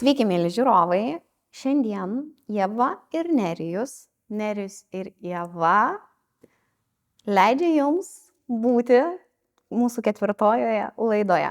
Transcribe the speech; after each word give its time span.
Sveiki, 0.00 0.24
mėly 0.24 0.48
žiūrovai. 0.48 1.18
Šiandien 1.52 2.12
Jėva 2.48 2.86
ir 3.12 3.26
Nerijus, 3.36 4.06
Nerijus 4.32 4.78
ir 4.96 5.10
Jėva 5.20 5.98
leidžia 7.28 7.68
jums 7.74 8.08
būti 8.48 9.02
mūsų 9.68 10.04
ketvirtojoje 10.06 10.86
laidoje. 10.96 11.50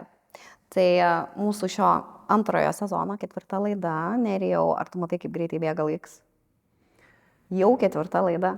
Tai 0.73 0.87
e, 0.87 1.11
mūsų 1.37 1.69
šio 1.75 1.91
antrojo 2.33 2.73
sezono 2.73 3.19
ketvirta 3.21 3.61
laida. 3.61 3.93
Nerijau, 4.17 4.71
ar 4.81 4.89
tu 4.89 5.03
matai, 5.03 5.21
kaip 5.21 5.35
greitai 5.37 5.61
bėga 5.61 5.85
laiks? 5.85 6.17
Jau 7.53 7.75
ketvirta 7.77 8.25
laida. 8.25 8.55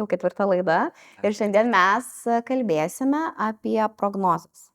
Jau 0.00 0.08
ketvirta 0.08 0.48
laida. 0.48 0.80
Ir 1.20 1.36
šiandien 1.36 1.68
mes 1.68 2.10
kalbėsime 2.48 3.26
apie 3.50 3.82
prognozes 4.00 4.69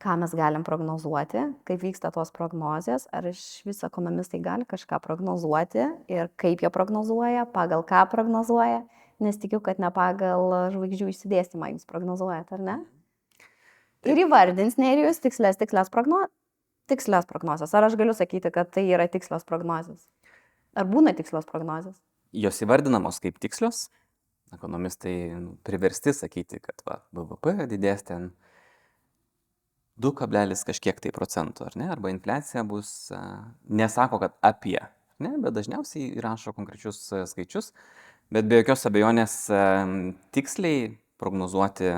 ką 0.00 0.16
mes 0.20 0.32
galim 0.36 0.64
prognozuoti, 0.64 1.42
kaip 1.68 1.82
vyksta 1.82 2.10
tos 2.14 2.32
prognozijos, 2.32 3.04
ar 3.12 3.28
iš 3.28 3.42
vis 3.68 3.82
ekonomistai 3.84 4.40
gali 4.42 4.64
kažką 4.68 5.00
prognozuoti 5.04 5.84
ir 6.08 6.30
kaip 6.40 6.64
jie 6.64 6.70
prognozuoja, 6.72 7.44
pagal 7.52 7.84
ką 7.86 8.06
prognozuoja, 8.12 8.80
nes 9.20 9.36
tikiu, 9.40 9.60
kad 9.64 9.82
ne 9.82 9.92
pagal 9.92 10.72
žvaigždžių 10.72 11.10
išsidėstymą 11.12 11.74
jūs 11.74 11.84
prognozuojate, 11.88 12.56
ar 12.56 12.64
ne? 12.64 12.78
Ir 14.08 14.22
įvardins 14.24 14.78
nerijus 14.80 15.20
tikslės, 15.20 15.60
tikslės, 15.60 15.92
progno... 15.92 16.24
tikslės 16.88 17.28
prognozijas. 17.28 17.74
Ar 17.76 17.84
aš 17.90 17.98
galiu 18.00 18.16
sakyti, 18.16 18.48
kad 18.54 18.72
tai 18.72 18.86
yra 18.88 19.04
tikslios 19.12 19.44
prognozijas? 19.44 20.06
Ar 20.72 20.88
būna 20.88 21.12
tikslios 21.18 21.44
prognozijas? 21.44 21.98
Jos 22.32 22.62
įvardinamos 22.64 23.20
kaip 23.20 23.36
tikslios. 23.42 23.90
Ekonomistai 24.54 25.36
priversti 25.66 26.14
sakyti, 26.16 26.62
kad 26.64 26.80
va, 26.88 27.02
BVP 27.14 27.68
didės 27.70 28.06
ten 28.08 28.30
2 30.00 30.14
kablelis 30.16 30.64
kažkiek 30.68 31.00
tai 31.02 31.12
procentų, 31.14 31.66
ar 31.68 31.76
ne? 31.80 31.90
Arba 31.92 32.12
infliacija 32.12 32.64
bus, 32.66 33.10
nesako, 33.68 34.20
kad 34.24 34.36
apie, 34.46 34.78
ne, 35.20 35.34
bet 35.42 35.56
dažniausiai 35.56 36.14
įrašo 36.16 36.54
konkrečius 36.56 37.02
skaičius, 37.32 37.72
bet 38.32 38.48
be 38.48 38.62
jokios 38.62 38.86
abejonės 38.88 39.36
tiksliai 40.34 40.90
prognozuoti 41.20 41.92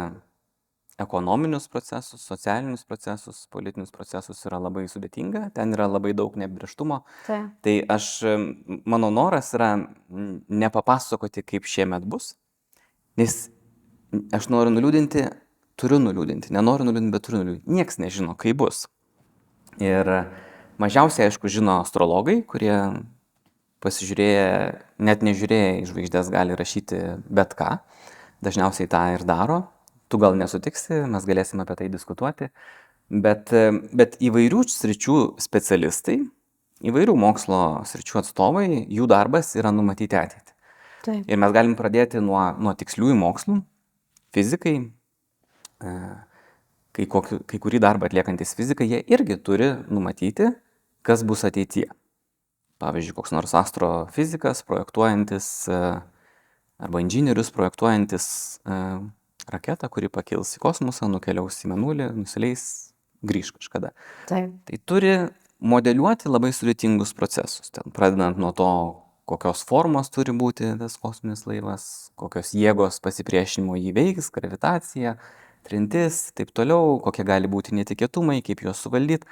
ekonominius 1.03 1.69
procesus, 1.73 2.20
socialinius 2.27 2.84
procesus, 2.84 3.47
politinius 3.50 3.91
procesus 3.95 4.42
yra 4.47 4.58
labai 4.62 4.84
sudėtinga, 4.91 5.48
ten 5.56 5.73
yra 5.75 5.89
labai 5.91 6.12
daug 6.17 6.36
nebrieštumo. 6.39 7.00
Tai. 7.27 7.41
tai 7.64 7.78
aš, 7.91 8.11
mano 8.84 9.11
noras 9.14 9.53
yra 9.56 9.73
nepapasakoti, 10.62 11.45
kaip 11.55 11.69
šiemet 11.69 12.06
bus, 12.08 12.34
nes 13.19 13.47
aš 14.36 14.50
noriu 14.53 14.75
nuliūdinti 14.75 15.25
turiu 15.80 15.98
nuliūdinti, 16.02 16.52
nenoriu 16.54 16.86
nuliūdinti, 16.88 17.14
bet 17.14 17.26
turiu 17.26 17.42
nuliūdinti. 17.42 17.76
Niekas 17.78 18.00
nežino, 18.02 18.36
kaip 18.38 18.60
bus. 18.62 18.84
Ir 19.82 20.08
mažiausiai, 20.82 21.30
aišku, 21.30 21.50
žino 21.52 21.80
astrologai, 21.82 22.40
kurie 22.48 22.74
pasižiūrėję, 23.82 24.44
net 25.02 25.24
nežiūrėję 25.26 25.72
į 25.80 25.88
žvaigždės 25.90 26.30
gali 26.32 26.56
rašyti 26.58 27.00
bet 27.32 27.56
ką. 27.58 27.76
Dažniausiai 28.42 28.90
tą 28.90 29.02
ir 29.16 29.26
daro. 29.26 29.64
Tu 30.10 30.20
gal 30.20 30.36
nesutiksi, 30.36 31.02
mes 31.08 31.26
galėsime 31.26 31.64
apie 31.64 31.78
tai 31.80 31.88
diskutuoti. 31.90 32.50
Bet, 33.12 33.50
bet 33.92 34.16
įvairių 34.24 34.62
sričių 34.68 35.16
specialistai, 35.42 36.20
įvairių 36.86 37.14
mokslo 37.18 37.60
sričių 37.88 38.22
atstovai, 38.22 38.66
jų 38.92 39.08
darbas 39.10 39.52
yra 39.58 39.72
numatyti 39.74 40.18
ateitį. 40.18 40.56
Taip. 41.02 41.22
Ir 41.26 41.40
mes 41.42 41.54
galim 41.54 41.74
pradėti 41.78 42.22
nuo, 42.22 42.40
nuo 42.62 42.74
tiksliųjų 42.78 43.16
mokslų. 43.18 43.58
Fizikai, 44.32 44.76
kai, 45.83 47.06
kokį, 47.11 47.42
kai 47.50 47.61
kurį 47.62 47.83
darbą 47.83 48.08
atliekantis 48.08 48.55
fizikai, 48.58 48.88
jie 48.91 49.02
irgi 49.12 49.38
turi 49.42 49.72
numatyti, 49.91 50.52
kas 51.06 51.24
bus 51.27 51.45
ateityje. 51.48 51.90
Pavyzdžiui, 52.83 53.14
koks 53.14 53.34
nors 53.34 53.52
astrofizikas 53.55 54.64
projektuojantis 54.67 55.46
arba 56.83 57.02
inžinierius 57.02 57.52
projektuojantis 57.55 58.24
raketą, 59.52 59.90
kuri 59.90 60.11
pakils 60.11 60.56
į 60.56 60.62
kosmosą, 60.62 61.06
nukeliaus 61.11 61.61
į 61.62 61.70
menulį, 61.74 62.08
nusileis, 62.17 62.64
grįž 63.27 63.52
kažkada. 63.58 63.92
Taip. 64.30 64.56
Tai 64.67 64.80
turi 64.86 65.14
modeliuoti 65.62 66.30
labai 66.30 66.51
sudėtingus 66.55 67.14
procesus. 67.14 67.70
Ten 67.74 67.95
pradedant 67.95 68.39
nuo 68.40 68.51
to, 68.56 68.70
kokios 69.30 69.62
formos 69.67 70.11
turi 70.12 70.35
būti 70.35 70.73
tas 70.80 70.98
kosminis 71.01 71.46
laivas, 71.46 71.85
kokios 72.18 72.52
jėgos 72.58 72.98
pasipriešinimo 73.05 73.79
jį 73.79 73.95
veiks, 73.96 74.33
gravitacija, 74.35 75.17
trintis, 75.67 76.28
taip 76.36 76.52
toliau, 76.56 76.98
kokie 77.05 77.24
gali 77.27 77.50
būti 77.50 77.74
netikėtumai, 77.78 78.40
kaip 78.45 78.64
juos 78.67 78.83
suvaldyti. 78.84 79.28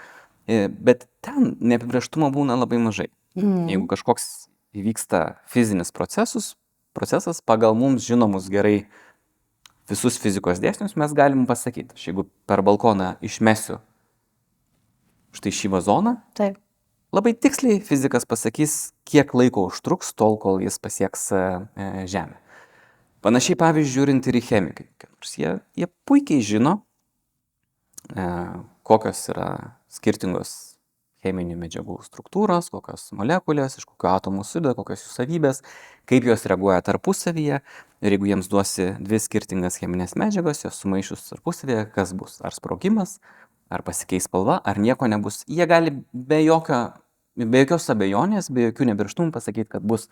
E, 0.50 0.66
bet 0.68 1.06
ten 1.24 1.54
neapibrieštumo 1.60 2.30
būna 2.34 2.56
labai 2.58 2.80
mažai. 2.82 3.10
Mm. 3.38 3.68
Jeigu 3.70 3.86
kažkoks 3.90 4.26
įvyksta 4.74 5.40
fizinis 5.50 5.92
procesus, 5.94 6.54
procesas 6.96 7.42
pagal 7.42 7.76
mums 7.78 8.06
žinomus 8.06 8.48
gerai 8.50 8.88
visus 9.90 10.18
fizikos 10.22 10.62
dėsnius, 10.62 10.96
mes 10.98 11.14
galim 11.16 11.46
pasakyti, 11.50 11.94
aš 11.96 12.08
jeigu 12.10 12.26
per 12.46 12.62
balkoną 12.66 13.16
išmesiu 13.26 13.80
štai 15.34 15.52
šį 15.54 15.70
vazoną, 15.76 16.16
Taip. 16.38 16.58
labai 17.14 17.34
tiksliai 17.38 17.78
fizikas 17.86 18.26
pasakys, 18.26 18.92
kiek 19.06 19.30
laiko 19.34 19.68
užtruks 19.70 20.14
tol, 20.18 20.38
kol 20.42 20.58
jis 20.62 20.78
pasieks 20.82 21.28
e, 21.34 21.42
Žemę. 22.10 22.38
Panašiai 23.20 23.58
pavyzdžiui, 23.60 23.92
žiūrint 23.92 24.28
ir 24.30 24.38
į 24.38 24.44
chemikai. 24.46 24.88
Nors 25.10 25.36
jie, 25.36 25.54
jie 25.76 25.88
puikiai 26.08 26.40
žino, 26.44 26.78
e, 28.16 28.26
kokios 28.88 29.26
yra 29.32 29.50
skirtingos 29.92 30.54
cheminių 31.20 31.58
medžiagų 31.60 31.98
struktūros, 32.06 32.70
kokios 32.72 33.10
molekulės, 33.16 33.76
iš 33.76 33.84
kokių 33.88 34.08
atomų 34.14 34.44
sudeda, 34.48 34.72
kokios 34.78 35.04
jų 35.04 35.12
savybės, 35.12 35.60
kaip 36.08 36.24
jos 36.24 36.46
reaguoja 36.48 36.80
tarpusavyje. 36.86 37.60
Ir 38.00 38.16
jeigu 38.16 38.30
jiems 38.30 38.48
duosi 38.48 38.94
dvi 38.96 39.20
skirtingas 39.20 39.76
cheminės 39.82 40.16
medžiagas, 40.16 40.64
jos 40.64 40.80
sumaišus 40.80 41.26
tarpusavyje, 41.28 41.84
kas 41.92 42.14
bus? 42.16 42.38
Ar 42.40 42.56
sprogimas, 42.56 43.18
ar 43.68 43.84
pasikeis 43.84 44.30
spalva, 44.30 44.62
ar 44.64 44.80
nieko 44.80 45.10
nebus. 45.12 45.42
Jie 45.44 45.68
gali 45.68 45.92
be, 46.12 46.40
jokio, 46.46 46.80
be 47.36 47.66
jokios 47.66 47.92
abejonės, 47.92 48.48
be 48.48 48.70
jokių 48.70 48.88
nebirštumų 48.94 49.36
pasakyti, 49.36 49.68
kad 49.76 49.84
bus 49.84 50.08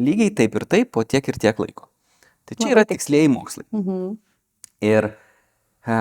lygiai 0.00 0.32
taip 0.32 0.56
ir 0.56 0.64
taip 0.64 0.96
po 0.96 1.04
tiek 1.04 1.28
ir 1.28 1.40
tiek 1.44 1.60
laiko. 1.60 1.90
Tai 2.48 2.56
čia 2.56 2.72
yra 2.72 2.84
tikslėjai 2.88 3.28
mokslai. 3.32 3.66
Mhm. 3.76 4.16
Ir 4.88 5.10
e, 5.10 5.96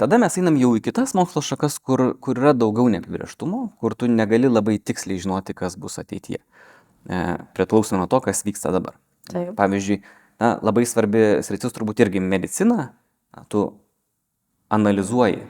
tada 0.00 0.18
mes 0.22 0.38
einam 0.40 0.56
jau 0.60 0.72
į 0.78 0.82
kitas 0.86 1.12
mokslo 1.18 1.42
šakas, 1.44 1.76
kur, 1.82 2.06
kur 2.22 2.40
yra 2.40 2.54
daugiau 2.56 2.88
neapibrieštumo, 2.92 3.64
kur 3.82 3.96
tu 3.98 4.08
negali 4.08 4.48
labai 4.50 4.78
tiksliai 4.78 5.20
žinoti, 5.20 5.56
kas 5.58 5.76
bus 5.80 5.98
ateityje. 6.00 6.40
E, 6.40 7.22
priklauso 7.56 7.98
nuo 7.98 8.08
to, 8.08 8.22
kas 8.24 8.44
vyksta 8.46 8.72
dabar. 8.74 8.96
Taip. 9.28 9.52
Pavyzdžiui, 9.58 10.00
na, 10.40 10.54
labai 10.64 10.86
svarbi 10.88 11.26
sritis 11.44 11.74
turbūt 11.76 12.04
irgi 12.06 12.22
medicina. 12.24 12.92
Na, 13.34 13.44
tu 13.50 13.66
analizuoji, 14.72 15.42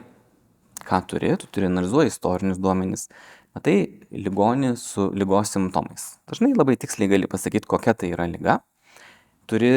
ką 0.85 1.01
turi, 1.07 1.31
tu 1.39 1.47
turi 1.53 1.69
analizuoji 1.69 2.11
istorinius 2.11 2.59
duomenis, 2.61 3.07
matai 3.55 3.77
ligonį 4.11 4.75
su 4.81 5.11
lygos 5.15 5.53
simptomais. 5.55 6.15
Dažnai 6.27 6.55
labai 6.57 6.75
tiksliai 6.81 7.13
gali 7.13 7.29
pasakyti, 7.29 7.69
kokia 7.69 7.93
tai 7.95 8.11
yra 8.17 8.27
lyga 8.29 8.59
turi 9.49 9.71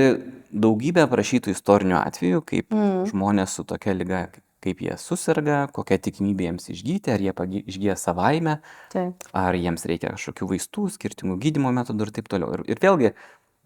daugybę 0.52 1.04
aprašytų 1.06 1.52
istorinių 1.54 1.98
atvejų, 2.00 2.42
kaip 2.48 2.74
mm. 2.74 3.08
žmonės 3.10 3.58
su 3.58 3.64
tokia 3.68 3.94
lyga, 3.96 4.22
kaip 4.64 4.82
jie 4.82 4.96
susirga, 5.00 5.60
kokia 5.74 5.98
tikimybė 6.02 6.48
jiems 6.48 6.70
išgyti, 6.74 7.12
ar 7.14 7.22
jie 7.22 7.62
išgyja 7.64 7.96
savaime, 8.00 8.58
Taip. 8.92 9.28
ar 9.36 9.58
jiems 9.58 9.86
reikia 9.88 10.14
kažkokių 10.16 10.50
vaistų, 10.54 10.88
skirtingų 10.96 11.38
gydimo 11.44 11.72
metodų 11.74 12.08
ir 12.08 12.14
taip 12.18 12.30
toliau. 12.32 12.50
Ir, 12.56 12.64
ir 12.74 12.82
vėlgi, 12.82 13.12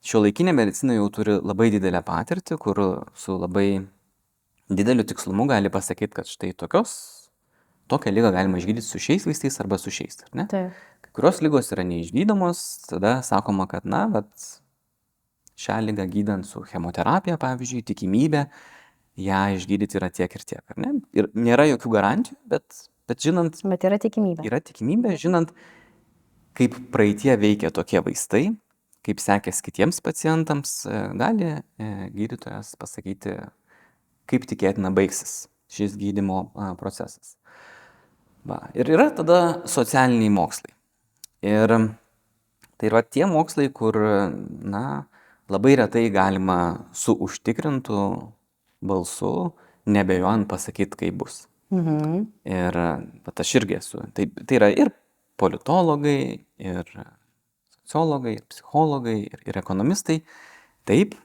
šio 0.04 0.24
laikinė 0.26 0.54
medicina 0.56 0.98
jau 0.98 1.08
turi 1.14 1.38
labai 1.40 1.70
didelę 1.74 2.02
patirtį, 2.06 2.58
kur 2.60 2.82
su 3.18 3.38
labai 3.38 3.68
dideliu 4.72 5.06
tikslumu 5.08 5.46
gali 5.50 5.72
pasakyti, 5.72 6.16
kad 6.20 6.28
štai 6.28 6.52
tokios, 6.58 6.94
tokią 7.92 8.12
lygą 8.12 8.32
galima 8.34 8.60
išgydyti 8.60 8.86
su 8.86 9.00
šiais 9.02 9.26
vaistais 9.28 9.60
arba 9.62 9.78
su 9.80 9.92
šiais. 9.92 10.24
Kai 11.02 11.14
kurios 11.16 11.42
lygos 11.44 11.72
yra 11.74 11.84
neišgydomos, 11.88 12.62
tada 12.88 13.20
sakoma, 13.26 13.66
kad, 13.70 13.88
na, 13.88 14.06
bet 14.12 14.61
šią 15.62 15.80
ligą 15.86 16.06
gydant 16.10 16.48
su 16.48 16.62
chemoterapija, 16.68 17.38
pavyzdžiui, 17.40 17.84
tikimybė 17.92 18.46
ją 19.22 19.42
išgydyti 19.56 19.98
yra 20.00 20.08
tiek 20.14 20.32
ir 20.34 20.46
tiek, 20.48 20.62
ar 20.72 20.80
ne? 20.80 20.94
Ir 21.16 21.28
nėra 21.36 21.66
jokių 21.68 21.92
garantijų, 21.92 22.38
bet, 22.48 22.82
bet 23.10 23.24
žinant. 23.24 23.60
Bet 23.68 23.86
yra 23.88 24.00
tikimybė. 24.02 24.46
Yra 24.48 24.60
tikimybė, 24.64 25.14
žinant, 25.20 25.52
kaip 26.58 26.76
praeitie 26.94 27.34
veikia 27.40 27.72
tokie 27.74 28.00
vaistai, 28.04 28.46
kaip 29.06 29.20
sekės 29.22 29.60
kitiems 29.64 30.00
pacientams, 30.04 30.82
e, 30.86 31.02
gali 31.20 31.48
e, 31.52 31.62
gydytojas 32.14 32.74
pasakyti, 32.80 33.36
kaip 34.30 34.46
tikėtina 34.48 34.92
baigsis 34.94 35.46
šis 35.72 35.96
gydimo 35.96 36.50
procesas. 36.80 37.36
Va. 38.48 38.58
Ir 38.74 38.90
yra 38.90 39.08
tada 39.14 39.62
socialiniai 39.70 40.32
mokslai. 40.32 40.74
Ir 41.46 41.72
tai 42.78 42.90
yra 42.90 43.02
tie 43.06 43.24
mokslai, 43.30 43.68
kur, 43.74 43.96
na, 44.74 45.06
labai 45.52 45.76
retai 45.80 46.08
galima 46.12 46.58
su 46.96 47.14
užtikrintu 47.14 47.98
balsu, 48.82 49.52
nebejojant 49.86 50.48
pasakyti, 50.50 50.98
kaip 51.04 51.18
bus. 51.22 51.42
Mhm. 51.72 52.26
Ir 52.44 52.78
bet 53.24 53.40
aš 53.40 53.56
irgi 53.60 53.78
esu. 53.78 54.02
Tai, 54.14 54.26
tai 54.46 54.58
yra 54.58 54.70
ir 54.72 54.92
politologai, 55.40 56.44
ir 56.60 56.94
sociologai, 57.82 58.36
ir 58.38 58.46
psichologai, 58.48 59.18
ir, 59.26 59.44
ir 59.48 59.58
ekonomistai, 59.60 60.20
taip, 60.88 61.16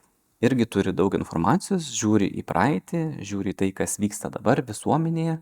irgi 0.44 0.66
turi 0.70 0.94
daug 0.96 1.14
informacijos, 1.18 1.88
žiūri 1.98 2.28
į 2.40 2.44
praeitį, 2.48 3.02
žiūri 3.26 3.54
į 3.54 3.58
tai, 3.62 3.70
kas 3.76 3.98
vyksta 4.00 4.30
dabar 4.34 4.62
visuomenėje 4.66 5.38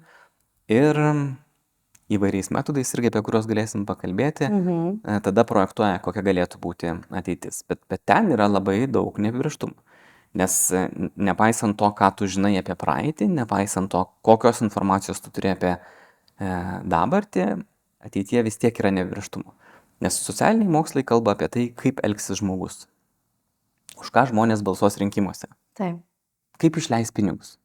ir 0.73 1.03
įvairiais 2.13 2.51
metodais 2.55 2.93
irgi, 2.95 3.11
apie 3.11 3.23
kuriuos 3.27 3.47
galėsim 3.51 3.85
pakalbėti, 3.89 4.47
Mhm. 4.51 5.01
e, 5.05 5.21
tada 5.27 5.45
projektuoja, 5.45 5.99
kokia 6.03 6.23
galėtų 6.23 6.61
būti 6.63 6.93
ateitis. 7.11 7.63
Bet, 7.69 7.81
bet 7.91 8.05
ten 8.07 8.31
yra 8.31 8.47
labai 8.49 8.87
daug 8.87 9.17
neapibrieštumų. 9.19 9.75
Nes 10.35 10.71
e, 10.73 10.89
nepaisant 11.17 11.77
to, 11.77 11.89
ką 11.97 12.11
tu 12.17 12.27
žinai 12.31 12.59
apie 12.61 12.75
praeitį, 12.79 13.29
nepaisant 13.29 13.91
to, 13.91 14.05
kokios 14.23 14.61
informacijos 14.63 15.21
tu 15.21 15.31
turi 15.31 15.51
apie 15.55 15.73
e, 15.75 15.81
dabartį, 16.85 17.65
ateitie 18.05 18.43
vis 18.47 18.57
tiek 18.59 18.77
yra 18.79 18.91
neapibrieštumų. 18.95 19.51
Nes 20.05 20.15
socialiniai 20.21 20.69
mokslai 20.69 21.03
kalba 21.09 21.33
apie 21.33 21.49
tai, 21.49 21.69
kaip 21.75 22.01
elgsis 22.05 22.39
žmogus. 22.43 22.87
Už 23.97 24.11
ką 24.13 24.27
žmonės 24.29 24.61
balsuos 24.63 24.99
rinkimuose 25.01 25.49
Taip. 25.75 25.97
kaip 26.61 26.77
išleis 26.77 27.11
pinigus. 27.17 27.57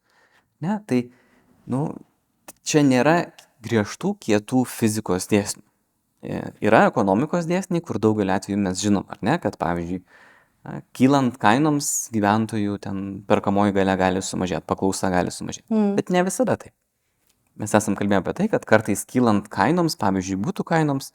Ne, 0.61 0.79
tai, 0.87 1.11
nu, 1.67 1.97
čia 2.63 2.81
nėra 2.87 3.33
griežtų, 3.65 4.15
kietų 4.21 4.65
fizikos 4.69 5.29
dėsnių. 5.31 5.63
E, 6.21 6.41
Yra 6.65 6.85
ekonomikos 6.89 7.47
dėsniai, 7.49 7.83
kur 7.85 7.99
daugelį 8.01 8.35
atvejų 8.35 8.59
mes 8.61 8.81
žinom, 8.81 9.07
ar 9.09 9.21
ne, 9.25 9.37
kad 9.41 9.57
pavyzdžiui, 9.61 10.03
kylant 10.93 11.37
kainoms 11.41 11.89
gyventojų 12.13 12.77
ten 12.83 13.01
perkamoji 13.29 13.73
galia 13.73 13.97
gali 13.97 14.21
sumažėti, 14.21 14.67
paklausa 14.69 15.09
gali 15.13 15.33
sumažėti. 15.33 15.65
Mm. 15.73 15.93
Bet 15.97 16.11
ne 16.13 16.21
visada 16.27 16.57
taip. 16.61 16.73
Mes 17.59 17.73
esam 17.77 17.97
kalbėję 17.97 18.21
apie 18.21 18.33
tai, 18.37 18.47
kad 18.51 18.65
kartais 18.69 19.03
kylant 19.09 19.49
kainoms, 19.51 19.97
pavyzdžiui, 19.99 20.39
būtų 20.45 20.65
kainoms 20.69 21.11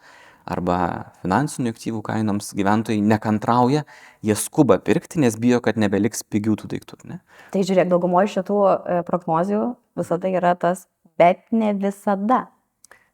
arba 0.46 0.78
finansinių 1.24 1.72
aktyvų 1.74 2.02
kainoms, 2.06 2.52
gyventojai 2.54 3.00
nekantrauja, 3.02 3.82
jie 4.22 4.36
skuba 4.38 4.76
pirkti, 4.82 5.18
nes 5.24 5.34
bijo, 5.42 5.58
kad 5.64 5.78
nebeliks 5.80 6.22
pigių 6.30 6.54
tų 6.60 6.70
daiktų. 6.74 7.00
Ne? 7.10 7.18
Tai 7.54 7.64
žiūrėk, 7.66 7.90
daugumoje 7.90 8.30
šitų 8.36 8.58
e, 8.66 9.00
prognozių 9.08 9.62
visada 9.98 10.30
yra 10.30 10.54
tas, 10.60 10.84
bet 11.18 11.42
ne 11.52 11.72
visada. 11.76 12.46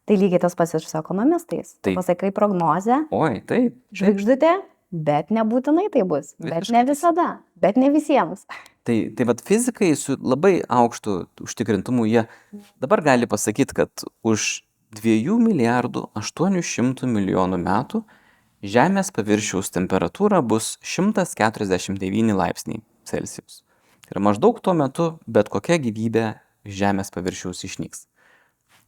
Tai 0.08 0.18
lygiai 0.18 0.42
tas 0.42 0.56
pats 0.58 0.74
ir 0.74 0.82
su 0.84 0.98
ekonomistais. 0.98 1.76
Taip. 1.80 1.96
pasakai 2.00 2.32
prognozę, 2.34 3.04
Oi, 3.14 3.40
taip. 3.46 3.76
žvaigždutė, 3.94 4.56
bet 4.92 5.30
nebūtinai 5.30 5.86
tai 5.94 6.02
bus. 6.08 6.34
Bet 6.42 6.64
Visiškai 6.64 6.74
ne 6.74 6.82
visada, 6.90 7.26
bet 7.62 7.78
ne 7.78 7.92
visiems. 7.94 8.42
Tai, 8.82 8.96
tai 9.14 9.26
vad 9.28 9.44
fizikai 9.46 9.92
su 9.96 10.16
labai 10.18 10.58
aukštu 10.66 11.20
užtikrintumu, 11.46 12.08
jie 12.10 12.26
dabar 12.82 13.04
gali 13.06 13.30
pasakyti, 13.30 13.78
kad 13.78 14.06
už 14.26 14.64
2 14.98 15.38
milijardų 15.38 16.08
800 16.18 17.06
milijonų 17.08 17.62
metų 17.62 18.02
Žemės 18.62 19.08
paviršiaus 19.10 19.72
temperatūra 19.74 20.38
bus 20.38 20.76
149 20.86 22.30
laipsniai 22.38 22.78
Celsijaus. 23.10 23.64
Ir 24.06 24.20
maždaug 24.22 24.60
tuo 24.62 24.70
metu 24.78 25.06
bet 25.26 25.48
kokia 25.50 25.80
gyvybė 25.82 26.26
iš 26.64 26.78
Žemės 26.82 27.10
paviršiaus 27.14 27.64
išnyks. 27.68 28.06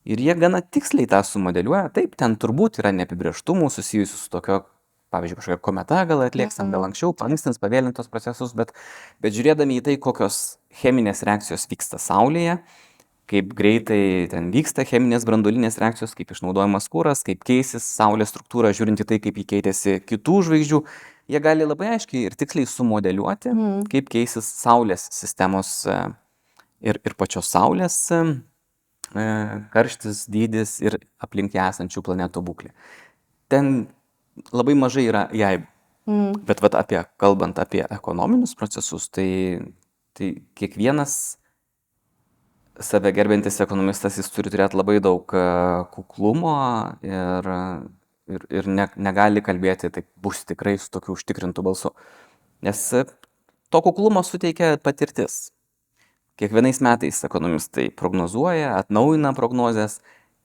Ir 0.04 0.20
jie 0.20 0.34
gana 0.36 0.60
tiksliai 0.60 1.08
tą 1.08 1.22
sumodeliuoja. 1.24 1.88
Taip, 1.96 2.14
ten 2.20 2.36
turbūt 2.36 2.78
yra 2.82 2.92
neapibrieštumų 2.92 3.70
susijusių 3.72 4.18
su 4.20 4.28
tokio, 4.32 4.58
pavyzdžiui, 5.14 5.38
kažkokia 5.40 5.60
kometa 5.64 6.02
gal 6.10 6.24
atlieks, 6.26 6.58
ten 6.58 6.72
gal 6.74 6.84
anksčiau, 6.84 7.14
pankstins, 7.16 7.60
pavėlintos 7.62 8.10
procesus, 8.12 8.52
bet, 8.58 8.74
bet 9.24 9.32
žiūrėdami 9.36 9.78
į 9.80 9.84
tai, 9.86 9.94
kokios 9.96 10.58
cheminės 10.82 11.22
reakcijos 11.24 11.64
vyksta 11.70 12.00
Saulėje, 12.02 12.58
kaip 13.30 13.54
greitai 13.56 14.26
ten 14.28 14.50
vyksta 14.52 14.84
cheminės 14.84 15.24
branduolinės 15.24 15.78
reakcijos, 15.80 16.12
kaip 16.18 16.34
išnaudojamas 16.34 16.90
kūras, 16.92 17.22
kaip 17.24 17.40
keisis 17.46 17.86
Saulės 17.96 18.34
struktūra, 18.34 18.74
žiūrint 18.76 19.00
į 19.00 19.06
tai, 19.08 19.18
kaip 19.24 19.38
jį 19.40 19.46
keitėsi 19.54 19.94
kitų 20.04 20.42
žvaigždžių, 20.50 20.82
jie 21.32 21.40
gali 21.40 21.64
labai 21.64 21.94
aiškiai 21.94 22.26
ir 22.28 22.36
tiksliai 22.36 22.68
sumodeliuoti, 22.68 23.54
Mhm. 23.54 23.86
kaip 23.88 24.10
keisis 24.12 24.44
Saulės 24.60 25.08
sistemos 25.14 25.86
e, 25.88 25.96
ir, 26.84 27.00
ir 27.00 27.16
pačios 27.18 27.50
Saulės 27.52 27.98
e, 28.14 28.22
karštis, 29.74 30.24
dydis 30.32 30.78
ir 30.84 30.98
aplink 31.22 31.56
ją 31.56 31.68
esančių 31.72 32.04
planetų 32.04 32.42
būklė. 32.44 32.74
Ten 33.52 33.86
labai 34.52 34.76
mažai 34.78 35.08
yra 35.08 35.28
jeigu. 35.34 35.68
Mm. 36.04 36.34
Bet 36.44 36.60
vat 36.60 36.74
apie, 36.76 36.98
kalbant 37.16 37.56
apie 37.56 37.80
ekonominius 37.88 38.52
procesus, 38.58 39.06
tai, 39.08 39.56
tai 40.12 40.34
kiekvienas 40.58 41.38
save 42.82 43.12
gerbintis 43.14 43.56
ekonomistas, 43.64 44.18
jis 44.18 44.28
turi 44.34 44.52
turėti 44.52 44.76
labai 44.76 44.98
daug 45.00 45.32
e, 45.32 45.44
kuklumo 45.94 46.54
ir, 47.06 47.48
ir, 48.28 48.46
ir 48.60 48.68
ne, 48.68 48.88
negali 49.00 49.40
kalbėti, 49.44 49.92
taip 49.94 50.10
bus 50.20 50.42
tikrai 50.48 50.76
su 50.82 50.90
tokiu 50.92 51.14
užtikrintu 51.16 51.64
balsu. 51.64 51.94
Nes 52.66 52.84
e, 52.92 53.06
to 53.72 53.82
kuklumo 53.84 54.24
suteikia 54.26 54.74
patirtis. 54.82 55.53
Kiekvienais 56.40 56.80
metais 56.82 57.20
ekonomistai 57.24 57.90
prognozuoja, 57.94 58.72
atnaujina 58.80 59.30
prognozes, 59.36 60.00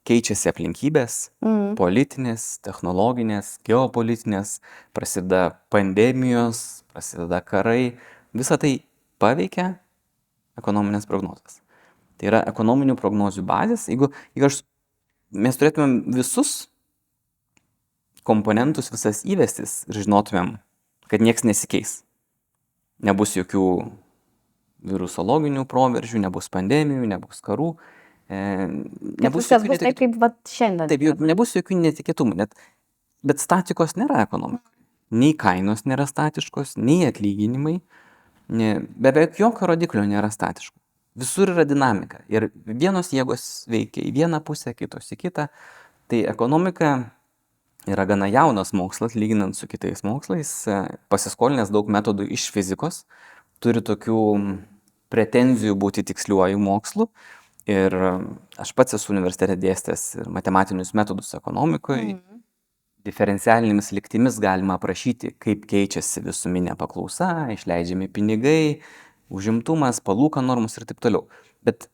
keičiasi 0.06 0.50
aplinkybės, 0.52 1.30
Mm. 1.42 1.76
politinės, 1.76 2.60
technologinės, 2.62 3.58
geopolitinės, 3.66 4.60
prasideda 4.94 5.58
pandemijos, 5.70 6.84
prasideda 6.94 7.42
karai, 7.42 7.98
visa 8.34 8.58
tai 8.58 8.84
paveikia 9.20 9.80
ekonominės 10.58 11.08
prognozes. 11.08 11.62
Tai 12.18 12.28
yra 12.28 12.44
ekonominių 12.46 12.96
prognozių 12.96 13.46
bazės. 13.46 13.88
Jeigu, 13.88 14.12
jeigu 14.36 14.46
aš, 14.46 14.64
mes 15.32 15.58
turėtumėm 15.58 16.14
visus 16.14 16.68
komponentus, 18.24 18.92
visas 18.92 19.24
įvestis 19.24 19.86
ir 19.88 20.04
žinotumėm, 20.04 20.60
kad 21.08 21.22
nieks 21.22 21.44
nesikeis. 21.44 22.04
Nebus 23.02 23.36
jokių 23.36 23.94
virusologinių 24.88 25.66
proveržių, 25.70 26.22
nebus 26.26 26.50
pandemijų, 26.54 27.08
nebus 27.10 27.42
karų. 27.46 27.74
E, 28.30 28.40
nebus 29.24 29.48
viskas 29.48 29.66
bus 29.68 29.82
taip, 29.82 29.98
kaip 30.00 30.18
vat 30.22 30.38
šiandien. 30.48 30.90
Taip, 30.92 31.04
juk 31.04 31.24
nebus 31.26 31.56
jokių 31.58 31.80
netikėtumų, 31.82 32.38
net, 32.44 32.54
bet 33.26 33.42
statikos 33.44 33.98
nėra 34.00 34.24
ekonomikoje. 34.28 34.76
Nei 35.20 35.34
kainos 35.34 35.88
nėra 35.90 36.06
statiškos, 36.06 36.76
nei 36.78 37.08
atlyginimai, 37.08 37.80
ne, 38.54 38.74
beveik 39.02 39.40
jokio 39.42 39.72
rodiklio 39.72 40.06
nėra 40.06 40.30
statiško. 40.34 40.78
Visur 41.20 41.50
yra 41.52 41.66
dinamika 41.68 42.22
ir 42.32 42.52
vienos 42.64 43.10
jėgos 43.12 43.66
veikia 43.68 44.06
į 44.06 44.14
vieną 44.16 44.44
pusę, 44.46 44.76
kitos 44.78 45.10
į 45.12 45.18
kitą. 45.26 45.48
Tai 46.10 46.20
ekonomika 46.30 46.92
yra 47.90 48.06
gana 48.06 48.30
jaunas 48.30 48.72
mokslas, 48.78 49.16
lyginant 49.18 49.58
su 49.58 49.68
kitais 49.68 50.04
mokslais, 50.06 50.52
e, 50.70 50.78
pasiskolinęs 51.10 51.74
daug 51.74 51.90
metodų 51.90 52.28
iš 52.38 52.50
fizikos, 52.54 53.04
turi 53.64 53.82
tokių 53.86 54.20
pretenzijų 55.14 55.76
būti 55.80 56.06
tiksliuoju 56.08 56.60
mokslu. 56.62 57.10
Ir 57.70 57.94
e, 57.94 58.12
aš 58.62 58.74
pats 58.78 58.98
esu 58.98 59.14
universitete 59.14 59.58
dėstęs 59.60 60.26
matematinius 60.32 60.96
metodus 60.98 61.36
ekonomikoje. 61.38 62.16
Mhm. 62.16 62.42
Diferencialinėmis 63.08 63.94
lygtimis 63.96 64.42
galima 64.44 64.76
aprašyti, 64.76 65.32
kaip 65.40 65.64
keičiasi 65.70 66.20
visuminė 66.26 66.76
paklausa, 66.78 67.48
išleidžiami 67.54 68.10
pinigai, 68.12 68.82
užimtumas, 69.32 70.02
palūkanų 70.04 70.52
normos 70.52 70.76
ir 70.78 70.86
taip 70.90 71.00
toliau. 71.04 71.30
Bet, 71.64 71.88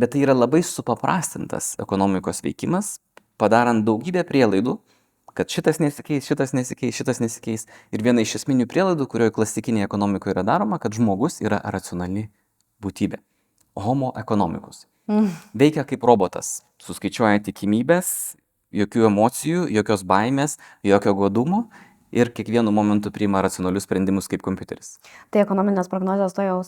bet 0.00 0.14
tai 0.14 0.22
yra 0.24 0.32
labai 0.32 0.62
supaprastintas 0.64 1.74
ekonomikos 1.82 2.40
veikimas, 2.46 2.96
padarant 3.40 3.84
daugybę 3.84 4.24
prielaidų, 4.28 4.78
kad 5.36 5.52
šitas 5.52 5.78
nesikeis, 5.82 6.26
šitas 6.26 6.56
nesikeis, 6.56 6.96
šitas 6.96 7.20
nesikeis. 7.20 7.68
Ir 7.92 8.02
viena 8.04 8.24
iš 8.24 8.38
esminių 8.40 8.66
prielaidų, 8.70 9.06
kurioje 9.12 9.36
klasikinėje 9.36 9.90
ekonomikoje 9.90 10.38
yra 10.38 10.46
daroma, 10.46 10.80
kad 10.82 10.96
žmogus 10.96 11.42
yra 11.44 11.60
racionali 11.68 12.30
būtybė. 12.82 13.20
Homo 13.80 14.12
economicus. 14.18 14.86
Mm. 15.10 15.30
Veikia 15.58 15.84
kaip 15.88 16.04
robotas, 16.06 16.60
suskaičiuoja 16.82 17.40
tikimybės, 17.46 18.36
jokių 18.74 19.06
emocijų, 19.08 19.68
jokios 19.74 20.04
baimės, 20.06 20.58
jokio 20.86 21.14
godumo 21.18 21.64
ir 22.14 22.30
kiekvienu 22.34 22.72
momentu 22.74 23.10
priima 23.14 23.42
racionalius 23.42 23.86
sprendimus 23.86 24.28
kaip 24.30 24.42
kompiuteris. 24.42 24.96
Tai 25.30 25.42
ekonominės 25.44 25.90
prognozijos 25.90 26.34
to 26.34 26.46
jau 26.46 26.58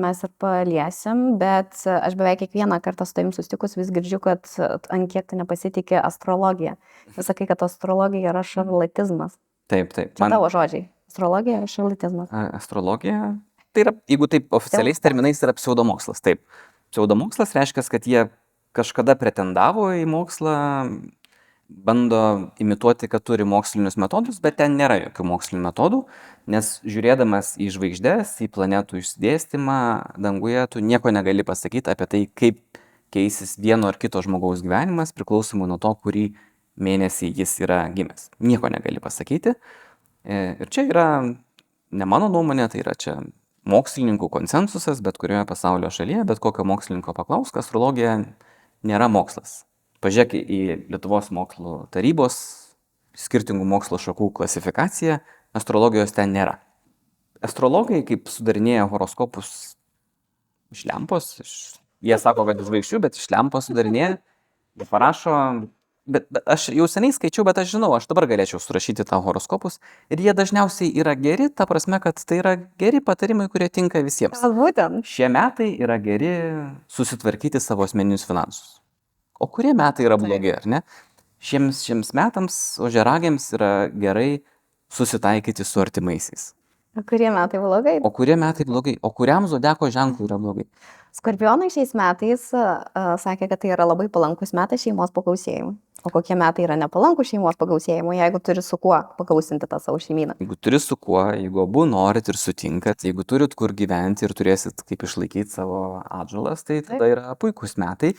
mes 0.00 0.22
ir 0.24 0.32
paliesim, 0.40 1.24
bet 1.40 1.82
aš 1.92 2.16
beveik 2.18 2.42
kiekvieną 2.44 2.80
kartą 2.84 3.06
su 3.08 3.16
tavim 3.16 3.32
susitikus 3.36 3.76
vis 3.78 3.92
girdžiu, 3.92 4.20
kad 4.24 4.48
ant 4.92 5.12
kiek 5.12 5.28
tu 5.28 5.40
nepasitikė 5.40 6.00
astrologija. 6.02 6.76
Vis 7.16 7.28
sakai, 7.28 7.48
kad 7.50 7.64
astrologija 7.66 8.32
yra 8.32 8.44
šarlatizmas. 8.46 9.36
Taip, 9.70 9.92
taip. 9.96 10.14
Čia 10.16 10.30
tavo 10.32 10.48
žodžiai. 10.52 10.88
Astrologija 11.10 11.64
šarlatizmas. 11.70 12.32
astrologija, 12.32 13.36
tai 13.76 13.84
yra, 13.84 13.92
jeigu 14.08 14.28
taip 14.32 14.56
oficialiais 14.56 15.02
terminais, 15.04 15.42
yra 15.44 15.54
pseudomokslas. 15.56 16.24
Taip. 16.24 16.42
Pseudomokslas 16.94 17.52
reiškia, 17.56 17.84
kad 17.92 18.08
jie 18.08 18.26
kažkada 18.76 19.16
pretendavo 19.20 19.90
į 19.96 20.06
mokslą, 20.08 20.56
bando 21.68 22.50
imituoti, 22.62 23.08
kad 23.10 23.24
turi 23.26 23.44
mokslinius 23.44 23.96
metodus, 23.98 24.38
bet 24.42 24.58
ten 24.60 24.76
nėra 24.78 25.00
jokių 25.00 25.26
mokslinių 25.26 25.62
metodų, 25.64 26.02
nes 26.52 26.76
žiūrėdamas 26.86 27.56
į 27.62 27.70
žvaigždės, 27.74 28.36
į 28.46 28.50
planetų 28.54 29.00
išsidėstymą 29.00 29.78
danguje, 30.22 30.66
tu 30.70 30.82
nieko 30.84 31.10
negali 31.14 31.46
pasakyti 31.46 31.90
apie 31.90 32.06
tai, 32.12 32.22
kaip 32.38 32.60
keisis 33.14 33.56
vieno 33.62 33.90
ar 33.90 33.98
kito 33.98 34.22
žmogaus 34.22 34.62
gyvenimas, 34.62 35.14
priklausomai 35.16 35.68
nuo 35.70 35.80
to, 35.82 35.90
kurį 36.02 36.28
mėnesį 36.76 37.32
jis 37.34 37.56
yra 37.64 37.82
gimęs. 37.94 38.30
Nieko 38.44 38.70
negali 38.70 39.02
pasakyti. 39.02 39.56
E, 40.22 40.38
ir 40.60 40.70
čia 40.70 40.86
yra 40.86 41.08
ne 41.24 42.08
mano 42.08 42.30
nuomonė, 42.30 42.68
tai 42.70 42.82
yra 42.84 42.94
čia 42.98 43.18
mokslininkų 43.66 44.28
konsensusas, 44.32 45.02
bet 45.04 45.18
kurioje 45.20 45.46
pasaulio 45.48 45.90
šalyje, 45.92 46.24
bet 46.28 46.42
kokio 46.42 46.64
mokslininko 46.68 47.14
paklausk, 47.16 47.58
astrologija 47.58 48.20
nėra 48.86 49.08
mokslas. 49.10 49.64
Pažiūrėk 50.04 50.36
į 50.38 50.60
Lietuvos 50.92 51.32
mokslo 51.34 51.86
tarybos 51.94 52.36
skirtingų 53.16 53.64
mokslo 53.66 53.98
šakų 54.00 54.30
klasifikaciją, 54.36 55.18
astrologijos 55.56 56.12
ten 56.14 56.34
nėra. 56.36 56.58
Astrologai, 57.44 58.02
kaip 58.06 58.30
sudarinėja 58.32 58.86
horoskopus 58.90 59.50
iš 60.72 60.84
lempos, 60.88 61.30
iš, 61.42 61.52
jie 62.04 62.18
sako, 62.20 62.46
kad 62.48 62.60
iš 62.60 62.68
žvaigždžių, 62.68 63.00
bet 63.04 63.18
iš 63.18 63.28
lempos 63.32 63.68
sudarinėja, 63.70 64.16
parašo 64.90 65.36
bet, 66.06 66.26
aš 66.46 66.68
jau 66.74 66.86
seniai 66.90 67.14
skaičiau, 67.14 67.44
bet 67.46 67.58
aš 67.62 67.74
žinau, 67.74 67.90
aš 67.96 68.08
dabar 68.10 68.26
galėčiau 68.30 68.60
surašyti 68.62 69.06
tą 69.08 69.18
horoskopus 69.24 69.78
ir 70.12 70.22
jie 70.24 70.34
dažniausiai 70.36 70.92
yra 71.02 71.16
geri, 71.18 71.48
ta 71.50 71.66
prasme, 71.68 72.00
kad 72.02 72.18
tai 72.22 72.40
yra 72.40 72.54
geri 72.80 73.02
patarimai, 73.04 73.48
kurie 73.52 73.68
tinka 73.72 74.02
visiems. 74.06 74.40
Galbūt 74.42 74.78
ten. 74.78 74.98
Šie 75.06 75.30
metai 75.32 75.72
yra 75.82 75.98
geri 76.02 76.32
susitvarkyti 76.92 77.62
savo 77.62 77.86
asmeninius 77.86 78.26
finansus. 78.28 78.78
O 79.40 79.50
kurie 79.52 79.74
metai 79.76 80.06
yra 80.08 80.18
blogi, 80.20 80.54
ar 80.54 80.68
ne? 80.70 80.82
Šiems, 81.46 81.82
šiems 81.84 82.14
metams 82.16 82.60
ožeragiams 82.82 83.50
yra 83.58 83.72
gerai 83.92 84.30
susitaikyti 84.92 85.66
su 85.66 85.82
artimaisiais. 85.82 86.52
O 86.96 87.02
kurie 87.04 87.28
metai 87.28 87.60
blogai? 87.60 87.98
O 88.00 88.10
kurie 88.10 88.38
metai 88.40 88.64
blogai? 88.64 88.96
O 89.04 89.10
kuriam 89.12 89.44
zodiako 89.50 89.90
ženklui 89.92 90.30
yra 90.30 90.38
blogai? 90.40 90.64
Skorpionai 91.16 91.70
šiais 91.72 91.94
metais 91.96 92.50
uh, 92.52 92.84
sakė, 93.22 93.48
kad 93.48 93.62
tai 93.62 93.72
yra 93.72 93.86
labai 93.88 94.10
palankus 94.12 94.52
metai 94.56 94.76
šeimos 94.80 95.14
pagausėjimui. 95.16 95.76
O 96.06 96.10
kokie 96.12 96.36
metai 96.38 96.66
yra 96.66 96.76
nepalankų 96.78 97.24
šeimos 97.26 97.56
pagausėjimui, 97.58 98.18
jeigu 98.20 98.38
turi 98.44 98.62
su 98.62 98.76
kuo 98.78 98.98
pagausinti 99.18 99.66
tą 99.66 99.80
savo 99.82 99.98
šeimyną? 100.02 100.36
Jeigu 100.42 100.58
turi 100.60 100.78
su 100.82 100.94
kuo, 101.00 101.24
jeigu 101.32 101.64
abu 101.64 101.86
norit 101.88 102.28
ir 102.30 102.38
sutinkat, 102.38 103.02
jeigu 103.08 103.24
turit 103.26 103.56
kur 103.58 103.74
gyventi 103.74 104.28
ir 104.28 104.36
turėsit 104.36 104.84
kaip 104.86 105.02
išlaikyti 105.08 105.56
savo 105.56 105.80
atžalas, 106.04 106.62
tai 106.68 106.82
tada 106.84 107.00
Taip. 107.00 107.14
yra 107.16 107.34
puikūs 107.40 107.74
metai. 107.82 108.12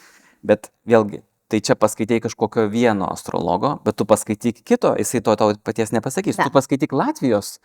Bet 0.47 0.71
vėlgi, 0.89 1.21
tai 1.47 1.61
čia 1.63 1.77
paskaitai 1.79 2.19
kažkokio 2.25 2.65
vieno 2.73 3.07
astrologo, 3.13 3.77
bet 3.85 3.95
tu 3.99 4.09
paskaityk 4.09 4.65
kito, 4.67 4.91
jisai 4.99 5.23
to 5.23 5.37
tau 5.39 5.55
paties 5.63 5.93
nepasakys. 5.95 6.41
Ne. 6.41 6.49
Tu 6.49 6.55
paskaityk 6.57 6.97
Latvijos 6.97 7.59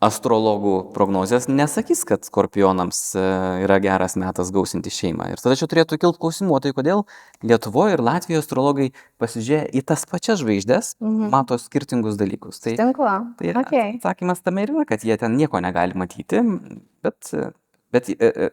astrologų 0.00 0.74
prognozijas, 0.94 1.46
nesakys, 1.52 2.02
kad 2.08 2.24
skorpionams 2.24 3.00
e, 3.20 3.24
yra 3.66 3.76
geras 3.84 4.16
metas 4.20 4.48
gausinti 4.54 4.88
šeimą. 4.92 5.28
Ir 5.34 5.42
tada 5.42 5.56
čia 5.60 5.68
turėtų 5.68 5.98
kilti 6.00 6.20
klausimų, 6.22 6.60
tai 6.64 6.72
kodėl 6.76 7.04
Lietuvoje 7.44 7.98
ir 7.98 8.02
Latvijoje 8.04 8.40
astrologai 8.42 8.88
pasižiūrėjo 9.20 9.68
į 9.76 9.82
tas 9.92 10.06
pačias 10.08 10.40
žvaigždės, 10.40 10.94
Mhm. 11.00 11.28
mato 11.32 11.58
skirtingus 11.60 12.16
dalykus. 12.20 12.60
Tai 12.64 12.76
Tinklo. 12.80 13.12
Tai 13.36 13.52
Okay. 13.64 13.98
atsakymas 14.00 14.40
tame 14.42 14.62
ir 14.64 14.72
yra, 14.72 14.86
kad 14.88 15.00
jie 15.04 15.16
ten 15.20 15.36
nieko 15.36 15.60
negali 15.60 15.92
matyti, 15.94 16.40
bet, 17.02 17.34
bet 17.92 18.08
e, 18.10 18.16
e, 18.20 18.50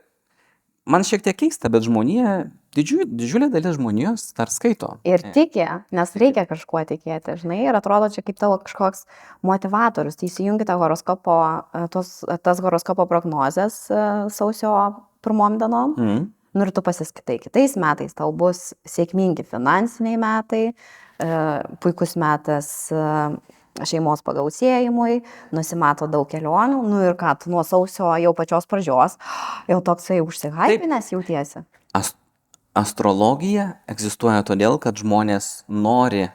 man 0.87 1.05
šiek 1.07 1.23
tiek 1.25 1.37
keista, 1.37 1.69
bet 1.71 1.85
žmonija, 1.85 2.37
didžiu, 2.75 3.03
didžiulė 3.07 3.49
dalis 3.53 3.77
žmonijos 3.77 4.29
dar 4.37 4.51
skaito. 4.53 4.95
Ir 5.07 5.23
E, 5.25 5.33
tiki, 5.35 5.65
nes 5.95 6.13
reikia 6.19 6.47
kažkuo 6.49 6.83
tikėti, 6.87 7.37
žinai, 7.41 7.59
ir 7.67 7.77
atrodo 7.77 8.09
čia 8.13 8.23
kaip 8.25 8.39
tavo 8.39 8.59
kažkoks 8.63 9.05
motivatorius. 9.47 10.17
Tai 10.19 10.29
įsijungi 10.29 10.67
tą 10.67 10.77
horoskopo, 10.81 11.37
e, 11.75 11.83
tos, 11.93 12.13
tas 12.45 12.63
horoskopo 12.63 13.07
prognozes 13.09 13.83
e, 13.91 14.05
sausio 14.33 14.73
pirmom 15.25 15.59
dienom. 15.61 15.97
Mm. 15.97 16.23
Nu 16.57 16.65
ir 16.65 16.71
tu 16.73 16.81
pasiskaitai, 16.81 17.37
kitais 17.43 17.75
metais 17.77 18.15
tau 18.17 18.31
bus 18.33 18.71
sėkmingi 18.87 19.43
finansiniai 19.45 20.17
metai, 20.17 20.63
puikus 21.83 22.15
metas 22.17 22.69
šeimos 23.85 24.23
pagausėjimui, 24.25 25.21
nusimato 25.55 26.07
daug 26.09 26.27
kelionių, 26.29 26.81
nu 26.87 27.01
ir 27.05 27.17
ką, 27.19 27.35
nuo 27.51 27.63
sausio 27.67 28.09
jau 28.21 28.33
pačios 28.37 28.69
pradžios 28.69 29.17
jau 29.71 29.81
toksai 29.85 30.21
užsihaipinęs 30.25 31.11
jautiesi. 31.13 31.65
As, 31.97 32.13
astrologija 32.77 33.75
egzistuoja 33.89 34.45
todėl, 34.47 34.79
kad 34.81 34.97
žmonės 34.97 35.67
nori 35.67 36.27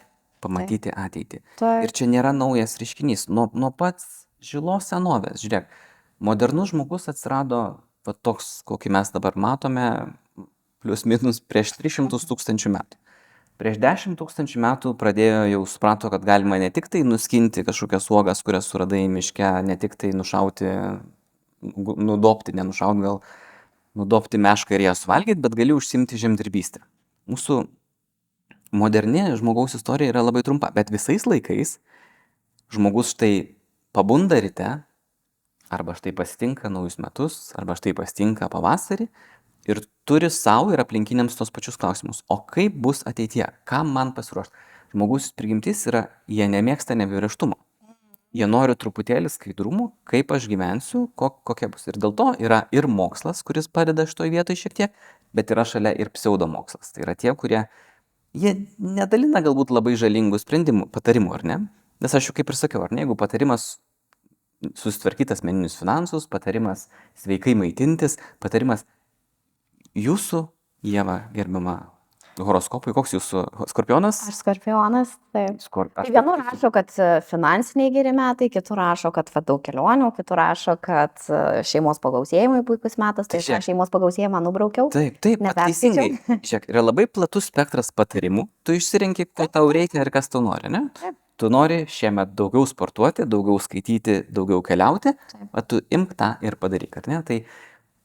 pamatyti 0.42 0.92
ateitį. 0.94 1.42
Tai 1.60 1.76
Ir 1.86 1.94
čia 1.94 2.08
nėra 2.10 2.32
naujas 2.34 2.74
reiškinys. 2.80 3.28
Nuo, 3.30 3.48
nuo 3.54 3.70
pats 3.70 4.26
žilos 4.42 4.90
senovės, 4.90 5.42
žiūrėk, 5.44 5.68
modernus 6.22 6.72
žmogus 6.72 7.06
atsirado 7.12 7.62
va, 8.06 8.14
toks, 8.14 8.60
kokį 8.66 8.92
mes 8.98 9.12
dabar 9.14 9.38
matome, 9.38 9.86
plius 10.82 11.06
minus 11.06 11.38
prieš 11.40 11.76
300 11.78 12.26
tūkstančių 12.30 12.74
metų. 12.74 12.98
Prieš 13.60 13.76
10 13.82 14.16
tūkstančių 14.18 14.60
metų 14.64 14.92
pradėjo 14.98 15.42
jau 15.52 15.60
suprato, 15.68 16.08
kad 16.10 16.24
galima 16.26 16.58
ne 16.58 16.70
tik 16.74 16.88
tai 16.90 17.02
nuskinti 17.06 17.64
kažkokias 17.66 18.08
uogas, 18.10 18.40
kurias 18.42 18.70
suradai 18.70 19.04
miške, 19.12 19.50
ne 19.66 19.76
tik 19.78 19.94
tai 20.00 20.10
nušauti, 20.16 20.70
nudopti, 21.62 22.54
nenušauti 22.56 23.04
gal, 23.04 23.20
nudopti 23.98 24.40
mešką 24.40 24.76
ir 24.76 24.86
ją 24.88 24.96
suvalgyti, 24.98 25.40
bet 25.44 25.56
gali 25.58 25.76
užsimti 25.76 26.18
žemdirbystę. 26.18 26.82
Mūsų 27.30 27.60
moderni 28.72 29.28
žmogaus 29.38 29.76
istorija 29.78 30.10
yra 30.14 30.24
labai 30.24 30.42
trumpa, 30.46 30.72
bet 30.74 30.90
visais 30.90 31.28
laikais 31.28 31.76
žmogus 32.72 33.12
štai 33.12 33.52
pabunda 33.92 34.40
ryte, 34.40 34.80
arba 35.72 35.94
štai 35.96 36.12
pasitinka 36.16 36.72
naujus 36.72 36.98
metus, 37.00 37.36
arba 37.56 37.76
štai 37.76 37.94
pasitinka 37.96 38.48
pavasarį 38.52 39.08
ir 39.68 39.82
turi 40.08 40.30
savo 40.30 40.72
ir 40.74 40.82
aplinkiniams 40.82 41.36
tos 41.38 41.52
pačius 41.54 41.78
klausimus. 41.80 42.22
O 42.28 42.40
kaip 42.46 42.76
bus 42.84 43.02
ateityje? 43.08 43.48
Kam 43.68 43.92
man 43.94 44.14
pasiruošti? 44.16 44.54
Žmogus 44.92 45.30
prigimtis 45.36 45.86
yra, 45.88 46.08
jie 46.28 46.48
nemėgsta 46.52 46.96
nevyrištumo. 46.98 47.56
Jie 48.36 48.48
nori 48.48 48.74
truputėlį 48.80 49.28
skaidrumų, 49.28 49.90
kaip 50.08 50.32
aš 50.32 50.46
gyvensiu, 50.48 51.04
ko, 51.20 51.28
kokia 51.44 51.68
bus. 51.72 51.84
Ir 51.88 51.98
dėl 52.00 52.14
to 52.16 52.30
yra 52.40 52.62
ir 52.72 52.88
mokslas, 52.88 53.42
kuris 53.44 53.68
padeda 53.68 54.06
šitoje 54.08 54.32
vietoje 54.32 54.60
šiek 54.62 54.76
tiek, 54.76 54.94
bet 55.36 55.52
yra 55.52 55.66
šalia 55.68 55.92
ir 56.00 56.08
pseudomokslas. 56.12 56.94
Tai 56.96 57.04
yra 57.04 57.16
tie, 57.16 57.32
kurie, 57.36 57.66
jie 58.32 58.54
nedalina 58.80 59.44
galbūt 59.44 59.72
labai 59.72 59.94
žalingų 60.00 60.40
sprendimų, 60.40 60.88
patarimų, 60.92 61.34
ar 61.36 61.44
ne? 61.48 61.58
Nes 62.04 62.16
aš 62.16 62.30
jau 62.30 62.36
kaip 62.36 62.52
ir 62.52 62.58
sakiau, 62.58 62.86
ar 62.86 62.92
ne, 62.92 63.04
jeigu 63.04 63.16
patarimas 63.20 63.76
susitvarkyti 64.78 65.36
asmeninius 65.36 65.76
finansus, 65.76 66.28
patarimas 66.30 66.86
sveikai 67.20 67.54
maitintis, 67.58 68.16
patarimas 68.40 68.86
jūsų, 69.98 70.46
Jėva, 70.82 71.18
gerbiama 71.34 71.76
horoskopui, 72.40 72.94
koks 72.96 73.12
jūsų 73.16 73.42
skorpionas? 73.70 74.22
aš 74.30 74.38
skorpionas, 74.40 75.12
taip. 75.34 75.58
Skor... 75.62 75.90
Tai 75.94 76.06
vienur 76.08 76.40
rašo, 76.40 76.70
kad 76.74 76.92
e, 76.96 77.08
finansiniai 77.28 77.92
geri 77.92 78.14
metai, 78.16 78.48
kitur 78.52 78.80
rašo, 78.80 79.12
kad 79.14 79.28
va, 79.34 79.42
daug 79.44 79.60
kelionių, 79.64 80.08
kitur 80.16 80.40
rašo, 80.40 80.76
kad 80.82 81.24
e, 81.28 81.62
šeimos 81.68 82.00
pagausėjimui 82.02 82.62
puikus 82.68 82.96
metas, 83.00 83.28
tai 83.28 83.42
Tai 83.42 83.58
aš 83.58 83.68
šeimos 83.68 83.92
pagausėjimą 83.92 84.42
nubraukiau. 84.44 84.88
Taip, 84.94 85.18
taip, 85.24 85.42
teisingai. 85.58 86.08
Žiūrėk, 86.48 86.70
yra 86.72 86.84
labai 86.84 87.08
platus 87.10 87.50
spektras 87.52 87.92
patarimų, 87.96 88.46
tu 88.64 88.76
išsirenki, 88.78 89.28
ko 89.36 89.48
tau 89.52 89.68
reikia 89.74 90.04
ir 90.04 90.12
kas 90.14 90.32
tau 90.32 90.44
nori, 90.44 90.72
ne? 90.72 90.86
Taip. 91.00 91.18
Tu 91.40 91.48
nori 91.50 91.80
šiemet 91.90 92.36
daugiau 92.38 92.62
sportuoti, 92.68 93.24
daugiau 93.26 93.56
skaityti, 93.58 94.20
daugiau 94.30 94.60
keliauti, 94.62 95.14
Taip. 95.32 95.46
o 95.50 95.62
tu 95.66 95.80
imk 95.90 96.12
tą 96.14 96.36
ir 96.44 96.54
padaryk, 96.60 97.00
ar 97.00 97.08
ne? 97.10 97.18
Tai, 97.26 97.38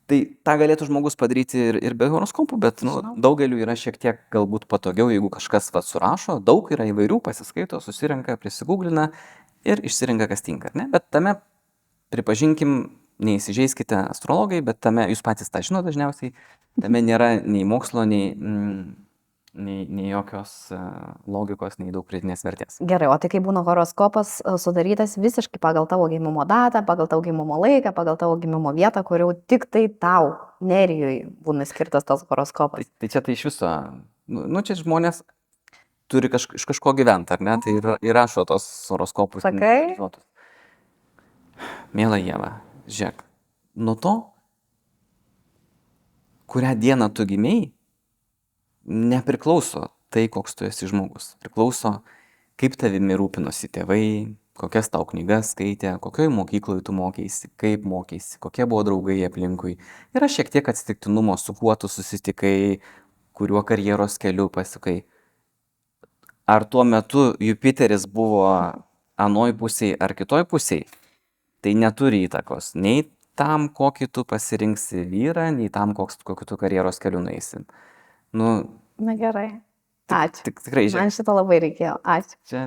tai 0.08 0.20
tą 0.48 0.56
galėtų 0.60 0.88
žmogus 0.88 1.18
padaryti 1.20 1.60
ir, 1.70 1.80
ir 1.84 1.96
be 2.00 2.08
horoskopų, 2.12 2.60
bet 2.64 2.84
nu, 2.88 2.96
daugeliu 3.20 3.60
yra 3.64 3.76
šiek 3.80 4.00
tiek 4.00 4.22
galbūt 4.34 4.68
patogiau, 4.72 5.10
jeigu 5.12 5.30
kažkas 5.34 5.70
va 5.76 5.84
surašo, 5.84 6.40
daug 6.44 6.72
yra 6.74 6.88
įvairių, 6.92 7.20
pasiskaito, 7.26 7.82
susirenka, 7.84 8.38
prisigūglina 8.40 9.10
ir 9.68 9.84
išsirenka, 9.84 10.30
kas 10.32 10.46
tinka, 10.46 10.72
ne? 10.80 10.88
Bet 10.94 11.10
tame 11.12 11.38
pripažinkim, 12.14 12.78
neįsižeiskite 13.24 13.98
astrologai, 14.14 14.62
bet 14.66 14.80
tame, 14.84 15.08
jūs 15.12 15.24
patys 15.26 15.52
tą 15.52 15.64
žinote 15.66 15.90
dažniausiai, 15.90 16.34
tame 16.82 17.02
nėra 17.04 17.34
nei 17.42 17.66
mokslo, 17.68 18.06
nei, 18.08 18.32
mm, 18.36 19.07
nei, 19.58 19.86
nei 19.90 20.12
jokios 20.12 20.52
uh, 20.72 21.16
logikos, 21.30 21.78
nei 21.82 21.92
daug 21.94 22.06
pridėtinės 22.08 22.44
vertės. 22.46 22.78
Gerai, 22.88 23.10
o 23.12 23.18
tai 23.22 23.30
kai 23.34 23.42
būna 23.44 23.64
horoskopas 23.68 24.38
e, 24.42 24.54
sudarytas 24.62 25.18
visiškai 25.20 25.60
pagal 25.64 25.88
tavo 25.90 26.06
gimimo 26.12 26.46
datą, 26.48 26.84
pagal 26.88 27.10
tavo 27.12 27.26
gimimo 27.26 27.58
laiką, 27.64 27.92
pagal 27.98 28.20
tavo 28.22 28.38
gimimo 28.42 28.74
vietą, 28.78 29.04
kur 29.08 29.24
jau 29.26 29.32
tik 29.50 29.66
tai 29.74 29.88
tau, 29.90 30.36
nerijui, 30.62 31.26
būna 31.46 31.66
skirtas 31.68 32.06
tas 32.08 32.22
Tai, 32.24 32.30
horoskopas. 32.32 32.88
tai 33.02 33.10
čia 33.12 33.24
tai 33.26 33.36
iš 33.38 33.48
viso, 33.50 33.74
nu, 34.30 34.46
nu 34.46 34.64
čia 34.66 34.78
žmonės 34.80 35.24
turi 36.12 36.30
kaž, 36.32 36.48
iš 36.56 36.66
kažko 36.70 36.94
gyventi, 36.98 37.34
ar 37.36 37.44
ne? 37.44 37.58
Tai 37.64 37.76
ir, 37.76 37.90
įrašo 38.06 38.46
tos 38.48 38.66
horoskopus. 38.94 39.44
Sakai? 39.44 39.98
Mėla 41.98 42.20
Jėva, 42.22 42.52
žiūrėk, 42.86 43.24
nuo 43.82 43.96
to, 43.98 44.14
kurią 46.48 46.76
dieną 46.80 47.10
tu 47.14 47.26
gimiai, 47.28 47.72
nepriklauso 48.88 49.90
tai, 50.10 50.28
koks 50.32 50.56
tu 50.56 50.66
esi 50.68 50.88
žmogus. 50.90 51.36
Priklauso, 51.44 52.00
kaip 52.60 52.78
tavimi 52.80 53.18
rūpinosi 53.20 53.70
tėvai, 53.76 54.04
kokias 54.58 54.90
tau 54.90 55.06
knygas 55.06 55.52
skaitė, 55.54 55.92
kokioje 56.02 56.32
mokykloje 56.34 56.86
tu 56.88 56.96
mokėsi, 56.96 57.52
kaip 57.60 57.86
mokėsi, 57.86 58.40
kokie 58.44 58.66
buvo 58.66 58.86
draugai 58.88 59.20
aplinkui. 59.28 59.76
Yra 60.16 60.30
šiek 60.32 60.50
tiek 60.54 60.70
atsitiktinumo, 60.72 61.38
su 61.38 61.54
kuo 61.58 61.76
tu 61.76 61.92
susitikai, 61.92 62.80
kuriuo 63.38 63.62
karjeros 63.68 64.18
keliu 64.18 64.50
pasukai. 64.50 65.04
ar 66.48 66.64
tuo 66.66 66.84
metu 66.84 67.36
Jupiteris 67.44 68.08
buvo 68.08 68.48
anoj 69.20 69.52
pusėje 69.60 69.98
ar 70.00 70.14
kitoj 70.16 70.46
pusėje, 70.48 70.88
tai 71.62 71.74
neturi 71.76 72.24
įtakos 72.24 72.72
nei 72.76 73.04
tam, 73.36 73.68
kokį 73.70 74.08
tu 74.08 74.24
pasirinksi 74.24 75.04
vyrą, 75.12 75.52
nei 75.52 75.70
tam, 75.70 75.94
koks, 75.94 76.18
kokiu 76.24 76.48
tu 76.48 76.58
karjeros 76.58 77.02
keliu 77.04 77.20
nueisi. 77.22 77.66
Nu, 78.38 78.52
Na 78.98 79.16
gerai. 79.18 79.50
Ačiū. 80.08 80.46
tik, 80.48 80.62
tikrai, 80.64 80.88
žinai, 80.88 81.06
Man 81.06 81.12
šito 81.12 81.34
labai 81.36 81.60
reikėjo. 81.66 81.98
Ačiū. 82.08 82.38
čia, 82.48 82.62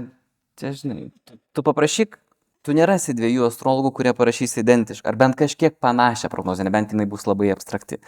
čia, 0.60 0.72
žinai, 0.76 1.08
tu, 1.24 1.38
tu 1.56 1.64
paprašyk, 1.64 2.18
tu 2.66 2.74
nerasi 2.76 3.14
dviejų 3.16 3.46
astrologų, 3.48 3.94
kurie 3.96 4.12
parašys 4.16 4.58
identišką, 4.60 5.08
ar 5.08 5.16
bent 5.16 5.38
kažkiek 5.40 5.78
panašią 5.80 6.28
prognozę, 6.32 6.66
nebent 6.68 6.92
jinai 6.92 7.08
bus 7.08 7.24
labai 7.24 7.48
abstrakti. 7.54 8.00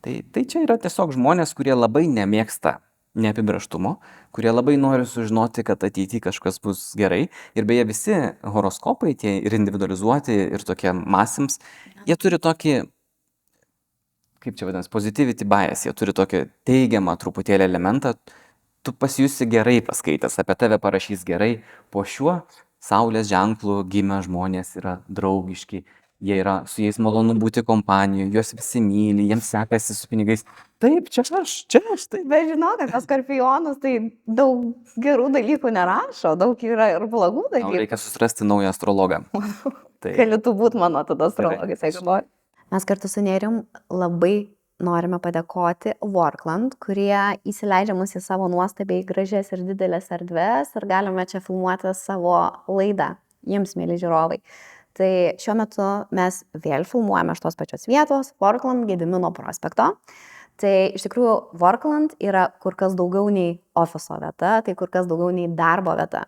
Tai, 0.00 0.14
tai 0.32 0.46
čia 0.48 0.64
yra 0.64 0.78
tiesiog 0.80 1.12
žmonės, 1.12 1.52
kurie 1.58 1.76
labai 1.76 2.06
nemėgsta 2.08 2.78
neapibrieštumo, 3.20 3.96
kurie 4.32 4.52
labai 4.54 4.78
nori 4.80 5.04
sužinoti, 5.08 5.64
kad 5.66 5.82
ateityje 5.84 6.22
kažkas 6.30 6.60
bus 6.62 6.84
gerai. 6.96 7.26
Ir 7.58 7.66
beje, 7.68 7.84
visi 7.90 8.16
horoskopai, 8.40 9.12
tie 9.18 9.36
ir 9.42 9.56
individualizuoti, 9.58 10.36
ir 10.56 10.64
tokie 10.64 10.94
masims, 10.94 11.58
jie 12.08 12.16
turi 12.16 12.38
tokį, 12.40 12.76
kaip 14.40 14.56
čia 14.58 14.68
vadinasi, 14.68 14.90
positivity 14.92 15.46
bias, 15.48 15.84
jie 15.86 15.92
turi 15.96 16.14
tokį 16.16 16.44
teigiamą 16.68 17.16
truputėlį 17.20 17.66
elementą, 17.68 18.14
tu 18.86 18.94
pasijusi 18.96 19.46
gerai 19.50 19.78
paskaitęs, 19.84 20.38
apie 20.40 20.56
tave 20.56 20.80
parašys 20.82 21.24
gerai, 21.28 21.60
po 21.92 22.04
šiuo 22.06 22.40
Saulės 22.80 23.28
ženklų 23.28 23.82
gimę 23.92 24.22
žmonės 24.24 24.70
yra 24.80 24.94
draugiški, 25.12 25.82
jie 26.24 26.38
yra, 26.40 26.62
su 26.64 26.80
jais 26.80 26.96
malonu 26.96 27.34
būti 27.36 27.60
kompanijoje, 27.68 28.30
juos 28.32 28.54
visi 28.56 28.80
myli, 28.80 29.26
jiems 29.28 29.50
sekasi 29.52 29.96
su 29.98 30.08
pinigais. 30.08 30.46
Taip, 30.80 31.10
čia 31.12 31.26
aš, 31.42 31.58
čia 31.68 31.82
aš, 31.92 32.06
taip. 32.08 32.24
Bet 32.32 32.48
žinok, 32.48 32.80
apie 32.86 33.02
skorpionus 33.04 33.76
tai 33.84 33.94
daug 34.24 34.72
gerų 34.96 35.28
dalykų 35.36 35.74
nerašo, 35.76 36.32
daug 36.40 36.64
yra 36.64 36.88
ir 36.94 37.04
blogų 37.04 37.44
Tau 37.50 37.54
dalykų. 37.58 37.76
reikia 37.84 38.00
susirasti 38.00 38.48
naują 38.48 38.72
astrologą. 38.72 39.26
Tai 40.00 40.14
Gali 40.16 40.38
tu 40.40 40.54
būti 40.56 40.80
mano 40.80 41.02
tada 41.04 41.26
astrologas, 41.28 41.82
jeigu 41.84 42.00
nori. 42.06 42.24
Mes 42.70 42.84
kartu 42.86 43.08
su 43.10 43.22
Nerim 43.22 43.64
labai 43.90 44.52
norime 44.78 45.18
padėkoti 45.18 45.96
Workland, 46.06 46.76
kurie 46.78 47.18
įsileidžia 47.50 47.96
mus 47.98 48.14
į 48.14 48.22
savo 48.22 48.46
nuostabiai 48.52 49.02
gražias 49.06 49.50
ir 49.50 49.64
didelės 49.66 50.06
erdves 50.14 50.70
ir 50.78 50.86
galime 50.86 51.24
čia 51.26 51.42
filmuoti 51.42 51.90
savo 51.98 52.36
laidą 52.70 53.16
jums, 53.50 53.74
mėly 53.74 53.96
žiūrovai. 53.98 54.38
Tai 54.94 55.10
šiuo 55.42 55.56
metu 55.58 55.86
mes 56.14 56.42
vėl 56.62 56.86
filmuojame 56.86 57.34
iš 57.34 57.42
tos 57.42 57.58
pačios 57.58 57.88
vietos, 57.90 58.30
Workland 58.42 58.86
Gedimino 58.86 59.32
prospekto. 59.34 59.90
Tai 60.60 60.74
iš 60.94 61.08
tikrųjų 61.08 61.34
Workland 61.58 62.14
yra 62.22 62.44
kur 62.62 62.76
kas 62.78 62.94
daugiau 62.94 63.30
nei 63.34 63.56
ofiso 63.78 64.18
vieta, 64.20 64.60
tai 64.62 64.76
kur 64.76 64.92
kas 64.92 65.10
daugiau 65.10 65.32
nei 65.34 65.48
darbo 65.48 65.94
vieta. 65.98 66.26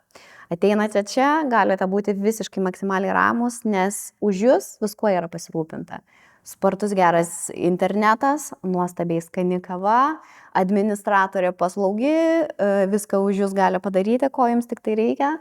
Ateinate 0.52 1.04
čia, 1.08 1.44
galite 1.48 1.86
būti 1.88 2.16
visiškai 2.18 2.64
maksimaliai 2.64 3.14
ramus, 3.14 3.60
nes 3.68 4.08
už 4.24 4.44
jūs 4.46 4.70
viskuo 4.82 5.12
yra 5.12 5.30
pasirūpinta. 5.32 6.02
Spartus 6.42 6.90
geras 6.98 7.52
internetas, 7.54 8.48
nuostabiai 8.66 9.22
skani 9.22 9.60
kava, 9.62 10.18
administratorė 10.58 11.52
paslaugi, 11.54 12.10
e, 12.10 12.70
viską 12.90 13.20
už 13.22 13.44
jūs 13.44 13.54
gali 13.54 13.78
padaryti, 13.82 14.30
ko 14.34 14.48
jums 14.50 14.66
tik 14.66 14.82
tai 14.82 14.96
reikia. 14.98 15.36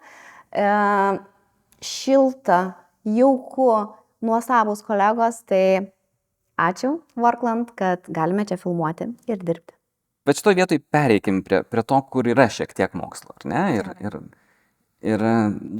E, 0.53 0.67
Šilta, 1.81 2.59
jauku, 3.09 3.71
nuostabus 4.21 4.85
kolegos, 4.85 5.41
tai 5.49 5.89
ačiū 6.61 6.99
Workland, 7.17 7.73
kad 7.73 8.05
galime 8.05 8.45
čia 8.45 8.59
filmuoti 8.61 9.09
ir 9.25 9.41
dirbti. 9.41 9.73
Bet 10.25 10.37
šitoje 10.37 10.59
vietoje 10.59 10.83
pereikim 10.93 11.41
prie, 11.41 11.63
prie 11.65 11.81
to, 11.81 11.97
kur 12.13 12.29
yra 12.29 12.45
šiek 12.45 12.75
tiek 12.77 12.93
mokslo, 12.93 13.33
ar 13.39 13.47
ne? 13.49 13.63
Ir, 13.79 13.89
ir, 14.05 14.19
ir 15.01 15.19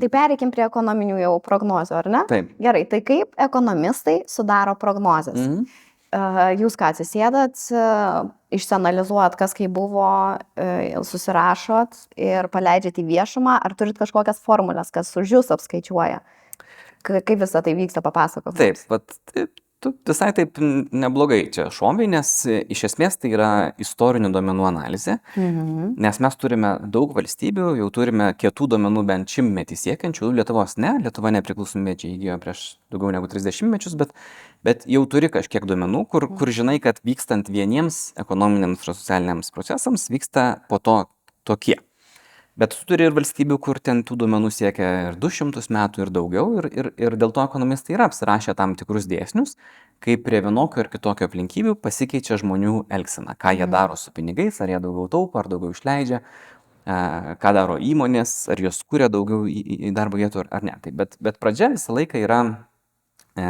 Tai 0.01 0.09
pereikim 0.09 0.51
prie 0.53 0.65
ekonominių 0.65 1.19
jau 1.21 1.35
prognozių, 1.45 1.95
ar 1.99 2.09
ne? 2.09 2.23
taip. 2.29 2.51
Gerai, 2.61 2.83
tai 2.89 3.01
kaip 3.05 3.35
ekonomistai 3.37 4.21
sudaro 4.29 4.75
prognozes? 4.75 5.37
Mhm. 5.39 5.65
Uh, 6.11 6.49
Jūs 6.59 6.75
ką 6.75 6.89
atsisėdat, 6.91 7.55
uh, 7.71 8.25
išsianalizuojat, 8.51 9.37
kas 9.39 9.53
kaip 9.55 9.71
buvo, 9.71 10.03
uh, 10.35 11.03
susirašot 11.07 11.95
ir 12.19 12.49
paleidžiat 12.51 12.99
į 12.99 13.05
viešumą, 13.07 13.53
ar 13.63 13.77
turit 13.79 13.95
kažkokias 13.95 14.41
formulės, 14.43 14.91
kas 14.91 15.13
už 15.15 15.31
jūs 15.37 15.53
apskaičiuoja? 15.55 16.19
Ka- 17.07 17.21
Kaip 17.23 17.39
visą 17.45 17.61
tai 17.63 17.77
vyksta, 17.79 18.03
papasakok. 18.03 18.57
Taip, 18.59 18.75
vat, 18.91 19.07
tai 19.31 19.45
tu 19.81 19.91
visai 20.07 20.29
taip 20.37 20.59
neblogai 20.61 21.39
čia 21.53 21.65
šoviai, 21.73 22.07
nes 22.11 22.29
e, 22.45 22.59
iš 22.71 22.83
esmės 22.91 23.17
tai 23.21 23.31
yra 23.33 23.49
istorinių 23.81 24.29
duomenų 24.35 24.67
analizė, 24.69 25.17
Mhm. 25.35 25.95
nes 25.97 26.19
mes 26.21 26.37
turime 26.37 26.75
daug 26.93 27.15
valstybių, 27.17 27.71
jau 27.81 27.89
turime 27.93 28.31
kietų 28.37 28.69
duomenų 28.75 29.05
bent 29.09 29.33
šimtmetį 29.33 29.79
siekiančių, 29.83 30.31
Lietuvos 30.37 30.77
ne, 30.77 30.93
Lietuva 31.03 31.33
nepriklausomybė 31.33 31.97
įgyjo 32.13 32.39
prieš 32.43 32.65
daugiau 32.93 33.11
negu 33.11 33.27
30 33.27 33.69
mečius, 33.73 33.97
bet, 33.97 34.13
bet 34.63 34.85
jau 34.85 35.05
turi 35.09 35.29
kažkiek 35.33 35.65
duomenų, 35.65 36.05
kur, 36.07 36.27
kur 36.37 36.47
žinai, 36.53 36.79
kad 36.83 37.01
vykstant 37.03 37.49
vieniems 37.49 38.13
ekonominiams 38.21 38.85
ir 38.85 38.93
socialiniams 38.93 39.51
procesams 39.51 40.09
vyksta 40.13 40.61
po 40.69 40.77
to 40.79 41.05
tokie. 41.43 41.79
Bet 42.59 42.73
tu 42.75 42.83
turi 42.89 43.05
ir 43.07 43.13
valstybių, 43.15 43.55
kur 43.63 43.79
ten 43.79 44.01
tų 44.03 44.17
duomenų 44.25 44.49
siekia 44.51 44.87
ir 45.07 45.15
200 45.21 45.61
metų 45.71 46.03
ir 46.03 46.09
daugiau, 46.11 46.47
ir, 46.59 46.67
ir, 46.75 46.89
ir 46.99 47.15
dėl 47.19 47.31
to 47.31 47.45
ekonomistai 47.47 47.95
yra 47.95 48.09
apsirašę 48.09 48.55
tam 48.59 48.73
tikrus 48.75 49.07
dėsnius, 49.07 49.55
kaip 50.03 50.25
prie 50.25 50.41
vienokio 50.43 50.83
ir 50.83 50.89
kitokio 50.91 51.29
aplinkybių 51.29 51.77
pasikeičia 51.79 52.35
žmonių 52.41 52.73
elgsena, 52.91 53.37
ką 53.39 53.55
jie 53.55 53.67
daro 53.71 53.95
su 53.95 54.11
pinigais, 54.11 54.59
ar 54.61 54.73
jie 54.73 54.81
daugiau 54.83 55.07
taupo, 55.15 55.39
ar 55.39 55.47
daugiau 55.47 55.71
išleidžia, 55.71 56.19
ką 57.39 57.53
daro 57.55 57.79
įmonės, 57.79 58.35
ar 58.51 58.59
jos 58.67 58.81
kuria 58.83 59.07
daugiau 59.13 59.45
į, 59.47 59.61
į- 59.77 59.93
darbo 59.95 60.19
vietų, 60.19 60.43
ar, 60.43 60.51
ar 60.59 60.67
ne. 60.67 60.75
Tai, 60.83 60.91
bet, 60.91 61.15
bet 61.23 61.39
pradžia 61.39 61.71
visą 61.71 61.95
laiką 61.95 62.19
yra, 62.19 62.41
e, 63.39 63.47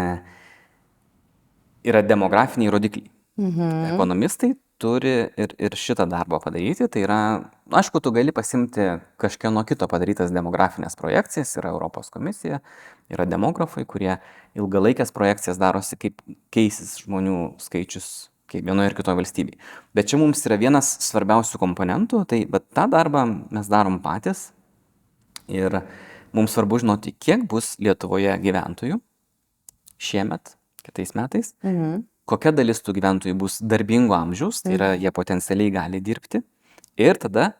yra 1.89 2.05
demografiniai 2.05 2.69
rodikliai. 2.69 3.09
Mhm. 3.41 3.95
Ekonomistai 3.95 4.53
turi 4.81 5.13
ir, 5.39 5.53
ir 5.61 5.75
šitą 5.77 6.07
darbą 6.09 6.39
padaryti. 6.43 6.87
Tai 6.91 7.03
yra, 7.05 7.19
aišku, 7.81 8.01
tu 8.03 8.11
gali 8.15 8.33
pasimti 8.35 8.87
kažkieno 9.21 9.63
kito 9.69 9.87
padarytas 9.91 10.33
demografinės 10.33 10.97
projekcijas, 10.99 11.53
yra 11.61 11.71
Europos 11.75 12.11
komisija, 12.13 12.59
yra 13.13 13.27
demografai, 13.29 13.85
kurie 13.85 14.17
ilgalaikės 14.57 15.13
projekcijas 15.15 15.61
darosi, 15.61 15.99
kaip 16.01 16.21
keisis 16.53 16.97
žmonių 17.05 17.55
skaičius 17.61 18.11
vienoje 18.51 18.91
ir 18.91 18.95
kitoje 18.97 19.15
valstybėje. 19.21 19.59
Bet 19.95 20.09
čia 20.11 20.19
mums 20.19 20.41
yra 20.47 20.57
vienas 20.59 20.89
svarbiausių 21.05 21.61
komponentų, 21.61 22.25
tai 22.27 22.43
bet 22.51 22.65
tą 22.75 22.89
darbą 22.91 23.23
mes 23.53 23.69
darom 23.71 24.01
patys 24.03 24.49
ir 25.47 25.81
mums 26.35 26.51
svarbu 26.55 26.81
žinoti, 26.83 27.13
kiek 27.15 27.45
bus 27.47 27.77
Lietuvoje 27.79 28.33
gyventojų 28.43 28.99
šiemet, 30.01 30.55
kitais 30.83 31.15
metais, 31.15 31.53
Mhm. 31.63 32.10
Kokia 32.31 32.53
dalis 32.55 32.81
tų 32.83 32.95
gyventojų 32.99 33.37
bus 33.39 33.59
darbingo 33.61 34.15
amžiaus, 34.17 34.63
tai 34.63 34.77
yra 34.77 34.93
jie 34.99 35.11
potencialiai 35.15 35.73
gali 35.73 36.01
dirbti. 36.03 36.43
Ir 36.99 37.19
tada, 37.19 37.51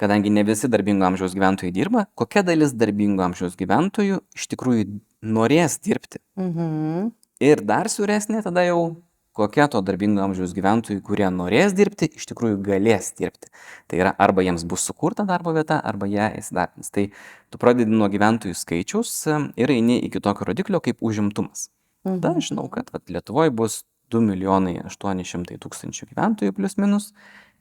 kadangi 0.00 0.32
ne 0.32 0.44
visi 0.46 0.70
darbingo 0.70 1.06
amžiaus 1.08 1.36
gyventojai 1.36 1.74
dirba, 1.74 2.06
kokia 2.18 2.42
dalis 2.46 2.74
darbingo 2.76 3.24
amžiaus 3.26 3.58
gyventojų 3.60 4.22
iš 4.36 4.48
tikrųjų 4.54 4.88
norės 5.36 5.78
dirbti. 5.84 6.22
Mhm. 6.40 7.12
Ir 7.40 7.62
dar 7.64 7.88
siauresnė 7.88 8.42
tada 8.44 8.66
jau, 8.66 9.00
kokia 9.36 9.68
to 9.72 9.80
darbingo 9.84 10.20
amžiaus 10.24 10.52
gyventojų, 10.56 11.00
kurie 11.06 11.28
norės 11.32 11.72
dirbti, 11.76 12.10
iš 12.18 12.26
tikrųjų 12.28 12.58
galės 12.66 13.12
dirbti. 13.16 13.48
Tai 13.88 14.00
yra 14.02 14.14
arba 14.20 14.44
jiems 14.44 14.66
bus 14.68 14.84
sukurta 14.84 15.24
darbo 15.28 15.54
vieta, 15.56 15.78
arba 15.80 16.08
jie 16.10 16.26
įsidarbins. 16.40 16.92
Tai 16.92 17.06
tu 17.48 17.60
pradedi 17.62 17.94
nuo 17.94 18.10
gyventojų 18.12 18.58
skaičiaus 18.58 19.14
em, 19.32 19.50
ir 19.56 19.72
eini 19.72 20.00
iki 20.04 20.20
tokio 20.20 20.50
rodiklio 20.50 20.82
kaip 20.84 21.00
užimtumas. 21.00 21.70
Tada 22.04 22.34
aš 22.36 22.50
žinau, 22.50 22.66
kad 22.72 22.88
vat, 22.92 23.04
Lietuvoje 23.12 23.52
bus 23.52 23.82
2 24.10 24.20
milijonai 24.26 24.76
800 24.84 25.58
tūkstančių 25.62 26.08
gyventojų 26.12 26.54
plus 26.56 26.76
minus, 26.80 27.10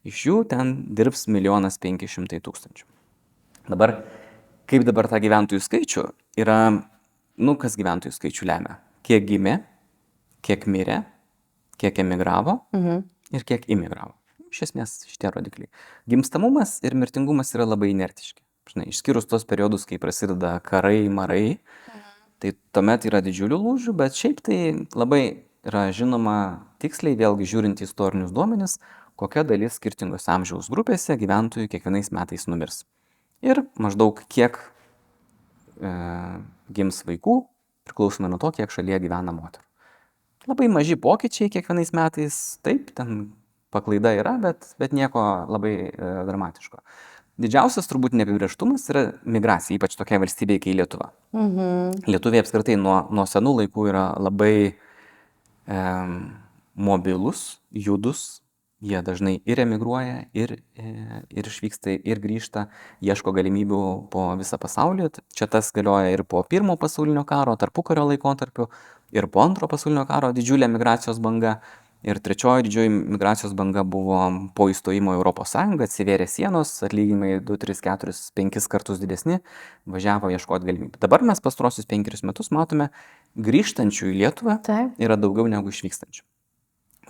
iš 0.08 0.26
jų 0.28 0.38
ten 0.50 0.76
dirbs 0.96 1.28
1 1.28 1.70
500 1.70 2.40
tūkstančių. 2.46 2.86
Dabar, 3.70 4.00
kaip 4.70 4.86
dabar 4.88 5.08
tą 5.12 5.20
gyventojų 5.22 5.62
skaičių 5.62 6.06
yra, 6.42 6.60
nu, 7.38 7.56
kas 7.62 7.78
gyventojų 7.78 8.16
skaičių 8.16 8.48
lemia? 8.50 8.80
Kiek 9.06 9.26
gimė, 9.30 9.60
kiek 10.46 10.66
mirė, 10.70 11.04
kiek 11.80 12.00
emigravo 12.04 12.60
Mhm. 12.74 13.04
ir 13.34 13.44
kiek 13.44 13.66
imigravo. 13.70 14.14
Iš 14.50 14.64
esmės 14.70 15.06
šitie 15.06 15.30
rodikliai. 15.30 15.70
Gimstamumas 16.10 16.80
ir 16.84 16.96
mirtingumas 16.98 17.54
yra 17.54 17.68
labai 17.70 17.92
inertiški. 17.94 18.42
Žinai, 18.70 18.88
išskyrus 18.90 19.28
tos 19.30 19.46
periodus, 19.46 19.86
kai 19.86 19.98
prasideda 19.98 20.60
karai, 20.62 21.08
marai, 21.10 21.60
tai 22.40 22.54
tuomet 22.74 23.06
yra 23.06 23.22
didžiulių 23.22 23.58
lūžių, 23.62 23.94
bet 23.98 24.14
šiaip 24.18 24.42
tai 24.46 24.58
labai 24.96 25.44
yra 25.68 25.90
žinoma 25.96 26.66
tiksliai, 26.82 27.18
vėlgi 27.20 27.48
žiūrint 27.50 27.82
į 27.82 27.88
istorinius 27.88 28.34
duomenis, 28.36 28.78
kokia 29.20 29.44
dalis 29.48 29.80
skirtingose 29.80 30.32
amžiaus 30.32 30.70
grupėse 30.72 31.18
gyventojų 31.20 31.70
kiekvienais 31.72 32.12
metais 32.16 32.48
numirs. 32.48 32.86
Ir 33.44 33.64
maždaug 33.80 34.22
kiek 34.32 34.60
e, 35.80 35.92
gims 36.76 37.04
vaikų, 37.08 37.42
priklausomai 37.88 38.32
nuo 38.32 38.40
to, 38.42 38.52
kiek 38.56 38.72
šalyje 38.72 39.02
gyvena 39.06 39.36
moterų. 39.36 39.66
Labai 40.50 40.70
maži 40.72 40.96
pokyčiai 41.00 41.52
kiekvienais 41.52 41.92
metais, 41.96 42.40
taip, 42.66 42.94
ten 42.96 43.30
paklaida 43.74 44.16
yra, 44.18 44.38
bet, 44.42 44.74
bet 44.82 44.96
nieko 44.96 45.22
labai 45.52 45.76
e, 45.92 46.12
dramatiško. 46.28 46.82
didžiausias 47.40 47.88
turbūt 47.88 48.16
neapibrieštumas 48.20 48.90
yra 48.92 49.04
migracija, 49.24 49.78
ypač 49.78 49.96
tokia 50.00 50.20
valstybė 50.20 50.60
kaip 50.64 50.76
Lietuva. 50.80 51.12
Mhm. 51.36 52.08
Lietuviai 52.08 52.44
apskritai 52.44 52.76
nuo, 52.80 53.02
nuo 53.12 53.28
senų 53.30 53.56
laikų 53.62 53.88
yra 53.92 54.06
labai 54.20 54.76
e, 55.70 55.80
mobilus, 56.76 57.60
judus, 57.72 58.42
jie 58.82 59.02
dažnai 59.04 59.40
ir 59.46 59.60
emigruoja, 59.60 60.30
ir, 60.34 60.56
e, 60.80 61.24
ir 61.30 61.50
išvyksta, 61.52 61.98
ir 62.08 62.22
grįžta, 62.24 62.70
ieško 63.04 63.34
galimybių 63.36 63.82
po 64.12 64.30
visą 64.40 64.60
pasaulį. 64.62 65.12
Čia 65.36 65.50
tas 65.52 65.72
galioja 65.76 66.14
ir 66.16 66.24
po 66.24 66.44
pirmo 66.48 66.78
pasaulinio 66.80 67.26
karo, 67.28 67.58
tarpukario 67.60 68.08
laikotarpiu, 68.08 68.70
ir 69.12 69.28
po 69.28 69.44
antro 69.44 69.68
pasaulinio 69.68 70.08
karo 70.10 70.34
didžiulė 70.36 70.72
migracijos 70.72 71.22
banga. 71.24 71.60
Ir 72.00 72.16
trečioji 72.24 72.64
didžioji 72.64 72.90
migracijos 72.96 73.52
banga 73.60 73.82
buvo 73.84 74.22
po 74.56 74.70
įstojimo 74.72 75.18
į 75.18 75.24
Sąjungą, 75.52 75.84
atsivėrė 75.84 76.28
sienos, 76.32 76.72
atlyginimai 76.88 77.42
2, 77.44 77.58
3, 77.60 77.76
4, 77.84 78.14
5 78.40 78.68
kartus 78.72 79.02
didesni, 79.02 79.42
važiavo 79.84 80.32
ieškoti 80.32 80.64
galimybių. 80.64 80.96
Dabar 80.96 81.28
mes 81.28 81.44
pastarosius 81.44 81.86
penkerius 81.86 82.24
metus 82.24 82.52
matome 82.56 82.88
grįžtančių 83.38 84.10
į 84.10 84.18
Lietuvą 84.24 84.58
Taip. 84.66 84.96
yra 85.02 85.18
daugiau 85.20 85.48
negu 85.52 85.74
išvykstančių. 85.74 86.24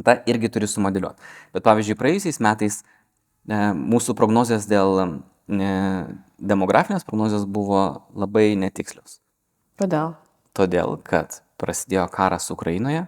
Ta 0.06 0.20
irgi 0.32 0.50
turi 0.52 0.68
sumodeliuoti. 0.72 1.20
Bet 1.56 1.66
pavyzdžiui, 1.66 1.98
praėjusiais 2.00 2.40
metais 2.44 2.80
e, 2.80 3.60
mūsų 3.76 4.16
prognozijas 4.16 4.68
dėl 4.70 5.02
e, 5.04 5.72
demografinės 6.40 7.08
prognozijos 7.08 7.44
buvo 7.50 8.08
labai 8.16 8.54
netikslios. 8.60 9.20
Kodėl? 9.80 10.16
Todėl, 10.56 10.98
kad 11.04 11.42
prasidėjo 11.60 12.08
karas 12.12 12.48
Ukrainoje 12.54 13.08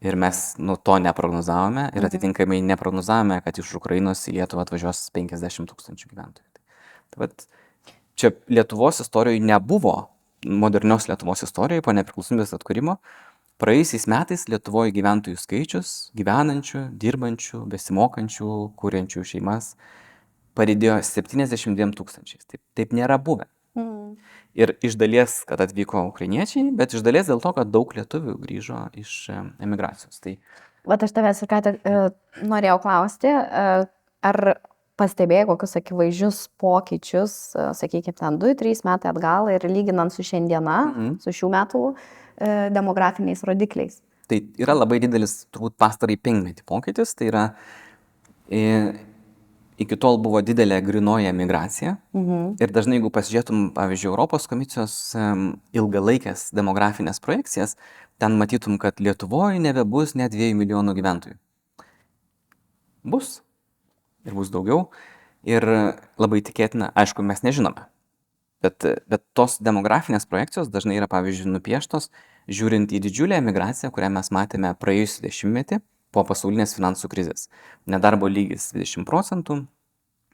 ir 0.00 0.16
mes 0.16 0.54
nu, 0.62 0.76
to 0.76 0.98
neprognozavome 1.02 1.88
ir 1.96 2.06
atitinkamai 2.08 2.60
neprognozavome, 2.64 3.40
kad 3.44 3.58
iš 3.58 3.74
Ukrainos 3.80 4.24
į 4.30 4.38
Lietuvą 4.38 4.64
atvažiuos 4.64 5.08
50 5.16 5.68
tūkstančių 5.72 6.12
gyventojų. 6.12 6.46
Tai 7.08 7.24
vat, 7.24 7.48
čia 8.18 8.32
Lietuvos 8.52 9.02
istorijoje 9.04 9.42
nebuvo, 9.44 9.96
modernios 10.46 11.08
Lietuvos 11.08 11.42
istorijoje 11.46 11.84
po 11.86 11.94
nepriklausomybės 11.96 12.54
atkūrimo, 12.56 12.98
praėjusiais 13.62 14.06
metais 14.10 14.46
Lietuvoje 14.50 14.94
gyventojų 14.94 15.38
skaičius, 15.40 15.94
gyvenančių, 16.18 16.88
dirbančių, 17.00 17.64
besimokančių, 17.72 18.50
kuriančių 18.78 19.24
šeimas 19.32 19.72
padidėjo 20.58 20.98
72 21.06 21.94
tūkstančiais. 21.98 22.46
Taip, 22.46 22.62
taip 22.78 22.94
nėra 22.96 23.18
buvę. 23.22 23.48
Mhm. 23.78 24.14
Ir 24.58 24.72
iš 24.82 24.96
dalies, 24.98 25.42
kad 25.46 25.60
atvyko 25.62 26.08
ukrainiečiai, 26.08 26.72
bet 26.74 26.96
iš 26.96 27.04
dalies 27.06 27.28
dėl 27.30 27.42
to, 27.42 27.52
kad 27.54 27.70
daug 27.70 27.92
lietuvių 27.94 28.34
grįžo 28.42 28.80
iš 28.98 29.12
e, 29.30 29.42
emigracijos. 29.62 30.18
Tai 30.24 30.34
Vat 30.88 31.04
aš 31.04 31.12
tavęs 31.14 31.42
ir 31.44 31.50
ką 31.50 31.60
tik 31.66 31.78
e, 31.86 32.00
norėjau 32.48 32.78
klausti, 32.82 33.30
e, 33.30 33.68
ar 34.30 34.38
pastebėjai 34.98 35.46
kokius 35.48 35.76
akivaizdžius 35.80 36.38
pokyčius, 36.60 37.34
e, 37.56 37.68
sakykime, 37.78 38.16
ten 38.18 38.38
2-3 38.42 38.84
metai 38.84 39.12
atgal 39.12 39.48
ir 39.54 39.64
lyginant 39.70 40.12
su 40.12 40.22
šiandiena, 40.26 40.78
Mhm. 40.92 41.18
su 41.22 41.30
šių 41.30 41.50
metų 41.54 41.82
e, 42.40 42.70
demografiniais 42.70 43.42
rodikliais. 43.42 44.00
Tai 44.28 44.38
yra 44.60 44.74
labai 44.76 44.98
didelis, 45.00 45.46
turbūt 45.52 45.74
pastarai 45.80 46.16
penkmetį 46.20 46.62
pokytis, 46.66 47.14
tai 47.16 47.30
yra 47.30 47.54
e, 48.50 48.92
iki 49.78 49.96
tol 49.96 50.18
buvo 50.18 50.40
didelė 50.42 50.82
grinoja 50.84 51.32
migracija 51.32 51.96
Mhm. 52.14 52.56
ir 52.60 52.68
dažnai 52.68 52.98
jeigu 52.98 53.10
pasižiūrėtum, 53.10 53.72
pavyzdžiui, 53.74 54.10
Europos 54.10 54.46
komisijos 54.46 55.14
em, 55.16 55.60
ilgalaikės 55.72 56.50
demografinės 56.52 57.20
projekcijas, 57.20 57.76
ten 58.18 58.38
matytum, 58.38 58.78
kad 58.78 58.96
Lietuvoje 59.00 59.60
nebebus 59.60 60.14
net 60.14 60.32
2 60.32 60.54
milijonų 60.54 60.94
gyventojų. 60.94 61.36
Bus 63.04 63.40
ir 64.26 64.34
bus 64.36 64.50
daugiau 64.54 64.88
ir 65.46 65.64
labai 66.18 66.40
tikėtina, 66.44 66.90
aišku, 66.98 67.22
mes 67.22 67.44
nežinome. 67.46 67.86
Bet, 68.64 68.82
bet 69.06 69.22
tos 69.38 69.60
demografinės 69.62 70.26
projekcijos 70.26 70.70
dažnai 70.72 70.96
yra, 70.98 71.06
pavyzdžiui, 71.10 71.52
nupieštos, 71.54 72.08
žiūrint 72.50 72.90
į 72.90 72.98
didžiulę 73.04 73.38
emigraciją, 73.38 73.92
kurią 73.94 74.10
mes 74.16 74.32
matėme 74.34 74.72
praėjusį 74.82 75.28
dešimtmetį 75.28 75.78
po 76.14 76.24
pasaulinės 76.26 76.74
finansų 76.74 77.10
krizės. 77.12 77.46
Nedarbo 77.86 78.26
lygis 78.26 78.72
20 78.74 79.06
procentų, 79.06 79.60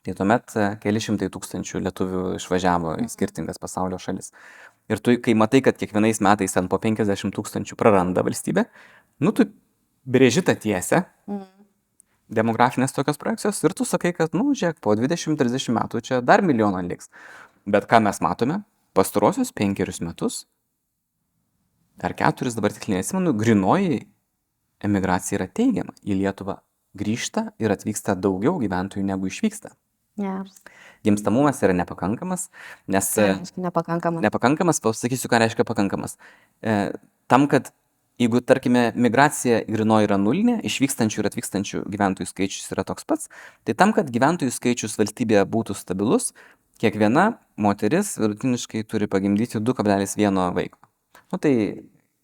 tai 0.07 0.15
tuomet 0.17 0.57
e, 0.57 0.69
keli 0.81 1.03
šimtai 1.05 1.29
tūkstančių 1.35 1.83
lietuvių 1.85 2.23
išvažiavo 2.39 2.97
į 3.05 3.11
skirtingas 3.13 3.61
pasaulio 3.61 4.01
šalis. 4.01 4.33
Ir 4.89 5.05
tu, 5.05 5.19
kai 5.21 5.37
matai, 5.37 5.61
kad 5.65 5.77
kiekvienais 5.81 6.23
metais 6.25 6.57
ten 6.57 6.71
po 6.73 6.81
50 6.81 7.35
tūkstančių 7.35 7.77
praranda 7.81 8.25
valstybė, 8.25 8.65
nu 9.25 9.33
tu 9.37 9.51
brėži 10.09 10.45
tą 10.47 10.57
tiesę, 10.61 11.05
Mhm. 11.27 11.54
Demografinės 12.33 12.95
tokios 12.97 13.19
projekcijos 13.21 13.61
ir 13.65 13.75
tu 13.77 13.87
sakai, 13.89 14.15
kad, 14.17 14.35
nu, 14.37 14.53
žiūrėk, 14.57 14.81
po 14.85 14.95
20-30 14.97 15.75
metų 15.77 16.03
čia 16.05 16.21
dar 16.25 16.45
milijoną 16.45 16.83
liks. 16.87 17.11
Bet 17.69 17.89
ką 17.91 18.01
mes 18.05 18.21
matome? 18.25 18.63
Pastarosius 18.95 19.51
penkerius 19.53 20.01
metus, 20.05 20.45
ar 22.03 22.15
keturis 22.15 22.55
dabar 22.55 22.75
tiksliai 22.75 23.01
nesimenu, 23.01 23.35
grinoji 23.35 24.05
emigracija 24.85 25.41
yra 25.41 25.49
teigiama. 25.51 25.95
Į 26.05 26.21
Lietuvą 26.21 26.61
grįžta 26.99 27.49
ir 27.63 27.75
atvyksta 27.75 28.15
daugiau 28.15 28.61
gyventojų 28.63 29.05
negu 29.09 29.31
išvyksta. 29.31 29.75
Geras. 30.21 30.61
Gimstamumas 31.05 31.59
yra 31.67 31.75
nepakankamas, 31.75 32.47
nes... 32.87 33.09
Nepakankamas. 33.59 34.23
Nepakankamas, 34.23 34.79
pasakysiu, 34.85 35.29
ką 35.33 35.41
reiškia 35.43 35.67
pakankamas. 35.67 36.15
E, 36.63 36.95
tam, 37.29 37.49
kad 37.51 37.73
jeigu, 38.21 38.41
tarkime, 38.47 38.89
migracija 38.97 39.63
grinoji 39.69 40.09
yra 40.09 40.19
nulinė, 40.21 40.59
išvykstančių 40.67 41.23
ir 41.23 41.31
atvykstančių 41.31 41.85
gyventojų 41.91 42.31
skaičius 42.31 42.71
yra 42.75 42.85
toks 42.87 43.09
pats, 43.09 43.31
tai 43.67 43.77
tam, 43.79 43.95
kad 43.97 44.13
gyventojų 44.15 44.55
skaičius 44.55 44.99
valstybėje 45.01 45.47
būtų 45.51 45.77
stabilus, 45.79 46.33
kiekviena 46.83 47.39
moteris 47.61 48.15
vidutiniškai 48.19 48.85
turi 48.91 49.09
pagimdyti 49.11 49.63
2,1 49.63 50.41
vaiko. 50.55 50.79
Nu 51.33 51.41
tai 51.43 51.55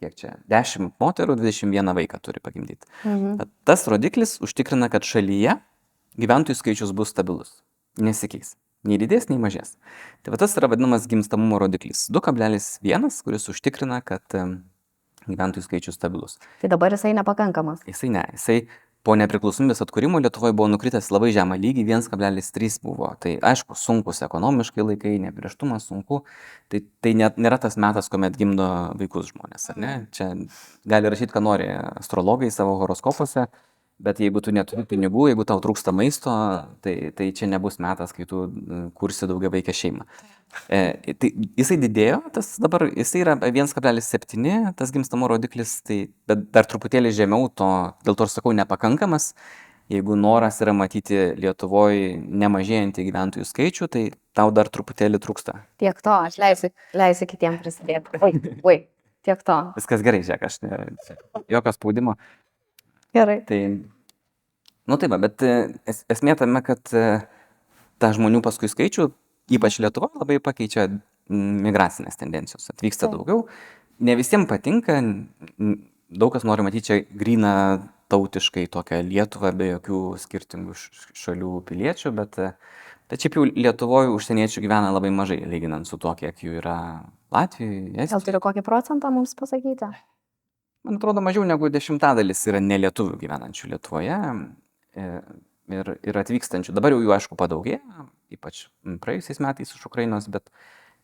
kiek 0.00 0.16
čia? 0.16 0.36
10 0.50 0.94
moterų, 1.00 1.36
21 1.40 1.92
vaiką 1.96 2.20
turi 2.24 2.40
pagimdyti. 2.42 2.88
Mhm. 3.04 3.50
Tas 3.68 3.86
rodiklis 3.90 4.38
užtikrina, 4.44 4.88
kad 4.92 5.06
šalyje 5.06 5.58
gyventojų 6.20 6.58
skaičius 6.58 6.94
bus 6.96 7.12
stabilus, 7.14 7.60
nesikeis. 8.00 8.56
Nei 8.80 8.96
didės, 8.96 9.26
nei 9.28 9.36
mažės. 9.36 9.74
Tai 10.24 10.32
va 10.32 10.38
tas 10.40 10.54
yra 10.56 10.70
vadinamas 10.72 11.04
gimstamumo 11.08 11.58
rodiklis. 11.60 12.06
2,1, 12.08 12.80
kuris 13.26 13.50
užtikrina, 13.52 14.00
kad 14.00 14.24
gyventojų 15.28 15.66
skaičius 15.66 15.98
stabilus. 15.98 16.38
Tai 16.62 16.70
dabar 16.72 16.94
jisai 16.94 17.12
nepakankamas. 17.18 17.82
Jisai 17.88 18.12
ne, 18.14 18.24
jisai 18.36 18.60
po 19.06 19.14
nepriklausomybės 19.16 19.80
atkūrimo 19.84 20.20
Lietuvoje 20.20 20.54
buvo 20.56 20.68
nukritęs 20.74 21.08
labai 21.12 21.30
žemą 21.32 21.56
lygį, 21.60 21.86
1,3 21.88 22.80
buvo. 22.84 23.08
Tai 23.22 23.32
aišku, 23.50 23.76
sunkus 23.78 24.20
ekonomiškai 24.26 24.84
laikai, 24.90 25.14
neprieštumas 25.24 25.88
sunku. 25.88 26.22
Tai, 26.72 26.82
tai 27.04 27.14
net 27.16 27.40
nėra 27.40 27.60
tas 27.62 27.78
metas, 27.80 28.10
kuomet 28.12 28.36
gimdo 28.40 28.68
vaikus 29.00 29.32
žmonės, 29.32 29.70
ar 29.72 29.80
ne? 29.80 29.94
Čia 30.16 30.30
gali 30.88 31.12
rašyti, 31.12 31.32
ką 31.32 31.44
nori 31.44 31.70
astrologai 31.72 32.52
savo 32.52 32.76
horoskopuose, 32.82 33.48
bet 34.00 34.20
jeigu 34.22 34.42
tu 34.44 34.52
neturi 34.54 34.84
pinigų, 34.88 35.28
jeigu 35.30 35.46
tau 35.48 35.60
trūksta 35.62 35.92
maisto, 35.94 36.32
tai, 36.84 36.94
tai 37.16 37.30
čia 37.36 37.48
nebus 37.50 37.78
metas, 37.82 38.14
kai 38.16 38.26
tu 38.28 38.44
mm, 38.48 38.90
kursi 38.98 39.28
daugia 39.30 39.52
vaikę 39.52 39.74
šeimą. 39.76 40.06
E, 40.72 41.14
tai 41.20 41.30
jisai 41.58 41.78
didėjo, 41.82 42.20
tas 42.34 42.54
dabar 42.62 42.88
jisai 42.88 43.24
yra 43.24 43.36
1,7, 43.38 44.46
tas 44.78 44.94
gimstamo 44.94 45.30
rodiklis, 45.30 45.78
tai, 45.86 46.02
dar 46.26 46.68
truputėlį 46.70 47.12
žemiau 47.22 47.50
to, 47.54 47.70
dėl 48.06 48.18
to 48.18 48.26
ir 48.26 48.32
sakau, 48.32 48.54
nepakankamas. 48.56 49.34
Jeigu 49.90 50.14
noras 50.14 50.60
yra 50.62 50.70
matyti 50.76 51.16
Lietuvoje 51.42 52.12
nemažėjantį 52.22 53.04
gyventojų 53.08 53.46
skaičių, 53.48 53.88
tai 53.90 54.02
tau 54.38 54.52
dar 54.54 54.70
truputėlį 54.70 55.18
trūksta. 55.22 55.56
Tiek 55.82 55.98
to, 55.98 56.14
aš 56.14 56.38
leisiu, 56.38 56.70
leisiu 56.94 57.26
kitiems 57.30 57.58
prisidėti. 57.64 58.20
Oi, 58.22 58.30
oi, 58.70 58.76
tiek 59.26 59.42
to. 59.42 59.56
Viskas 59.74 60.04
gerai, 60.06 60.22
žiūrėk, 60.22 60.46
aš 60.46 60.60
ne, 60.62 60.78
jokio 61.50 61.74
spaudimo. 61.74 62.14
Gerai. 63.16 63.40
Tai, 63.46 63.60
nu 64.86 64.98
taip, 65.00 65.14
bet 65.22 65.42
e, 65.46 65.54
es, 65.90 66.04
esmė 66.12 66.36
tame, 66.38 66.62
kad 66.66 66.92
e, 66.94 67.06
tą 68.02 68.12
žmonių 68.16 68.42
paskui 68.44 68.70
skaičių, 68.70 69.10
ypač 69.56 69.80
Lietuvoje, 69.82 70.20
labai 70.22 70.38
pakeičia 70.42 70.88
migracinės 71.30 72.18
tendencijos. 72.20 72.70
Atvyksta 72.72 73.06
Taip. 73.06 73.18
daugiau. 73.18 73.46
Ne 74.00 74.16
visiems 74.18 74.48
patinka, 74.50 74.96
daug 76.10 76.34
kas 76.34 76.46
nori 76.48 76.64
matyti 76.66 76.86
čia 76.88 77.00
gryną 77.14 77.54
tautiškai 78.10 78.66
tokią 78.72 79.02
Lietuvą 79.06 79.52
be 79.54 79.70
jokių 79.74 80.00
skirtingų 80.18 80.74
šalių 81.18 81.52
piliečių, 81.68 82.12
bet, 82.16 82.38
e, 82.42 83.18
šiaip 83.18 83.38
jau 83.38 83.46
Lietuvoje 83.46 84.10
užsieniečių 84.14 84.64
gyvena 84.64 84.90
labai 84.94 85.12
mažai, 85.14 85.38
lyginant 85.46 85.86
su 85.86 85.98
to, 86.00 86.14
kiek 86.18 86.42
jų 86.42 86.58
yra 86.62 86.78
Latvijoje, 87.30 88.08
Gal 88.10 88.24
turi 88.26 88.42
kokį 88.42 88.64
procentą 88.66 89.12
mums 89.14 89.36
pasakyti? 89.38 89.90
Man 90.86 90.96
atrodo, 90.96 91.20
mažiau 91.24 91.44
negu 91.44 91.68
dešimtadalis 91.72 92.40
yra 92.48 92.60
nelietuvių 92.64 93.18
gyvenančių 93.20 93.72
Lietuvoje 93.74 94.16
e, 94.96 95.08
ir, 95.76 95.90
ir 96.08 96.18
atvykstančių. 96.22 96.74
Dabar 96.76 96.94
jau 96.94 97.02
jų, 97.02 97.12
aišku, 97.16 97.36
padaugėjo, 97.40 98.06
ypač 98.32 98.62
praėjusiais 99.04 99.42
metais 99.44 99.74
iš 99.76 99.84
Ukrainos, 99.90 100.30
bet, 100.32 100.48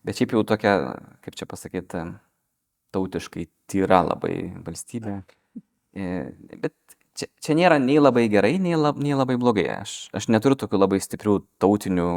bet 0.06 0.16
šiaip 0.16 0.32
jau 0.32 0.44
tokia, 0.48 0.76
kaip 1.26 1.36
čia 1.36 1.48
pasakyti, 1.50 2.06
tautiškai 2.96 3.48
tyra 3.68 4.00
labai 4.06 4.36
valstybė. 4.64 5.18
E, 5.96 6.06
Bet 6.62 6.74
čia, 7.16 7.28
čia 7.40 7.56
nėra 7.58 7.78
nei 7.82 7.98
labai 8.00 8.26
gerai, 8.32 8.56
nei, 8.62 8.76
lab, 8.80 9.00
nei 9.02 9.16
labai 9.16 9.36
blogai. 9.40 9.66
Aš, 9.80 9.96
aš 10.16 10.28
neturiu 10.32 10.58
tokių 10.60 10.80
labai 10.80 11.00
stiprių 11.04 11.40
tautinių 11.62 12.08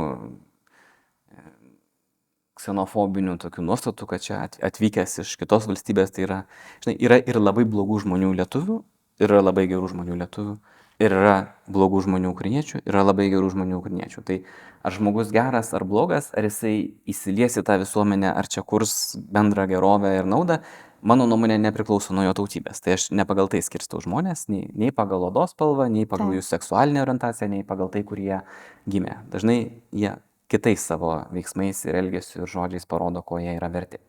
ksenofobinių 2.59 3.37
tokių 3.41 3.63
nuostatų, 3.65 4.09
kad 4.09 4.25
čia 4.25 4.41
at- 4.45 4.59
atvykęs 4.69 5.21
iš 5.23 5.35
kitos 5.39 5.69
valstybės, 5.69 6.11
tai 6.11 6.27
yra, 6.27 6.39
žinai, 6.83 6.97
yra 6.99 7.19
ir 7.19 7.39
labai 7.39 7.63
blogų 7.63 8.03
žmonių 8.03 8.33
lietuvių, 8.41 8.81
yra 9.23 9.39
labai 9.43 9.65
gerų 9.71 9.93
žmonių 9.93 10.19
lietuvių, 10.19 10.57
ir 10.99 11.15
yra 11.15 11.35
blogų 11.71 12.03
žmonių 12.05 12.33
ukrainiečių, 12.33 12.83
yra 12.87 13.05
labai 13.07 13.29
gerų 13.31 13.53
žmonių 13.55 13.79
ukrainiečių. 13.79 14.23
Tai 14.27 14.37
ar 14.83 14.95
žmogus 14.95 15.31
geras 15.35 15.71
ar 15.75 15.85
blogas, 15.87 16.29
ar 16.35 16.47
jisai 16.47 16.91
įsilies 17.09 17.57
į 17.59 17.65
tą 17.67 17.79
visuomenę, 17.81 18.31
ar 18.35 18.51
čia 18.51 18.63
kurs 18.67 19.15
bendrą 19.15 19.67
gerovę 19.71 20.17
ir 20.19 20.27
naudą, 20.27 20.59
mano 21.01 21.27
nuomonė 21.31 21.55
nepriklauso 21.63 22.15
nuo 22.15 22.25
jo 22.27 22.35
tautybės. 22.41 22.83
Tai 22.83 22.97
aš 22.97 23.09
ne 23.15 23.23
pagal 23.27 23.51
tai 23.51 23.63
skirstau 23.63 24.03
žmonės, 24.03 24.47
nei, 24.51 24.67
nei 24.75 24.91
pagal 24.95 25.29
odos 25.29 25.55
spalvą, 25.55 25.87
nei 25.91 26.07
pagal 26.09 26.35
jų 26.35 26.43
seksualinę 26.43 27.03
orientaciją, 27.05 27.51
nei 27.55 27.67
pagal 27.67 27.91
tai, 27.93 28.03
kur 28.07 28.19
jie 28.19 28.41
gimė. 28.89 29.21
Dažnai 29.31 29.59
jie 29.95 30.17
kitais 30.49 30.83
savo 30.91 31.13
veiksmais 31.33 31.83
ir 31.87 31.99
elgesiu 32.01 32.43
ir 32.43 32.51
žodžiais 32.51 32.87
parodo, 32.89 33.21
ko 33.21 33.39
jie 33.41 33.53
yra 33.55 33.69
verti. 33.71 34.01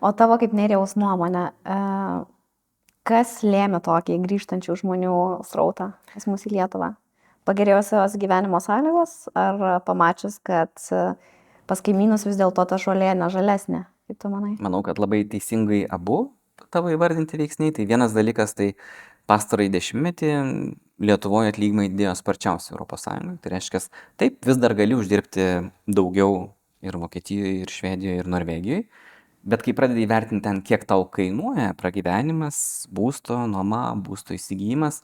O 0.00 0.12
tavo 0.16 0.38
kaip 0.40 0.54
nerijaus 0.56 0.96
nuomonė, 0.96 1.50
e, 1.50 1.78
kas 3.08 3.40
lėmė 3.44 3.82
tokį 3.84 4.18
grįžtančių 4.24 4.78
žmonių 4.80 5.14
srautą 5.48 5.92
pas 6.14 6.26
mus 6.30 6.46
į 6.48 6.54
Lietuvą? 6.56 6.94
Pagerėjusios 7.48 8.16
gyvenimo 8.20 8.60
sąlygos 8.62 9.30
ar 9.34 9.80
pamačius, 9.84 10.38
kad 10.44 10.72
e, 10.94 11.14
pas 11.68 11.84
kaimynus 11.84 12.26
vis 12.28 12.38
dėlto 12.40 12.64
ta 12.68 12.80
žolė 12.80 13.12
nežalesnė, 13.18 13.84
kaip 14.08 14.20
tu 14.22 14.32
manai? 14.32 14.56
Manau, 14.62 14.84
kad 14.86 15.00
labai 15.02 15.24
teisingai 15.28 15.84
abu 15.90 16.28
tavo 16.70 16.90
įvardinti 16.92 17.38
veiksniai. 17.40 17.74
Tai 17.74 17.86
vienas 17.88 18.14
dalykas, 18.16 18.54
tai 18.58 18.72
pastarąjį 19.30 19.74
dešimtmetį 19.76 20.32
Lietuvoje 21.00 21.52
atlyginimai 21.54 21.86
didėjo 21.88 22.12
sparčiausiai 22.18 22.76
ES. 22.76 23.04
Tai 23.40 23.52
reiškia, 23.54 23.80
taip, 24.20 24.34
vis 24.44 24.58
dar 24.60 24.74
gali 24.76 24.98
uždirbti 24.98 25.46
daugiau 25.88 26.50
ir 26.84 26.98
Vokietijoje, 27.00 27.54
ir 27.62 27.72
Švedijoje, 27.72 28.18
ir 28.20 28.28
Norvegijoje. 28.28 28.82
Bet 29.40 29.64
kai 29.64 29.72
pradedi 29.72 30.04
įvertinti 30.04 30.44
ten, 30.44 30.60
kiek 30.60 30.84
tau 30.84 31.06
kainuoja 31.08 31.70
pragyvenimas, 31.80 32.58
būsto, 32.92 33.38
nuoma, 33.48 33.86
būsto 33.96 34.36
įsigijimas, 34.36 35.00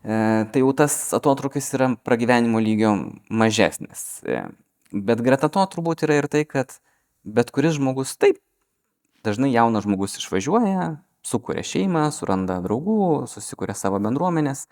e, 0.00 0.46
tai 0.48 0.62
jau 0.62 0.72
tas 0.72 0.96
atotrukis 1.18 1.68
yra 1.76 1.90
pragyvenimo 2.08 2.62
lygio 2.64 2.94
mažesnis. 3.28 4.06
E, 4.24 4.46
Bet 4.92 5.20
greta 5.20 5.50
to 5.52 5.60
turbūt 5.68 6.06
yra 6.06 6.16
ir 6.22 6.28
tai, 6.32 6.46
kad 6.48 6.78
bet 7.24 7.50
kuris 7.52 7.76
žmogus 7.76 8.14
taip, 8.16 8.38
dažnai 9.26 9.50
jaunas 9.52 9.84
žmogus 9.84 10.16
išvažiuoja, 10.16 10.86
sukuria 11.28 11.64
šeimą, 11.66 12.08
suranda 12.14 12.58
draugų, 12.64 13.26
susikuria 13.30 13.76
savo 13.76 14.00
bendruomenės 14.02 14.66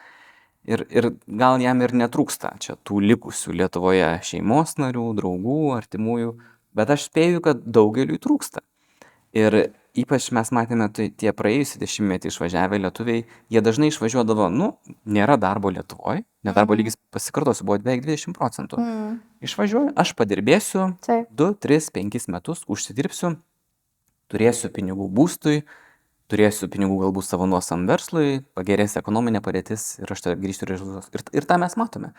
ir, 0.67 0.87
ir 0.91 1.11
gal 1.27 1.61
jam 1.63 1.83
ir 1.85 1.95
netrūksta 1.97 2.57
čia 2.63 2.77
tų 2.87 3.01
likusių 3.13 3.57
Lietuvoje 3.63 4.11
šeimos 4.27 4.77
narių, 4.81 5.09
draugų, 5.21 5.61
artimųjų, 5.77 6.37
bet 6.77 6.95
aš 6.97 7.09
spėju, 7.11 7.43
kad 7.45 7.63
daugeliui 7.65 8.21
trūksta. 8.23 8.65
Ir 9.37 9.57
ypač 9.97 10.29
mes 10.33 10.51
matėme, 10.53 10.89
tai 10.93 11.09
tie 11.09 11.33
praėjusį 11.37 11.81
dešimtmetį 11.81 12.31
išvažiavę 12.31 12.81
lietuviai, 12.85 13.25
jie 13.53 13.63
dažnai 13.65 13.91
išvažiuodavo, 13.91 14.49
nu, 14.53 14.71
nėra 15.09 15.39
darbo 15.41 15.73
Lietuvoje, 15.73 16.25
nedarbo 16.45 16.75
Mhm. 16.75 16.81
lygis 16.81 16.97
pasikartosiu, 17.13 17.65
buvo 17.65 17.79
beveik 17.81 18.05
20 18.05 18.37
procentų. 18.37 18.79
Mm. 18.81 19.21
Išvažiuoju, 19.41 19.93
aš 19.97 20.15
padirbėsiu 20.17 20.97
Taip. 21.01 21.29
2, 21.31 21.55
3, 21.55 21.91
5 21.93 22.29
metus, 22.29 22.65
užsidirbsiu, 22.69 23.37
turėsiu 24.29 24.69
pinigų 24.69 25.09
būstui, 25.09 25.65
turėsiu 26.31 26.69
pinigų 26.73 26.99
galbūt 27.05 27.27
savo 27.27 27.47
nuosam 27.49 27.87
verslui, 27.89 28.43
pagerės 28.59 28.97
ekonominė 28.99 29.43
padėtis 29.45 29.97
ir 30.03 30.11
aš 30.13 30.25
grįžtu 30.41 30.67
į 30.67 30.71
rezultatus. 30.73 31.11
Ir, 31.15 31.25
ir 31.41 31.47
tą 31.49 31.59
mes 31.63 31.77
matome. 31.79 32.13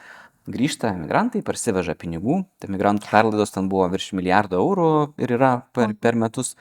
Grįžta 0.48 0.94
emigrantai, 0.96 1.44
parsiveža 1.46 1.98
pinigų, 2.00 2.42
tai 2.60 2.72
emigrantų 2.72 3.10
perlaidos 3.12 3.52
ten 3.56 3.68
buvo 3.72 3.90
virš 3.92 4.14
milijardo 4.16 4.62
eurų 4.64 4.92
ir 5.20 5.36
yra 5.40 5.52
per, 5.76 5.96
per 6.00 6.20
metus. 6.20 6.56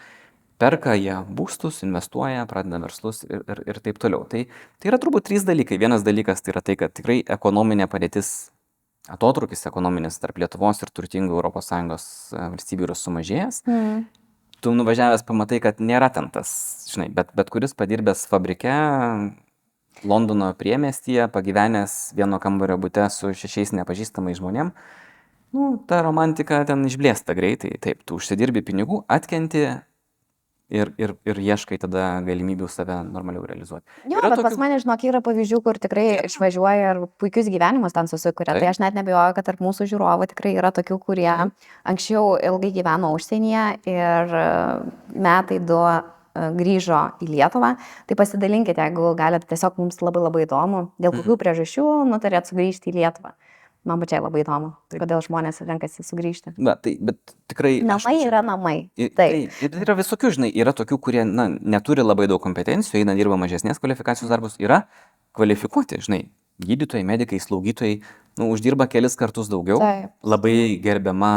Perka 0.56 0.94
jie 0.96 1.14
būstus, 1.36 1.82
investuoja, 1.84 2.46
pradeda 2.48 2.80
verslus 2.80 3.20
ir, 3.28 3.42
ir, 3.44 3.58
ir 3.68 3.80
taip 3.84 3.98
toliau. 4.00 4.24
Tai, 4.24 4.46
tai 4.80 4.88
yra 4.88 4.98
turbūt 5.02 5.28
trys 5.28 5.44
dalykai. 5.44 5.76
Vienas 5.76 6.04
dalykas 6.06 6.40
tai 6.40 6.54
yra 6.54 6.62
tai, 6.64 6.78
kad 6.80 6.94
tikrai 6.96 7.18
ekonominė 7.20 7.84
padėtis 7.92 8.30
atotrukis 9.12 9.66
ekonominis 9.68 10.16
tarp 10.22 10.40
Lietuvos 10.40 10.80
ir 10.82 10.90
turtingų 10.96 11.42
ES 11.44 12.06
valstybių 12.32 12.88
yra 12.88 12.96
sumažėjęs. 12.96 13.66
Mm. 13.68 14.06
Tu 14.64 14.72
nuvažiavęs 14.72 15.24
pamatai, 15.26 15.60
kad 15.62 15.82
nėra 15.84 16.08
ten 16.12 16.30
tas, 16.32 16.50
žinai, 16.90 17.10
bet, 17.12 17.32
bet 17.36 17.50
kuris 17.52 17.76
padirbęs 17.76 18.24
fabrike, 18.30 18.72
Londono 20.04 20.50
priemestyje, 20.52 21.24
pagyvenęs 21.32 22.12
vieno 22.16 22.36
kambario 22.40 22.76
būte 22.80 23.06
su 23.08 23.30
šešiais 23.32 23.72
nepažįstamais 23.78 24.36
žmonėm, 24.36 24.74
nu, 25.56 25.68
ta 25.88 26.02
romantika 26.04 26.60
ten 26.68 26.84
išblėsta 26.84 27.32
greitai. 27.36 27.72
Taip, 27.80 28.02
tu 28.04 28.18
užsidirbi 28.20 28.60
pinigų, 28.66 29.00
atkenti 29.08 29.64
ir, 30.70 30.90
ir, 30.98 31.12
ir 31.24 31.36
ieškai 31.38 31.78
tada 31.78 32.20
galimybių 32.26 32.66
save 32.68 32.96
normaliau 33.06 33.44
realizuoti. 33.46 33.84
Jo, 34.10 34.18
Yra 34.18 34.30
bet 34.32 34.42
pas 34.42 34.52
tokių- 34.52 34.58
mane, 34.58 34.78
žinok, 34.82 35.04
yra 35.08 35.20
pavyzdžių, 35.22 35.62
kur 35.62 35.78
tikrai 35.78 36.06
išvažiuoja 36.26 36.90
ir 36.90 37.00
puikius 37.22 37.46
gyvenimus 37.52 37.92
ten 37.94 38.06
susikuria. 38.10 38.52
Tai 38.56 38.60
Taip. 38.60 38.70
aš 38.74 38.78
net 38.82 38.94
nebejoju, 38.98 39.34
kad 39.34 39.44
tarp 39.46 39.60
mūsų 39.60 39.86
žiūrovų 39.92 40.26
tikrai 40.34 40.56
yra 40.58 40.72
tokių, 40.72 40.98
kurie 40.98 41.30
anksčiau 41.86 42.36
ilgai 42.42 42.72
gyveno 42.74 43.12
užsienyje 43.14 43.64
ir 43.86 44.34
e, 44.34 44.46
metai 45.14 45.58
du 45.64 45.78
e, 45.86 46.02
grįžo 46.36 47.00
į 47.22 47.28
Lietuvą. 47.30 47.76
Tai 48.06 48.14
pasidalinkite, 48.18 48.76
jeigu 48.82 49.14
galite, 49.16 49.46
tiesiog 49.48 49.78
mums 49.78 50.02
labai 50.02 50.22
labai 50.26 50.44
įdomu, 50.46 50.90
dėl 51.00 51.12
Mhm. 51.14 51.22
kokių 51.22 51.36
priežasčių 51.40 51.86
nutarėt 52.10 52.50
sugrįžti 52.50 52.90
į 52.92 52.96
Lietuvą. 53.00 53.32
Man 53.86 54.00
pačiai 54.02 54.18
labai 54.18 54.42
įdomu, 54.42 54.72
Taip. 54.90 54.98
kodėl 55.04 55.20
žmonės 55.22 55.60
renkasi 55.62 56.02
sugrįžti. 56.02 56.56
Na, 56.58 56.74
tai, 56.74 56.96
bet 56.98 57.36
tikrai... 57.46 57.76
aš 57.78 57.86
Namai 57.86 58.14
čia- 58.18 58.26
yra 58.26 58.40
namai. 58.42 58.74
Taip. 58.98 59.14
tai, 59.14 59.28
ir 59.62 59.76
yra 59.84 59.94
visokių, 59.98 60.32
žinai, 60.34 60.50
yra 60.58 60.74
tokių, 60.74 60.98
kurie 60.98 61.22
na, 61.28 61.46
neturi 61.54 62.02
labai 62.02 62.26
daug 62.26 62.42
kompetencijų, 62.42 63.04
eina 63.04 63.14
dirba 63.14 63.38
mažesnės 63.38 63.78
kvalifikacijos 63.78 64.32
darbus, 64.32 64.58
yra 64.58 64.82
kvalifikuoti, 65.38 66.00
žinai, 66.02 66.24
gydytojai, 66.66 67.04
medikai, 67.06 67.38
slaugytojai, 67.38 68.00
nu, 68.40 68.50
uždirba 68.56 68.88
kelis 68.90 69.14
kartus 69.20 69.46
daugiau, 69.52 69.78
Taip. 69.78 70.10
labai 70.26 70.56
gerbiama 70.82 71.32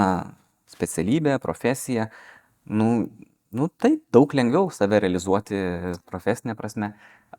specialybė, 0.73 1.37
profesija, 1.43 2.09
nu, 2.65 3.09
nu, 3.53 3.69
tai 3.77 3.99
daug 4.13 4.33
lengviau 4.33 4.71
save 4.73 5.03
realizuoti 5.05 5.61
profesinė 6.09 6.57
prasme. 6.57 6.95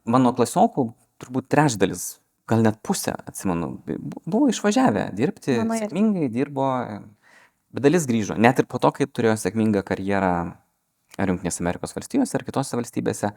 Mano 0.06 0.30
klasiokų 0.38 0.86
turbūt 1.20 1.50
trečdalis, 1.50 2.19
gal 2.50 2.64
net 2.66 2.80
pusė, 2.86 3.14
atsimenu, 3.30 3.70
bu- 3.86 4.22
buvo 4.26 4.50
išvažiavę 4.50 5.08
dirbti, 5.16 5.56
Mano 5.62 5.76
irgi. 5.78 5.86
sėkmingai 5.86 6.28
dirbo, 6.34 6.66
bet 7.70 7.84
dalis 7.86 8.06
grįžo, 8.10 8.36
net 8.38 8.58
ir 8.58 8.66
po 8.70 8.78
to, 8.82 8.90
kai 8.96 9.06
turėjo 9.06 9.36
sėkmingą 9.44 9.84
karjerą 9.86 10.32
ar 11.20 11.28
Junktinės 11.30 11.60
Amerikos 11.62 11.94
valstijose, 11.96 12.36
ar 12.38 12.44
kitose 12.46 12.78
valstybėse, 12.78 13.32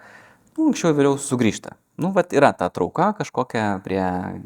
nu, 0.58 0.69
anksčiau 0.69 0.91
ir 0.93 0.97
vėliau 0.99 1.17
sugrįžta. 1.21 1.73
Nu, 2.02 2.10
vat 2.13 2.34
yra 2.34 2.49
ta 2.58 2.69
trauka 2.73 3.12
kažkokia 3.19 3.65
prie 3.86 4.02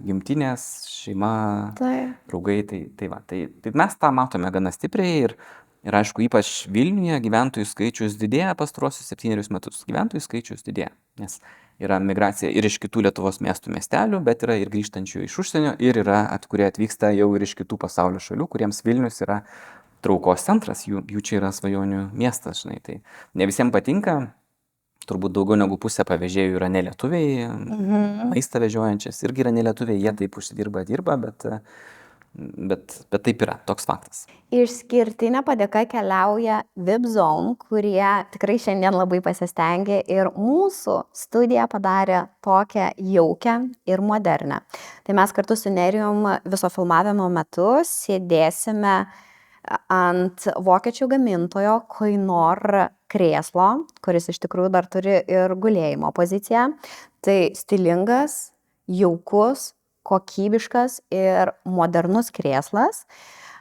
gimtinės, 0.08 0.64
šeima, 0.92 1.32
Taip. 1.80 2.16
draugai, 2.32 2.58
tai, 2.68 2.82
tai, 3.00 3.08
va, 3.12 3.22
tai, 3.28 3.46
tai 3.64 3.72
mes 3.76 3.96
tą 4.00 4.12
matome 4.16 4.52
gana 4.52 4.72
stipriai 4.76 5.22
ir, 5.28 5.36
ir 5.88 5.96
aišku, 6.02 6.24
ypač 6.26 6.66
Vilniuje 6.72 7.20
gyventojų 7.24 7.68
skaičius 7.70 8.18
didėja 8.20 8.56
pastruosius 8.60 9.08
septynerius 9.12 9.52
metus. 9.54 9.84
Gyventojų 9.88 10.24
skaičius 10.26 10.66
didėja, 10.68 10.92
nes 11.22 11.40
yra 11.80 12.00
migracija 12.02 12.50
ir 12.50 12.66
iš 12.66 12.80
kitų 12.84 13.04
Lietuvos 13.06 13.40
miestų 13.44 13.74
miestelių, 13.76 14.22
bet 14.26 14.44
yra 14.48 14.56
ir 14.58 14.72
grįžtančių 14.74 15.24
iš 15.28 15.38
užsienio 15.44 15.76
ir 15.84 16.00
yra, 16.04 16.24
at, 16.34 16.48
kurie 16.50 16.66
atvyksta 16.68 17.12
jau 17.16 17.30
ir 17.38 17.46
iš 17.46 17.54
kitų 17.60 17.78
pasaulio 17.84 18.22
šalių, 18.24 18.48
kuriems 18.50 18.82
Vilnius 18.86 19.22
yra 19.26 19.42
traukos 20.02 20.46
centras, 20.46 20.86
jų, 20.88 21.04
jų 21.10 21.22
čia 21.26 21.40
yra 21.42 21.52
svajonių 21.54 22.08
miestas, 22.18 22.64
žinai. 22.64 22.80
Tai 22.86 23.00
ne 23.38 23.48
visiems 23.50 23.74
patinka, 23.74 24.18
turbūt 25.08 25.34
daugiau 25.38 25.58
negu 25.60 25.78
pusė 25.82 26.04
pavėžėjų 26.08 26.58
yra 26.60 26.68
nelietuviai, 26.70 27.48
Mhm. 27.48 28.32
maistą 28.34 28.60
vežiojančias 28.60 29.24
irgi 29.24 29.46
yra 29.46 29.52
nelietuviai, 29.56 30.02
jie 30.02 30.14
taip 30.14 30.38
užsidirba, 30.38 30.86
dirba, 30.86 31.18
bet, 31.18 31.46
bet, 32.38 32.94
bet 33.12 33.24
taip 33.26 33.42
yra, 33.46 33.58
toks 33.68 33.88
faktas. 33.90 34.26
Išskirtinė 34.54 35.42
padėka 35.46 35.84
keliauja 35.92 36.62
VIPZone, 36.80 37.56
kurie 37.68 38.08
tikrai 38.34 38.58
šiandien 38.62 38.96
labai 38.96 39.20
pasistengė 39.26 40.04
ir 40.14 40.32
mūsų 40.38 41.00
studiją 41.18 41.68
padarė 41.72 42.26
tokią 42.46 42.92
jaukę 43.16 43.58
ir 43.90 44.04
modernę. 44.06 44.62
Tai 45.04 45.18
mes 45.18 45.34
kartu 45.36 45.58
su 45.60 45.74
Nerijum 45.74 46.28
viso 46.46 46.72
filmavimo 46.74 47.28
metu 47.34 47.74
sėdėsime 47.88 49.00
ant 49.92 50.46
vokiečių 50.64 51.10
gamintojo 51.12 51.82
Koinor 51.92 52.62
krėslo, 53.12 53.70
kuris 54.04 54.30
iš 54.32 54.40
tikrųjų 54.46 54.72
dar 54.72 54.88
turi 54.92 55.18
ir 55.28 55.56
gulėjimo 55.60 56.14
poziciją. 56.16 56.70
Tai 57.24 57.40
stilingas, 57.58 58.54
jaukus, 58.88 59.74
kokybiškas 60.08 61.02
ir 61.14 61.54
modernus 61.68 62.32
krėslas. 62.36 63.06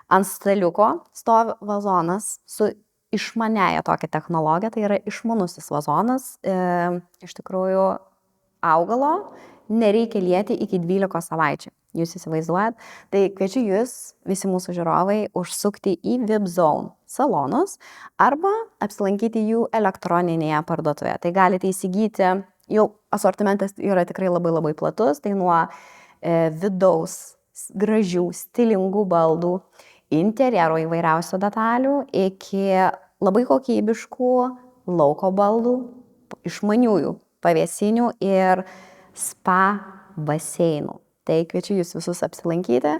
Ant 0.06 0.28
staliuko 0.28 1.00
stovi 1.16 1.56
vazonas 1.66 2.36
su 2.46 2.70
išmaniaja 3.14 3.82
tokia 3.86 4.10
technologija, 4.10 4.70
tai 4.74 4.84
yra 4.86 4.98
išmanusis 5.06 5.70
vazonas, 5.72 6.36
e, 6.46 6.54
iš 7.26 7.34
tikrųjų 7.38 7.86
augalo 8.66 9.12
nereikia 9.68 10.22
lieti 10.22 10.56
iki 10.62 10.78
12 10.82 11.22
savaičių. 11.26 11.72
Jūs 11.96 12.12
įsivaizduojat? 12.18 12.76
Tai 13.12 13.22
kviečiu 13.38 13.62
jūs, 13.64 13.92
visi 14.28 14.50
mūsų 14.50 14.74
žiūrovai, 14.76 15.20
užsukti 15.36 15.94
į 16.04 16.18
VIPZone 16.28 16.92
salonus 17.08 17.78
arba 18.20 18.52
apsilankyti 18.84 19.46
jų 19.48 19.64
elektroninėje 19.74 20.60
parduotuvėje. 20.68 21.22
Tai 21.24 21.32
galite 21.38 21.70
įsigyti, 21.70 22.34
jau 22.68 22.86
asortimentas 23.14 23.78
yra 23.80 24.04
tikrai 24.08 24.28
labai 24.28 24.52
labai 24.52 24.74
platus, 24.76 25.22
tai 25.24 25.32
nuo 25.38 25.54
vidaus 26.60 27.36
gražių, 27.76 28.28
stilingų 28.36 29.04
baldų, 29.08 29.52
interjero 30.14 30.78
įvairiausių 30.82 31.40
detalių 31.42 31.96
iki 32.14 32.66
labai 33.22 33.46
kokybiškų 33.48 34.32
lauko 34.86 35.32
baldų, 35.34 35.76
išmaniųjų 36.46 37.16
pavėsinių 37.44 38.12
ir 38.24 38.62
spa 39.16 39.62
baseinų. 40.16 41.00
Tai 41.26 41.40
kviečiu 41.50 41.74
jūs 41.80 41.90
visus 41.96 42.20
apsilankyti, 42.22 42.92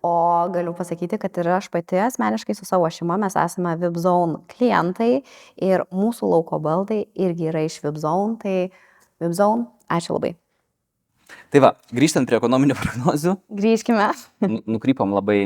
o 0.00 0.14
galiu 0.54 0.72
pasakyti, 0.76 1.18
kad 1.20 1.36
ir 1.42 1.50
aš 1.58 1.68
pati 1.72 1.98
asmeniškai 2.00 2.56
su 2.56 2.64
savo 2.64 2.88
šeima 2.88 3.18
mes 3.20 3.36
esame 3.36 3.74
VIPZone 3.82 4.40
klientai 4.54 5.18
ir 5.60 5.84
mūsų 5.92 6.30
lauko 6.32 6.62
baldai 6.64 7.02
irgi 7.12 7.50
yra 7.52 7.66
iš 7.68 7.82
VIPZone, 7.84 8.38
tai 8.40 8.56
VIPZone, 9.20 9.68
ačiū 9.92 10.16
labai. 10.16 10.32
Tai 11.54 11.62
va, 11.62 11.74
grįžtant 11.94 12.28
prie 12.28 12.38
ekonominių 12.40 12.76
prognozių. 12.82 13.38
Grįžkime. 13.62 14.10
Nukrypom 14.66 15.14
labai 15.16 15.38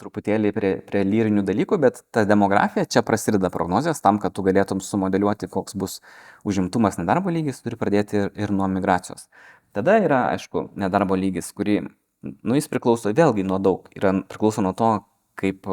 truputėlį 0.00 0.50
prie, 0.54 0.70
prie 0.84 1.02
lyrinių 1.06 1.44
dalykų, 1.46 1.78
bet 1.82 2.00
ta 2.14 2.24
demografija 2.26 2.86
čia 2.90 3.04
prasideda 3.06 3.50
prognozijas 3.54 4.02
tam, 4.04 4.18
kad 4.22 4.34
tu 4.34 4.42
galėtum 4.46 4.80
sumodeliuoti, 4.82 5.48
koks 5.50 5.76
bus 5.78 6.00
užimtumas 6.48 6.98
nedarbo 6.98 7.32
lygis, 7.34 7.62
turi 7.62 7.78
pradėti 7.78 8.24
ir, 8.24 8.32
ir 8.34 8.54
nuo 8.54 8.66
migracijos. 8.72 9.28
Tada 9.74 9.98
yra, 10.02 10.24
aišku, 10.34 10.68
nedarbo 10.78 11.18
lygis, 11.18 11.52
kurį, 11.54 11.80
nu, 12.24 12.58
jis 12.58 12.68
priklauso 12.70 13.12
vėlgi 13.14 13.46
nuo 13.46 13.60
daug. 13.62 13.88
Yra, 13.94 14.12
priklauso 14.30 14.64
nuo 14.66 14.74
to, 14.78 14.90
kaip, 15.38 15.66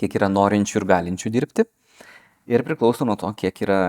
kiek 0.00 0.16
yra 0.18 0.30
norinčių 0.30 0.80
ir 0.80 0.88
galinčių 0.94 1.34
dirbti. 1.34 1.66
Ir 2.50 2.64
priklauso 2.66 3.06
nuo 3.06 3.18
to, 3.18 3.30
kiek 3.38 3.62
yra 3.66 3.80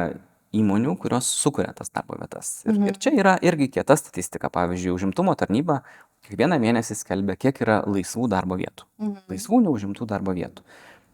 įmonių, 0.58 0.98
kurios 1.00 1.30
sukuria 1.32 1.72
tas 1.78 1.92
darbo 1.94 2.18
vietas. 2.20 2.62
Ir, 2.66 2.76
mhm. 2.76 2.92
ir 2.92 3.02
čia 3.02 3.16
yra 3.16 3.36
irgi 3.46 3.70
kieta 3.78 3.98
statistika. 4.00 4.52
Pavyzdžiui, 4.52 4.94
užimtumo 4.98 5.36
tarnyba 5.40 5.82
kiekvieną 6.28 6.60
mėnesį 6.62 6.98
skelbia, 7.00 7.38
kiek 7.40 7.64
yra 7.64 7.82
laisvų 7.88 8.30
darbo 8.32 8.60
vietų. 8.60 8.88
Mhm. 9.02 9.28
Laisvų 9.32 9.66
neužimtų 9.68 10.10
darbo 10.12 10.36
vietų 10.38 10.66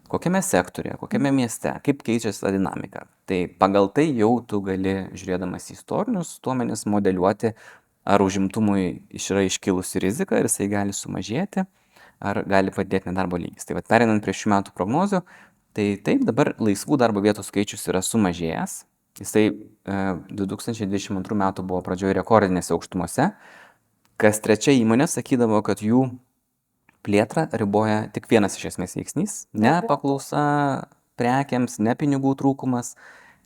kokiame 0.08 0.42
sektoriuje, 0.42 0.96
kokiame 1.02 1.32
mieste, 1.36 1.74
kaip 1.84 2.04
keičiasi 2.08 2.46
ta 2.46 2.52
dinamika. 2.56 3.06
Tai 3.28 3.40
pagal 3.60 3.90
tai 3.92 4.08
jau 4.16 4.38
tu 4.48 4.62
gali, 4.64 4.96
žiūrėdamas 5.18 5.68
į 5.72 5.76
istorinius 5.76 6.38
duomenis, 6.44 6.86
modeliuoti, 6.90 7.54
ar 8.08 8.24
užimtumui 8.24 8.86
yra 9.20 9.44
iškilusi 9.48 10.02
rizika 10.04 10.40
ir 10.40 10.48
jisai 10.48 10.70
gali 10.72 10.96
sumažėti, 10.96 11.66
ar 12.24 12.42
gali 12.48 12.72
padėti 12.74 13.12
nedarbo 13.12 13.40
lygis. 13.42 13.68
Tai 13.68 13.78
vad 13.80 13.90
perinant 13.92 14.24
prie 14.24 14.36
šių 14.36 14.54
metų 14.56 14.76
prognozių, 14.78 15.22
tai 15.76 15.90
taip 16.04 16.24
dabar 16.28 16.56
laisvų 16.62 17.00
darbo 17.04 17.24
vietų 17.24 17.44
skaičius 17.46 17.84
yra 17.92 18.02
sumažėjęs. 18.02 18.86
Jisai 19.18 19.48
e, 19.50 19.56
2022 20.38 21.38
metų 21.38 21.66
buvo 21.66 21.82
pradžioje 21.86 22.16
rekordinėse 22.18 22.74
aukštumose. 22.76 23.32
Kas 24.18 24.42
trečia 24.42 24.74
įmonė 24.78 25.08
sakydavo, 25.10 25.62
kad 25.66 25.82
jų 25.82 26.08
plėtrą 27.06 27.48
riboja 27.58 28.08
tik 28.14 28.30
vienas 28.30 28.58
iš 28.58 28.74
esmės 28.74 28.98
veiksnys- 28.98 29.46
ne 29.66 29.80
paklausa 29.88 30.88
prekiams, 31.18 31.80
ne 31.80 31.96
pinigų 31.96 32.36
trūkumas, 32.38 32.96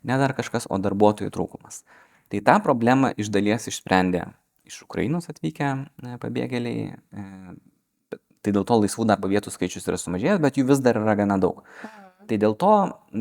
ne 0.03 0.17
dar 0.17 0.33
kažkas, 0.33 0.67
o 0.69 0.77
darbuotojų 0.77 1.31
trūkumas. 1.31 1.83
Tai 2.29 2.39
tą 2.39 2.59
problemą 2.63 3.13
iš 3.17 3.29
dalies 3.29 3.67
išsprendė 3.67 4.33
iš 4.65 4.83
Ukrainos 4.83 5.29
atvykę 5.29 5.67
e, 6.03 6.17
pabėgėliai. 6.17 6.95
E, 6.95 7.23
tai 8.41 8.51
dėl 8.51 8.65
to 8.65 8.73
laisvų 8.81 9.05
darbo 9.05 9.27
vietų 9.27 9.51
skaičius 9.51 9.87
yra 9.87 9.97
sumažėjęs, 9.97 10.39
bet 10.41 10.57
jų 10.57 10.65
vis 10.65 10.79
dar 10.79 10.97
yra 10.97 11.15
gana 11.15 11.37
daug. 11.37 11.63
Mhm. 11.83 12.10
Tai 12.31 12.37
dėl 12.39 12.53
to 12.55 12.73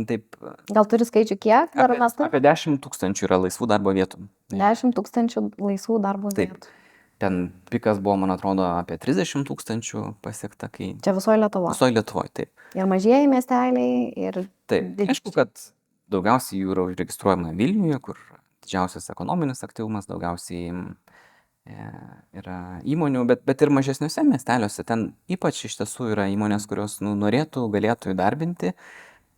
taip. 0.06 0.36
Gal 0.70 0.86
turi 0.86 1.06
skaičių 1.08 1.36
kiek? 1.42 1.72
Apie, 1.74 1.96
apie 2.28 2.40
10 2.44 2.76
tūkstančių 2.84 3.24
yra 3.26 3.40
laisvų 3.42 3.66
darbo 3.72 3.94
vietų. 3.96 4.20
10 4.54 4.94
tūkstančių 4.94 5.42
laisvų 5.58 5.96
darbo 6.04 6.30
taip. 6.30 6.52
vietų. 6.54 6.76
Ten 7.20 7.40
pikas 7.68 7.98
buvo, 8.00 8.14
man 8.22 8.30
atrodo, 8.32 8.64
apie 8.78 9.00
30 9.02 9.42
tūkstančių 9.48 10.04
pasiekta, 10.22 10.70
kai... 10.72 10.92
Čia 11.02 11.12
visoje 11.18 11.42
Lietuvoje. 11.42 11.74
Visoje 11.74 11.96
Lietuvoje, 11.96 12.30
taip. 12.38 12.68
Ir 12.78 12.86
mažieji 12.88 13.26
miesteliai, 13.28 13.98
ir... 14.14 14.38
Taip, 14.70 14.94
didžiai. 14.94 15.16
aišku, 15.16 15.34
kad 15.34 15.66
daugiausiai 16.14 16.62
jų 16.62 16.72
yra 16.76 16.86
užregistruojama 16.86 17.52
Vilniuje, 17.58 17.98
kur 18.06 18.22
didžiausias 18.62 19.10
ekonominis 19.12 19.66
aktyvumas, 19.66 20.08
daugiausiai 20.08 20.70
yra 21.68 22.80
įmonių, 22.88 23.24
bet, 23.28 23.44
bet 23.48 23.62
ir 23.62 23.72
mažesniuose 23.74 24.24
miesteliuose. 24.26 24.84
Ten 24.86 25.10
ypač 25.30 25.64
iš 25.68 25.78
tiesų 25.80 26.12
yra 26.14 26.28
įmonės, 26.32 26.66
kurios 26.70 26.98
nu, 27.04 27.14
norėtų, 27.18 27.66
galėtų 27.72 28.14
įdarbinti, 28.14 28.72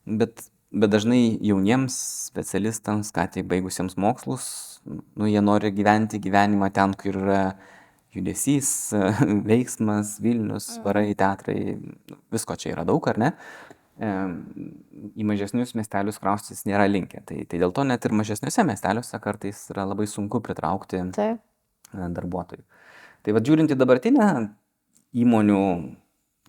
bet, 0.06 0.46
bet 0.70 0.92
dažnai 0.92 1.38
jauniems 1.42 1.96
specialistams, 2.30 3.12
ką 3.14 3.26
tik 3.34 3.48
baigusiems 3.50 3.98
mokslus, 4.00 4.46
nu, 4.86 5.28
jie 5.28 5.42
nori 5.44 5.72
gyventi 5.74 6.22
gyvenimą 6.22 6.72
ten, 6.74 6.96
kur 6.98 7.18
yra 7.24 7.42
judesys, 8.14 8.92
veiksmas, 9.50 10.18
Vilnius, 10.22 10.76
varai, 10.84 11.10
teatrai, 11.18 11.76
visko 12.32 12.58
čia 12.60 12.74
yra 12.76 12.88
daug, 12.88 13.06
ar 13.08 13.20
ne? 13.20 13.36
Į 14.02 15.24
mažesnius 15.28 15.74
miestelius 15.76 16.18
kraustis 16.18 16.64
nėra 16.66 16.88
linkę. 16.88 17.20
Tai, 17.28 17.42
tai 17.46 17.60
dėl 17.60 17.74
to 17.76 17.84
net 17.86 18.04
ir 18.08 18.14
mažesniuose 18.16 18.64
miesteliuose 18.66 19.20
kartais 19.22 19.60
yra 19.70 19.84
labai 19.86 20.08
sunku 20.10 20.40
pritraukti 20.42 21.02
Taip. 21.14 21.42
Darbuotojų. 21.92 22.64
Tai 23.22 23.34
vad 23.36 23.46
žiūrint 23.46 23.72
į 23.72 23.78
dabartinę 23.78 24.28
įmonių 25.22 25.62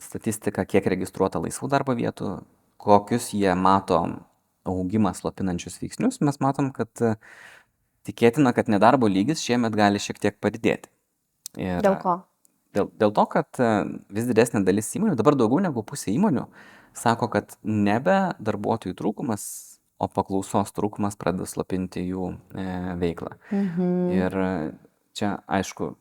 statistiką, 0.01 0.65
kiek 0.67 0.87
registruota 0.95 1.41
laisvų 1.43 1.69
darbo 1.71 1.95
vietų, 1.97 2.35
kokius 2.81 3.31
jie 3.35 3.53
mato 3.55 4.01
augimą 4.67 5.13
slopinančius 5.15 5.79
veiksnius, 5.81 6.19
mes 6.23 6.39
matom, 6.43 6.71
kad 6.75 6.91
tikėtina, 8.07 8.53
kad 8.55 8.71
nedarbo 8.71 9.09
lygis 9.11 9.43
šiemet 9.43 9.75
gali 9.75 10.01
šiek 10.01 10.19
tiek 10.23 10.39
padidėti. 10.43 10.91
Ir 11.59 11.83
Dėl 11.85 11.97
ko? 12.01 12.21
Dėl, 12.73 12.89
dėl 12.97 13.11
to, 13.13 13.25
kad 13.29 13.59
e, 13.61 13.69
vis 14.13 14.25
didesnė 14.25 14.63
dalis 14.65 14.89
įmonių, 14.97 15.13
dabar 15.19 15.37
daugiau 15.37 15.61
negu 15.61 15.83
pusė 15.85 16.09
įmonių, 16.15 16.47
sako, 16.97 17.29
kad 17.35 17.53
nebe 17.61 18.17
darbuotojų 18.41 18.97
trūkumas, 18.97 19.43
o 20.01 20.09
paklausos 20.09 20.73
trūkumas 20.73 21.17
pradeda 21.19 21.45
slopinti 21.49 22.01
jų 22.07 22.31
e, 22.33 22.65
veiklą. 23.01 23.35
Mhm. 23.53 23.91
Ir 24.17 24.39
čia, 25.17 25.35
aišku, 25.47 25.93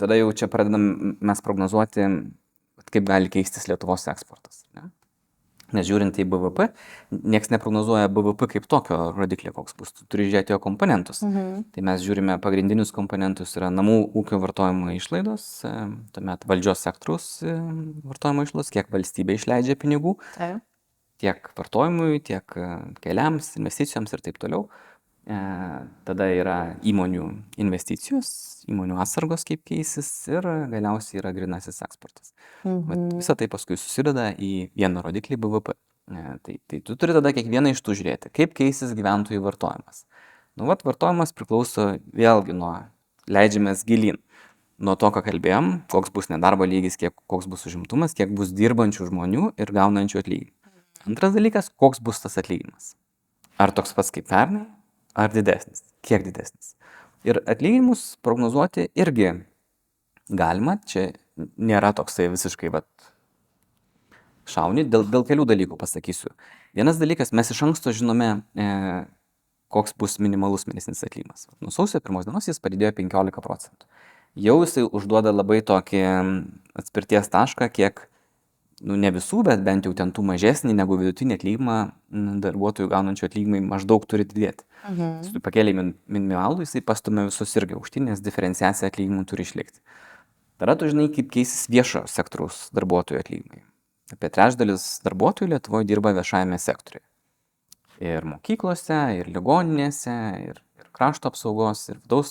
tada 0.00 0.18
jau 0.18 0.30
čia 0.36 0.48
pradedam 0.52 1.16
mes 1.20 1.42
prognozuoti, 1.44 2.06
kaip 2.92 3.08
gali 3.08 3.32
keistis 3.32 3.66
Lietuvos 3.70 4.06
eksportas. 4.12 4.64
Ne? 4.76 4.90
Nes 5.74 5.86
žiūrint 5.88 6.14
į 6.14 6.26
BVP, 6.30 6.68
niekas 7.26 7.50
neprognozuoja 7.50 8.10
BVP 8.14 8.46
kaip 8.52 8.68
tokio 8.70 9.08
rodiklio, 9.16 9.50
koks 9.56 9.74
bus. 9.78 9.90
Tu 9.96 10.04
turi 10.06 10.28
žiūrėti 10.28 10.54
jo 10.54 10.60
komponentus. 10.62 11.24
Mhm. 11.26 11.64
Tai 11.74 11.84
mes 11.88 12.04
žiūrime 12.04 12.36
pagrindinius 12.42 12.94
komponentus 12.94 13.56
yra 13.58 13.72
namų 13.74 13.98
ūkio 14.20 14.38
vartojimo 14.42 14.94
išlaidos, 14.94 15.48
e, 15.66 15.74
tuomet 16.14 16.46
valdžios 16.46 16.86
sektoriaus 16.86 17.26
e, 17.42 17.56
vartojimo 18.06 18.46
išlaidos, 18.46 18.70
kiek 18.76 18.92
valstybė 18.94 19.40
išleidžia 19.40 19.74
pinigų, 19.80 20.14
Taip. 20.36 20.62
tiek 21.18 21.50
vartojimui, 21.58 22.22
tiek 22.22 22.58
e, 22.60 22.70
keliams, 23.02 23.56
investicijoms 23.58 24.14
ir 24.14 24.22
taip 24.22 24.38
toliau. 24.38 24.68
E, 25.26 25.36
tada 26.06 26.28
yra 26.30 26.56
įmonių 26.86 27.24
investicijos, 27.58 28.28
įmonių 28.70 29.00
atsargos 29.02 29.42
kaip 29.46 29.64
keisis 29.66 30.08
ir 30.30 30.46
galiausiai 30.70 31.18
yra 31.18 31.32
grinasis 31.34 31.82
eksportas. 31.82 32.30
Mhm. 32.62 33.16
Visą 33.18 33.34
tai 33.38 33.48
paskui 33.50 33.78
susideda 33.80 34.28
į 34.38 34.68
vieną 34.78 35.02
rodiklį 35.02 35.40
BVP. 35.42 35.74
E, 36.14 36.22
tai, 36.46 36.60
tai 36.70 36.78
tu 36.86 36.94
turi 36.94 37.16
tada 37.16 37.32
kiekvieną 37.34 37.72
iš 37.74 37.82
tų 37.82 37.96
žiūrėti, 37.98 38.30
kaip 38.38 38.54
keisis 38.54 38.94
gyventojų 38.94 39.42
vartojimas. 39.42 40.04
Nu, 40.54 40.68
vat, 40.70 40.86
vartojimas 40.86 41.34
priklauso 41.34 41.96
vėlgi 42.14 42.54
nuo 42.54 42.76
leidžiamės 43.26 43.82
gilin. 43.88 44.22
Nuo 44.78 44.94
to, 45.00 45.10
ką 45.10 45.24
kalbėjom, 45.26 45.72
koks 45.90 46.12
bus 46.14 46.30
nedarbo 46.30 46.68
lygis, 46.68 46.98
kiek, 47.00 47.16
koks 47.26 47.48
bus 47.50 47.66
užimtumas, 47.66 48.14
kiek 48.14 48.30
bus 48.36 48.52
dirbančių 48.54 49.08
žmonių 49.10 49.50
ir 49.58 49.72
gaunančių 49.74 50.22
atlyginimą. 50.22 50.52
Antras 51.08 51.34
dalykas, 51.34 51.72
koks 51.80 51.98
bus 52.04 52.22
tas 52.22 52.36
atlyginimas. 52.38 52.92
Ar 53.58 53.72
toks 53.72 53.96
pats 53.96 54.12
kaip 54.12 54.28
pernai, 54.28 54.66
ar 55.16 55.32
didesnis, 55.32 55.82
kiek 56.04 56.24
didesnis. 56.26 56.74
Ir 57.26 57.40
atlyginimus 57.48 58.14
prognozuoti 58.22 58.90
irgi 58.94 59.32
galima, 60.28 60.76
čia 60.86 61.08
nėra 61.36 61.92
toksai 61.96 62.28
visiškai 62.32 62.70
vat, 62.74 62.86
šauni, 64.50 64.86
dėl, 64.90 65.06
dėl 65.10 65.26
kelių 65.26 65.46
dalykų 65.48 65.78
pasakysiu. 65.80 66.30
Vienas 66.76 67.00
dalykas, 67.00 67.32
mes 67.34 67.50
iš 67.50 67.62
anksto 67.66 67.92
žinome, 67.96 68.28
e, 68.54 68.66
koks 69.72 69.96
bus 69.98 70.18
minimalus 70.22 70.66
mėnesinis 70.68 71.02
atlyginimas. 71.02 71.48
Nuo 71.60 71.72
sausio 71.74 72.00
pirmos 72.04 72.28
dienos 72.28 72.46
jis 72.46 72.62
padidėjo 72.62 72.92
15 73.00 73.42
procentų. 73.44 73.88
Jau 74.36 74.58
jisai 74.60 74.84
užduoda 74.84 75.32
labai 75.32 75.62
tokį 75.64 76.02
atspirties 76.76 77.30
tašką, 77.32 77.70
kiek 77.72 78.04
nu 78.84 78.96
ne 79.00 79.10
visų, 79.14 79.42
bet 79.46 79.62
bent 79.64 79.86
jau 79.86 79.92
ten 79.96 80.10
tų 80.12 80.24
mažesnį 80.28 80.74
negu 80.76 80.98
vidutinį 81.00 81.38
atlyginimą 81.38 81.76
darbuotojų 82.44 82.90
gaunančių 82.92 83.28
atlyginimai 83.28 83.62
maždaug 83.64 84.04
turi 84.08 84.26
didėti. 84.28 84.66
Mhm. 84.86 85.12
Jis 85.24 85.44
pakėlė 85.44 85.72
min, 85.76 85.94
minimalų, 86.12 86.66
jisai 86.66 86.82
pastumė 86.84 87.26
visus 87.30 87.54
irgi 87.56 87.78
aukštyn, 87.78 88.10
nes 88.10 88.22
diferenciacija 88.24 88.90
atlyginimų 88.90 89.24
turi 89.30 89.46
išlikti. 89.48 89.80
Tada 90.60 90.76
tu 90.76 90.88
žinai, 90.88 91.08
kaip 91.12 91.32
keisis 91.32 91.66
viešo 91.72 92.04
sektoriaus 92.08 92.66
darbuotojų 92.76 93.20
atlyginimai. 93.20 93.64
Apie 94.12 94.30
trečdalis 94.32 94.84
darbuotojų 95.04 95.50
Lietuvoje 95.50 95.88
dirba 95.88 96.12
viešajame 96.16 96.58
sektoriuje. 96.62 97.04
Ir 98.06 98.28
mokyklose, 98.28 98.98
ir 99.18 99.28
ligoninėse, 99.32 100.14
ir, 100.44 100.60
ir 100.78 100.88
krašto 100.96 101.32
apsaugos, 101.32 101.88
ir 101.90 101.98
vidaus 102.04 102.30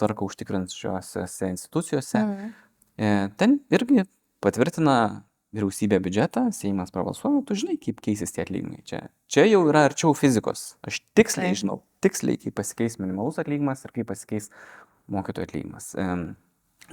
tvarka 0.00 0.24
užtikrinčiose 0.26 1.52
institucijose. 1.52 2.24
Mhm. 2.24 2.50
E, 2.94 3.14
ten 3.38 3.58
irgi 3.74 4.06
patvirtina 4.44 4.96
vyriausybė 5.54 6.00
biudžetą, 6.02 6.48
Seimas 6.54 6.92
prabalsuoja, 6.94 7.42
tu 7.46 7.56
žinai, 7.58 7.76
kaip 7.80 8.00
keisis 8.04 8.34
tie 8.34 8.44
atlyginimai. 8.44 8.82
Čia, 8.88 9.04
čia 9.30 9.46
jau 9.46 9.62
yra 9.70 9.86
arčiau 9.88 10.14
fizikos. 10.18 10.74
Aš 10.86 11.00
tiksliai 11.18 11.52
tai. 11.52 11.60
žinau, 11.62 11.80
tiksliai, 12.04 12.40
kaip 12.42 12.56
pasikeis 12.58 12.98
minimalus 13.00 13.38
atlyginimas 13.42 13.84
ir 13.86 13.94
kaip 13.94 14.10
pasikeis 14.10 14.50
mokytojų 15.14 15.48
atlyginimas. 15.48 15.92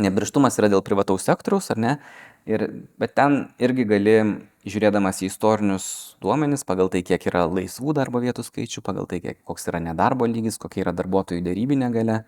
Nebrištumas 0.01 0.55
yra 0.62 0.70
dėl 0.72 0.84
privataus 0.86 1.26
sektoriaus, 1.28 1.68
ar 1.74 1.82
ne? 1.82 1.95
Ir, 2.49 2.64
bet 3.01 3.14
ten 3.18 3.36
irgi 3.62 3.84
gali, 3.89 4.16
žiūrėdamas 4.66 5.20
į 5.22 5.28
istorinius 5.30 5.88
duomenis, 6.24 6.64
pagal 6.66 6.89
tai, 6.93 7.03
kiek 7.05 7.28
yra 7.30 7.43
laisvų 7.49 7.93
darbo 7.97 8.22
vietų 8.24 8.45
skaičių, 8.47 8.82
pagal 8.86 9.09
tai, 9.09 9.20
kiek, 9.22 9.41
koks 9.45 9.68
yra 9.70 9.82
nedarbo 9.84 10.26
lygis, 10.30 10.57
kokia 10.62 10.86
yra 10.86 10.95
darbuotojų 10.97 11.43
dėrybinė 11.45 11.91
gale, 11.93 12.22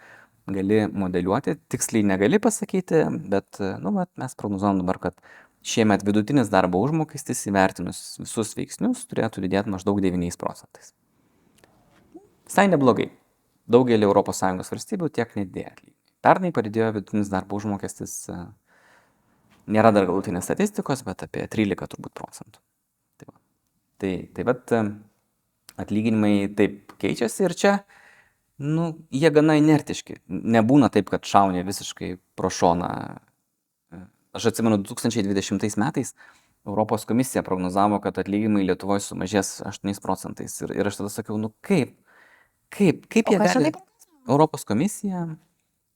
gali 0.45 0.83
modeliuoti, 0.91 1.55
tiksliai 1.71 2.05
negali 2.05 2.37
pasakyti, 2.43 3.05
bet, 3.31 3.57
nu, 3.81 3.95
bet 3.95 4.11
mes 4.21 4.37
prognozuojam 4.37 4.83
dabar, 4.83 4.99
kad 5.07 5.17
šiemet 5.63 6.03
vidutinis 6.05 6.51
darbo 6.51 6.81
užmokestis 6.83 7.45
įvertinus 7.47 8.01
visus 8.19 8.53
veiksnius 8.57 9.05
turėtų 9.09 9.45
didėti 9.45 9.71
maždaug 9.71 10.01
9 10.03 10.37
procentais. 10.39 10.93
Visai 12.43 12.67
neblogai. 12.67 13.09
Daugelį 13.71 14.09
ES 14.11 14.71
valstybių 14.73 15.07
tiek 15.15 15.37
nedidėja 15.39 15.71
atlyginimai. 15.71 15.93
Pernai 16.23 16.51
padidėjo 16.55 16.91
vidutinis 16.97 17.31
darbo 17.31 17.57
užmokestis, 17.59 18.11
e, 18.31 18.35
nėra 19.71 19.91
dar 19.95 20.05
galutinės 20.07 20.45
statistikos, 20.47 21.03
bet 21.07 21.23
apie 21.25 21.47
13 21.47 21.89
turbūt 21.95 22.13
procentų. 22.15 22.59
Tai, 23.19 23.27
va. 23.27 23.35
tai, 23.99 24.13
tai 24.35 24.45
vat 24.47 24.71
e, 24.75 24.81
atlyginimai 25.83 26.33
taip 26.55 26.95
keičiasi 26.99 27.47
ir 27.47 27.55
čia, 27.59 27.73
nu, 28.63 28.93
jie 29.11 29.31
gana 29.35 29.57
inertiški. 29.59 30.21
Nebūna 30.27 30.91
taip, 30.93 31.11
kad 31.11 31.27
šaunė 31.27 31.65
visiškai 31.67 32.13
pro 32.39 32.51
šoną 32.51 32.91
Aš 34.33 34.49
atsimenu, 34.49 34.79
2020 34.81 35.77
metais 35.77 36.15
Europos 36.65 37.05
komisija 37.05 37.43
prognozavo, 37.43 37.99
kad 38.01 38.17
atlyginimai 38.17 38.63
Lietuvoje 38.65 39.03
sumažės 39.03 39.57
8 39.67 39.99
procentais. 40.01 40.55
Ir, 40.63 40.71
ir 40.79 40.87
aš 40.87 41.01
tada 41.01 41.11
sakiau, 41.11 41.37
nu 41.37 41.51
kaip, 41.61 41.97
kaip, 42.73 43.03
kaip 43.11 43.29
jie 43.29 43.39
gali... 43.41 43.73
Europos 44.23 44.63
komisija, 44.63 45.25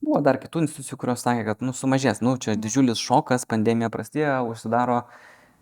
buvo 0.04 0.20
dar 0.20 0.36
kitų 0.42 0.66
institucijų, 0.66 0.98
kurios 1.00 1.24
sakė, 1.24 1.46
kad 1.48 1.64
nu, 1.64 1.72
sumažės, 1.72 2.20
nu 2.20 2.36
čia 2.44 2.58
didžiulis 2.60 3.00
šokas, 3.00 3.48
pandemija 3.48 3.88
prasidėjo, 3.94 4.42
užsidaro 4.52 5.00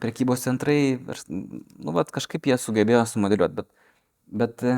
prekybos 0.02 0.48
centrai, 0.48 0.80
ir, 0.98 1.22
nu, 1.30 1.94
vat, 1.94 2.10
kažkaip 2.16 2.50
jie 2.50 2.58
sugebėjo 2.58 3.04
sumodeliuoti, 3.12 3.62
bet, 3.62 3.70
bet 4.42 4.66
e, 4.66 4.76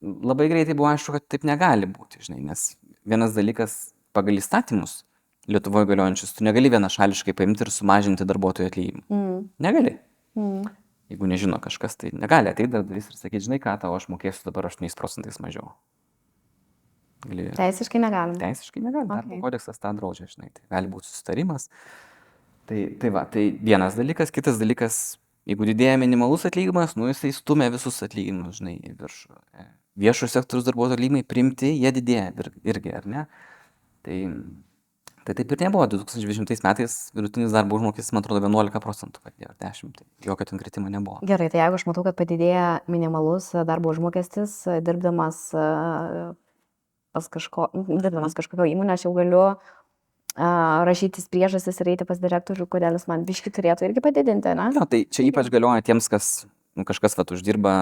labai 0.00 0.48
greitai 0.50 0.78
buvo 0.78 0.88
aišku, 0.88 1.18
kad 1.18 1.28
taip 1.36 1.44
negali 1.46 1.86
būti, 1.92 2.24
žinai, 2.24 2.40
nes 2.48 2.70
vienas 3.04 3.36
dalykas 3.36 3.92
pagal 4.16 4.40
įstatymus 4.40 5.02
Lietuvoje 5.50 5.88
galiojančius, 5.90 6.36
tu 6.36 6.44
negali 6.46 6.70
vienašališkai 6.70 7.34
paimti 7.34 7.64
ir 7.64 7.70
sumažinti 7.74 8.26
darbuotojų 8.28 8.70
atlyginimą. 8.70 9.06
Mm. 9.10 9.40
Negali. 9.64 9.96
Mm. 10.38 10.68
Jeigu 11.10 11.28
nežino 11.28 11.58
kažkas, 11.60 11.98
tai 11.98 12.12
negali 12.14 12.52
ateiti 12.52 12.70
darbdavys 12.72 13.10
ir 13.10 13.18
sakyti, 13.18 13.48
žinai 13.48 13.58
ką, 13.60 13.74
tau 13.82 13.96
aš 13.96 14.06
mokėsiu 14.12 14.46
dabar 14.46 14.70
8 14.70 14.86
procentais 14.96 15.40
mažiau. 15.42 15.74
Gali... 17.26 17.48
Teisiškai 17.58 18.00
negalim. 18.02 18.38
Teisiškai 18.40 18.82
negalim. 18.82 19.10
Okay. 19.10 19.26
Darbo 19.26 19.40
kodeksas 19.44 19.82
tą 19.82 19.92
draudžia, 19.98 20.30
žinai. 20.30 20.48
Tai 20.54 20.64
gali 20.72 20.90
būti 20.90 21.10
susitarimas. 21.10 21.68
Tai, 22.70 22.80
tai 23.02 23.12
va, 23.14 23.26
tai 23.30 23.44
vienas 23.58 23.98
dalykas. 23.98 24.32
Kitas 24.34 24.58
dalykas, 24.62 24.98
jeigu 25.50 25.68
didėja 25.68 25.98
minimalus 26.02 26.46
atlyginimas, 26.48 26.96
nu 26.98 27.10
jisai 27.10 27.34
stumia 27.36 27.70
visus 27.74 27.98
atlyginimus, 28.06 28.58
žinai, 28.62 28.78
į 28.78 28.96
viršų. 28.98 29.38
Viešo 30.02 30.30
sektoriaus 30.30 30.66
darbuotojų 30.70 30.98
atlyginimai 30.98 31.26
primti, 31.28 31.74
jie 31.76 31.92
didėja 31.94 32.30
irgi, 32.64 32.94
ar 32.96 33.08
ne? 33.10 33.24
Tai 34.06 34.18
Tai 35.22 35.34
taip 35.38 35.52
ir 35.54 35.60
nebuvo. 35.62 35.86
2020 35.86 36.64
metais 36.66 36.94
vidutinis 37.14 37.52
darbo 37.54 37.76
užmokestis, 37.78 38.10
man 38.14 38.24
atrodo, 38.24 38.42
11 38.48 38.80
procentų 38.82 39.22
padėjo, 39.22 39.52
10. 39.62 39.92
Tai 40.00 40.30
jokio 40.30 40.46
ten 40.50 40.58
kritimo 40.58 40.90
nebuvo. 40.90 41.20
Gerai, 41.26 41.46
tai 41.52 41.60
jeigu 41.62 41.78
aš 41.78 41.84
matau, 41.86 42.02
kad 42.06 42.16
padidėja 42.18 42.80
minimalus 42.90 43.52
darbo 43.68 43.92
užmokestis, 43.94 44.56
dirbdamas 44.82 45.44
pas 47.12 47.28
kažko, 47.28 47.68
dirbdamas 47.76 48.34
kažkokio 48.34 48.66
įmonę, 48.72 48.96
aš 48.96 49.06
jau 49.06 49.12
galiu 49.14 49.42
uh, 49.44 50.82
rašytis 50.88 51.28
priežastis 51.30 51.78
ir 51.84 51.92
eiti 51.92 52.08
pas 52.08 52.18
direktorių, 52.18 52.66
kodėl 52.72 52.96
jis 52.96 53.06
man 53.10 53.26
biški 53.28 53.52
turėtų 53.54 53.86
irgi 53.90 54.02
padidinti, 54.02 54.56
ne? 54.58 54.72
Jo, 54.74 54.88
tai 54.88 55.04
čia 55.06 55.28
ypač 55.28 55.52
galioja 55.52 55.84
tiems, 55.86 56.08
kas, 56.10 56.32
nu, 56.74 56.88
kažkas 56.88 57.18
vat 57.20 57.30
uždirba 57.36 57.74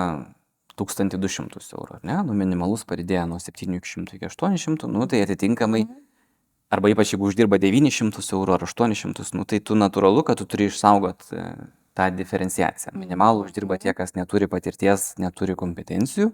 1200 0.81 1.63
eurų, 1.79 2.03
ne? 2.05 2.21
Nu, 2.27 2.37
minimalus 2.37 2.85
padidėja 2.89 3.25
nuo 3.31 3.41
700 3.41 4.19
iki 4.19 4.29
800, 4.29 4.91
nu, 4.91 5.07
tai 5.09 5.25
atitinkamai 5.25 5.87
mhm 5.87 6.10
arba 6.71 6.91
ypač 6.93 7.15
jeigu 7.15 7.29
uždirba 7.29 7.59
900 7.61 8.23
eurų 8.37 8.57
ar 8.57 8.65
800, 8.67 9.35
nu, 9.35 9.45
tai 9.49 9.61
tu 9.61 9.77
natūralu, 9.79 10.23
kad 10.27 10.39
tu 10.39 10.47
turi 10.49 10.71
išsaugot 10.71 11.31
e, 11.35 11.47
tą 11.99 12.09
diferenciaciją. 12.15 12.95
Minimalų 12.99 13.49
uždirba 13.49 13.81
tie, 13.83 13.93
kas 13.97 14.15
neturi 14.15 14.49
patirties, 14.51 15.13
neturi 15.21 15.57
kompetencijų, 15.59 16.31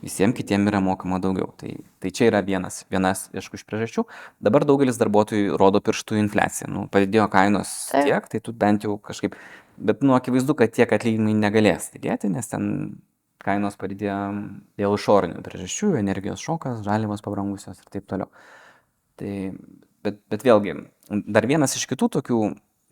visiems 0.00 0.36
kitiems 0.38 0.70
yra 0.72 0.80
mokama 0.84 1.20
daugiau. 1.20 1.50
Tai, 1.60 1.74
tai 2.00 2.12
čia 2.14 2.30
yra 2.30 2.40
vienas, 2.46 2.84
vienas 2.92 3.26
iš 3.36 3.66
priežasčių. 3.68 4.06
Dabar 4.44 4.64
daugelis 4.68 5.00
darbuotojų 5.00 5.60
rodo 5.60 5.82
pirštų 5.84 6.20
infliaciją. 6.24 6.72
Nu, 6.72 6.86
padidėjo 6.92 7.28
kainos 7.32 7.76
tiek, 7.92 8.28
tai 8.32 8.40
tu 8.40 8.56
bent 8.56 8.88
jau 8.88 8.96
kažkaip, 8.96 9.36
bet 9.76 10.04
nu, 10.04 10.16
akivaizdu, 10.16 10.56
kad 10.56 10.72
tiek 10.72 10.92
atlyginimai 10.92 11.36
negalės 11.36 11.90
didėti, 11.92 12.32
nes 12.32 12.48
ten 12.52 12.70
kainos 13.46 13.76
padidėjo 13.78 14.20
dėl 14.80 14.96
išorinių 14.96 15.42
priežasčių, 15.44 15.96
energijos 16.00 16.42
šokas, 16.42 16.80
žalimas 16.86 17.22
pabrangusios 17.24 17.78
ir 17.78 17.92
taip 17.92 18.08
toliau. 18.10 18.32
Tai, 19.16 19.32
bet, 20.04 20.20
bet 20.30 20.44
vėlgi, 20.44 20.76
dar 21.24 21.48
vienas 21.48 21.76
iš 21.78 21.86
kitų 21.88 22.10
tokių 22.18 22.40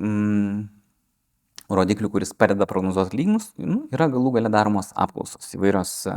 mm, 0.01 0.65
rodiklių, 1.73 2.11
kuris 2.13 2.35
padeda 2.37 2.67
prognozuoti 2.69 3.13
atlyginimus, 3.13 3.51
nu, 3.61 3.85
yra 3.95 4.09
galų 4.13 4.35
gale 4.39 4.53
daromos 4.53 4.93
apklausos. 5.01 5.53
Įvairios 5.57 5.93
e, 6.11 6.17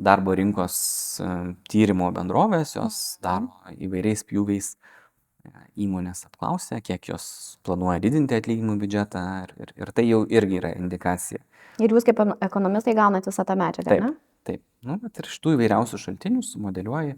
darbo 0.00 0.36
rinkos 0.38 0.78
e, 1.20 1.32
tyrimo 1.70 2.10
bendrovės, 2.16 2.76
jos 2.78 3.00
mhm. 3.18 3.24
daro 3.24 3.80
įvairiais 3.88 4.24
pjūviais 4.28 4.70
e, 4.74 5.52
įmonės 5.86 6.24
apklausę, 6.28 6.80
kiek 6.84 7.10
jos 7.12 7.58
planuoja 7.66 8.00
didinti 8.04 8.38
atlyginimų 8.38 8.78
biudžetą 8.84 9.24
ir, 9.46 9.56
ir, 9.64 9.74
ir 9.84 9.92
tai 9.96 10.06
jau 10.08 10.22
irgi 10.28 10.62
yra 10.62 10.72
indikacija. 10.78 11.42
Ir 11.78 11.92
jūs 11.94 12.06
kaip 12.06 12.24
ekonomistai 12.42 12.96
gaunate 12.98 13.30
visą 13.30 13.44
tą 13.46 13.54
medžiagą, 13.58 13.92
taip, 13.92 14.06
ne? 14.06 14.14
Taip, 14.48 14.62
nu, 14.86 14.96
bet 15.02 15.20
ir 15.20 15.28
iš 15.28 15.36
tų 15.44 15.52
įvairiausių 15.54 16.00
šaltinių 16.00 16.40
sumodeliuoji 16.42 17.12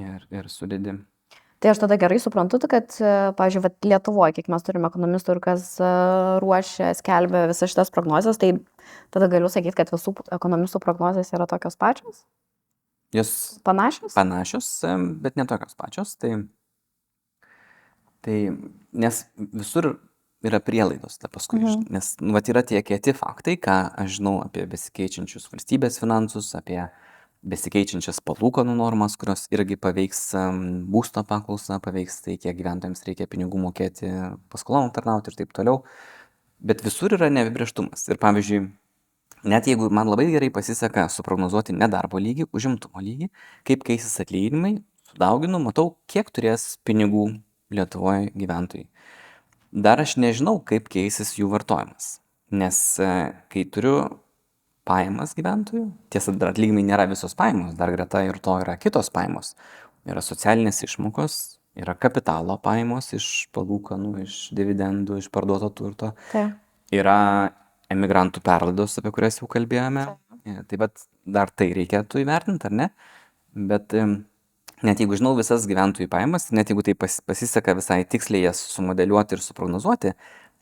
ir, 0.00 0.24
ir 0.32 0.48
sudedi 0.50 0.96
Tai 1.60 1.72
aš 1.72 1.80
tada 1.80 1.96
gerai 1.96 2.18
suprantu, 2.20 2.58
kad, 2.68 2.92
pavyzdžiui, 3.38 3.70
Lietuvoje, 3.88 4.34
kiek 4.36 4.48
mes 4.52 4.64
turime 4.64 4.90
ekonomistų 4.90 5.36
ir 5.36 5.40
kas 5.44 5.68
e, 5.80 5.92
ruošia, 6.44 6.90
skelbia 6.98 7.46
visas 7.48 7.72
šitas 7.72 7.92
prognozes, 7.94 8.36
tai 8.40 8.52
tada 9.14 9.30
galiu 9.32 9.48
sakyti, 9.52 9.76
kad 9.78 9.92
visų 9.94 10.12
ekonomistų 10.36 10.82
prognozijas 10.84 11.32
yra 11.32 11.48
tokios 11.48 11.78
pačios? 11.80 12.26
Jos 13.16 13.30
panašios? 13.64 14.12
Panašios, 14.18 14.68
bet 15.24 15.40
ne 15.40 15.46
tokios 15.48 15.78
pačios. 15.78 16.12
Tai, 16.20 16.34
tai 18.26 18.36
nes 18.92 19.24
visur 19.38 19.94
yra 20.44 20.60
prielaidos, 20.60 21.16
ta 21.22 21.32
paskui, 21.32 21.62
mhm. 21.62 21.88
nes 21.96 22.12
nu, 22.20 22.36
vat, 22.36 22.52
yra 22.52 22.66
tie 22.68 22.84
kieti 22.84 23.16
faktai, 23.16 23.56
ką 23.56 23.80
aš 24.04 24.18
žinau 24.18 24.42
apie 24.44 24.68
besikeičiančius 24.68 25.48
valstybės 25.54 25.96
finansus, 26.02 26.52
apie 26.58 26.82
uh, 26.84 27.15
besikeičiančias 27.46 28.18
palūkanų 28.26 28.74
normas, 28.78 29.14
kurios 29.20 29.46
irgi 29.54 29.78
paveiks 29.78 30.22
būsto 30.90 31.22
paklausą, 31.26 31.78
paveiks 31.82 32.18
tai, 32.24 32.36
kiek 32.42 32.56
gyventojams 32.58 33.04
reikia 33.06 33.28
pinigų 33.30 33.60
mokėti 33.68 34.10
paskolom 34.52 34.90
tarnauti 34.94 35.32
ir 35.32 35.38
taip 35.38 35.54
toliau. 35.56 35.84
Bet 36.58 36.82
visur 36.84 37.14
yra 37.14 37.28
neapibrieštumas. 37.30 38.06
Ir 38.10 38.18
pavyzdžiui, 38.22 38.60
net 39.46 39.68
jeigu 39.70 39.90
man 39.94 40.10
labai 40.10 40.28
gerai 40.32 40.50
pasiseka 40.54 41.06
suprognozuoti 41.12 41.76
nedarbo 41.76 42.20
lygį, 42.22 42.48
užimtumo 42.56 43.02
lygį, 43.04 43.30
kaip 43.68 43.84
keisis 43.86 44.16
atlyginimai, 44.24 44.78
sudauginu, 45.12 45.60
matau, 45.62 45.94
kiek 46.10 46.32
turės 46.34 46.76
pinigų 46.86 47.34
Lietuvoje 47.74 48.30
gyventojai. 48.38 48.84
Dar 49.74 49.98
aš 49.98 50.14
nežinau, 50.22 50.60
kaip 50.62 50.86
keisis 50.86 51.32
jų 51.34 51.48
vartojimas. 51.50 52.20
Nes 52.54 52.76
e, 53.02 53.08
kai 53.50 53.64
turiu 53.74 53.96
pajamas 54.86 55.34
gyventojų. 55.36 55.84
Tiesa, 56.14 56.34
dar 56.38 56.52
atlyginimai 56.52 56.86
nėra 56.86 57.08
visos 57.10 57.34
pajamos, 57.38 57.74
dar 57.78 57.92
greta 57.94 58.22
ir 58.26 58.38
to 58.42 58.56
yra 58.62 58.76
kitos 58.80 59.10
pajamos. 59.14 59.54
Yra 60.06 60.22
socialinės 60.22 60.84
išmokos, 60.86 61.38
yra 61.78 61.96
kapitalo 61.98 62.56
pajamos 62.62 63.10
iš 63.16 63.26
palūkanų, 63.56 64.12
iš 64.24 64.38
dividendų, 64.56 65.18
iš 65.22 65.30
parduoto 65.34 65.72
turto. 65.74 66.12
Tai. 66.32 66.48
yra 66.94 67.18
emigrantų 67.92 68.42
perlaidos, 68.46 68.96
apie 69.00 69.12
kurias 69.14 69.40
jau 69.40 69.50
kalbėjome. 69.50 70.06
E, 70.46 70.62
Tai 70.70 70.78
bet 70.78 71.06
dar 71.26 71.50
tai 71.50 71.72
reikėtų 71.74 72.22
įvertinti, 72.22 72.68
ar 72.68 72.74
ne? 72.80 72.88
Bet 73.56 73.94
net 74.86 75.00
jeigu 75.02 75.18
žinau 75.18 75.34
visas 75.38 75.66
gyventojų 75.66 76.08
pajamas, 76.12 76.50
net 76.54 76.70
jeigu 76.70 76.84
tai 76.86 76.94
pas, 76.98 77.18
pasiseka 77.26 77.74
visai 77.78 78.04
tiksliai 78.04 78.44
jas 78.44 78.60
sumodeliuoti 78.74 79.36
ir 79.36 79.42
suprognozuoti, 79.42 80.12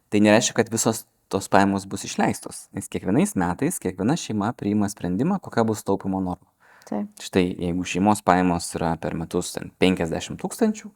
tai 0.09 0.23
nereiškia, 0.25 0.57
kad 0.61 0.73
visos 0.73 1.05
tos 1.35 1.51
pajamos 1.51 1.87
bus 1.91 2.07
išleistos. 2.07 2.69
Nes 2.77 2.87
kiekvienais 2.91 3.35
metais 3.35 3.81
kiekviena 3.83 4.15
šeima 4.21 4.53
priima 4.55 4.87
sprendimą, 4.91 5.41
kokia 5.43 5.65
bus 5.67 5.83
taupimo 5.83 6.21
norma. 6.23 6.47
Taip. 6.87 7.09
Štai 7.25 7.49
jeigu 7.49 7.87
šeimos 7.89 8.23
pajamos 8.23 8.69
yra 8.79 8.93
per 9.01 9.17
metus 9.19 9.55
ten 9.57 9.73
50 9.83 10.39
tūkstančių, 10.39 10.91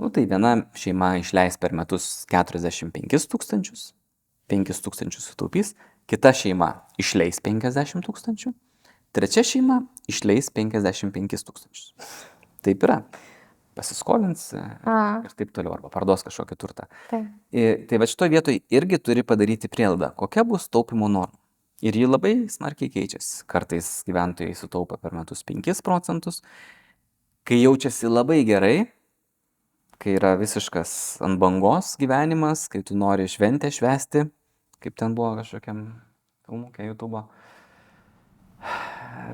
nu, 0.00 0.10
tai 0.10 0.24
viena 0.30 0.54
šeima 0.74 1.12
išleis 1.20 1.60
per 1.60 1.76
metus 1.76 2.08
45 2.32 3.28
tūkstančius, 3.30 3.92
5 4.50 4.82
tūkstančius 4.86 5.28
sutaupys, 5.30 5.74
kita 6.10 6.32
šeima 6.34 6.72
išleis 6.98 7.38
50 7.44 8.02
tūkstančių, 8.08 8.54
trečia 9.14 9.44
šeima 9.46 9.82
išleis 10.10 10.50
55 10.56 11.46
tūkstančius. 11.50 11.92
Taip 12.64 12.88
yra. 12.88 13.02
Pasiskolins 13.78 14.42
e, 14.58 14.62
A, 14.90 14.96
ir 15.24 15.34
taip 15.38 15.52
toliau, 15.54 15.76
arba 15.78 15.88
parduos 15.94 16.24
kažkokį 16.26 16.56
turtą. 16.58 16.88
taip. 17.12 17.28
I- 17.54 17.86
Tai 17.88 17.98
va 18.02 18.08
šitoje 18.10 18.32
vietoje 18.34 18.60
irgi 18.74 18.98
turi 18.98 19.22
padaryti 19.22 19.70
prielaidą, 19.70 20.10
kokia 20.18 20.42
bus 20.44 20.66
taupimo 20.68 21.06
norma. 21.08 21.38
Ir 21.80 21.94
ji 21.94 22.08
labai 22.10 22.32
smarkiai 22.50 22.90
keičiasi. 22.90 23.44
Kartais 23.46 24.02
gyventojai 24.08 24.50
sutaupa 24.58 24.96
per 24.98 25.12
metus 25.14 25.44
5 25.46 25.78
procentus, 25.86 26.42
kai 27.46 27.60
jaučiasi 27.62 28.10
labai 28.10 28.40
gerai, 28.44 28.88
kai 30.02 30.16
yra 30.18 30.32
visiškas 30.38 31.20
ant 31.22 31.38
bangos 31.38 31.92
gyvenimas, 31.98 32.66
kai 32.68 32.82
tu 32.82 32.96
nori 32.98 33.28
šventę 33.30 33.70
švesti, 33.70 34.26
kaip 34.82 34.96
ten 34.98 35.14
buvo 35.14 35.36
kažkokiam 35.38 35.84
filmukė 36.48 36.86
YouTube. 36.90 37.22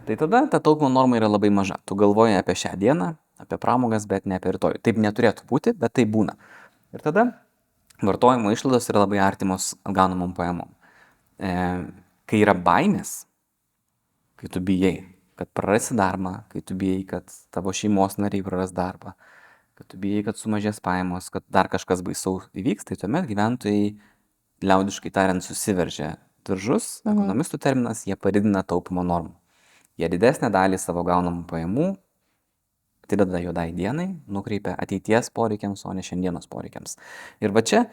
Tai 0.07 0.17
tada 0.21 0.47
ta 0.53 0.61
taupimo 0.61 0.89
norma 0.93 1.17
yra 1.17 1.29
labai 1.33 1.49
maža. 1.51 1.77
Tu 1.89 1.95
galvoji 1.97 2.37
apie 2.37 2.55
šią 2.55 2.75
dieną, 2.77 3.15
apie 3.45 3.59
pramogas, 3.61 4.07
bet 4.11 4.27
ne 4.27 4.39
apie 4.41 4.55
rytoj. 4.57 4.79
Taip 4.85 4.99
neturėtų 5.01 5.47
būti, 5.51 5.75
bet 5.79 5.95
tai 5.97 6.05
būna. 6.11 6.37
Ir 6.95 7.05
tada 7.05 7.27
vartojimo 8.05 8.53
išlaidos 8.55 8.89
yra 8.91 9.05
labai 9.05 9.21
artimos 9.23 9.75
atgaunamom 9.87 10.35
pajamom. 10.37 10.71
E, 11.39 11.53
kai 12.31 12.41
yra 12.43 12.55
baimės, 12.57 13.25
kai 14.41 14.51
tu 14.53 14.63
bijai, 14.65 14.97
kad 15.39 15.51
prarasi 15.57 15.97
darbą, 15.99 16.45
kai 16.53 16.63
tu 16.63 16.77
bijai, 16.79 17.05
kad 17.09 17.31
tavo 17.55 17.73
šeimos 17.75 18.19
nariai 18.23 18.45
praras 18.47 18.75
darbą, 18.75 19.15
kad 19.75 19.89
tu 19.91 19.99
bijai, 19.99 20.23
kad 20.27 20.39
sumažės 20.39 20.79
pajamos, 20.85 21.31
kad 21.35 21.43
dar 21.51 21.69
kažkas 21.73 22.05
baisaus 22.07 22.47
įvyks, 22.55 22.87
tai 22.87 22.99
tuomet 23.01 23.27
gyventojai, 23.31 23.97
liaudiškai 24.65 25.11
tariant, 25.15 25.43
susiveržia 25.43 26.17
diržus, 26.47 27.01
Mhm. 27.05 27.17
ekonomistų 27.17 27.59
terminas, 27.59 28.05
jie 28.07 28.17
padidina 28.17 28.63
taupimo 28.63 29.03
normą. 29.03 29.35
Jie 29.99 30.09
didesnę 30.09 30.51
dalį 30.51 30.79
savo 30.79 31.05
gaunamų 31.05 31.47
pajamų 31.47 31.97
atideda 33.05 33.41
juodai 33.43 33.71
dienai, 33.77 34.09
nukreipia 34.29 34.75
ateities 34.81 35.31
poreikiams, 35.35 35.85
o 35.87 35.93
ne 35.95 36.03
šiandienos 36.05 36.49
poreikiams. 36.51 36.97
Ir 37.45 37.53
va 37.55 37.63
čia, 37.63 37.85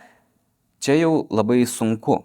čia 0.80 0.96
jau 1.00 1.28
labai 1.30 1.64
sunku. 1.70 2.22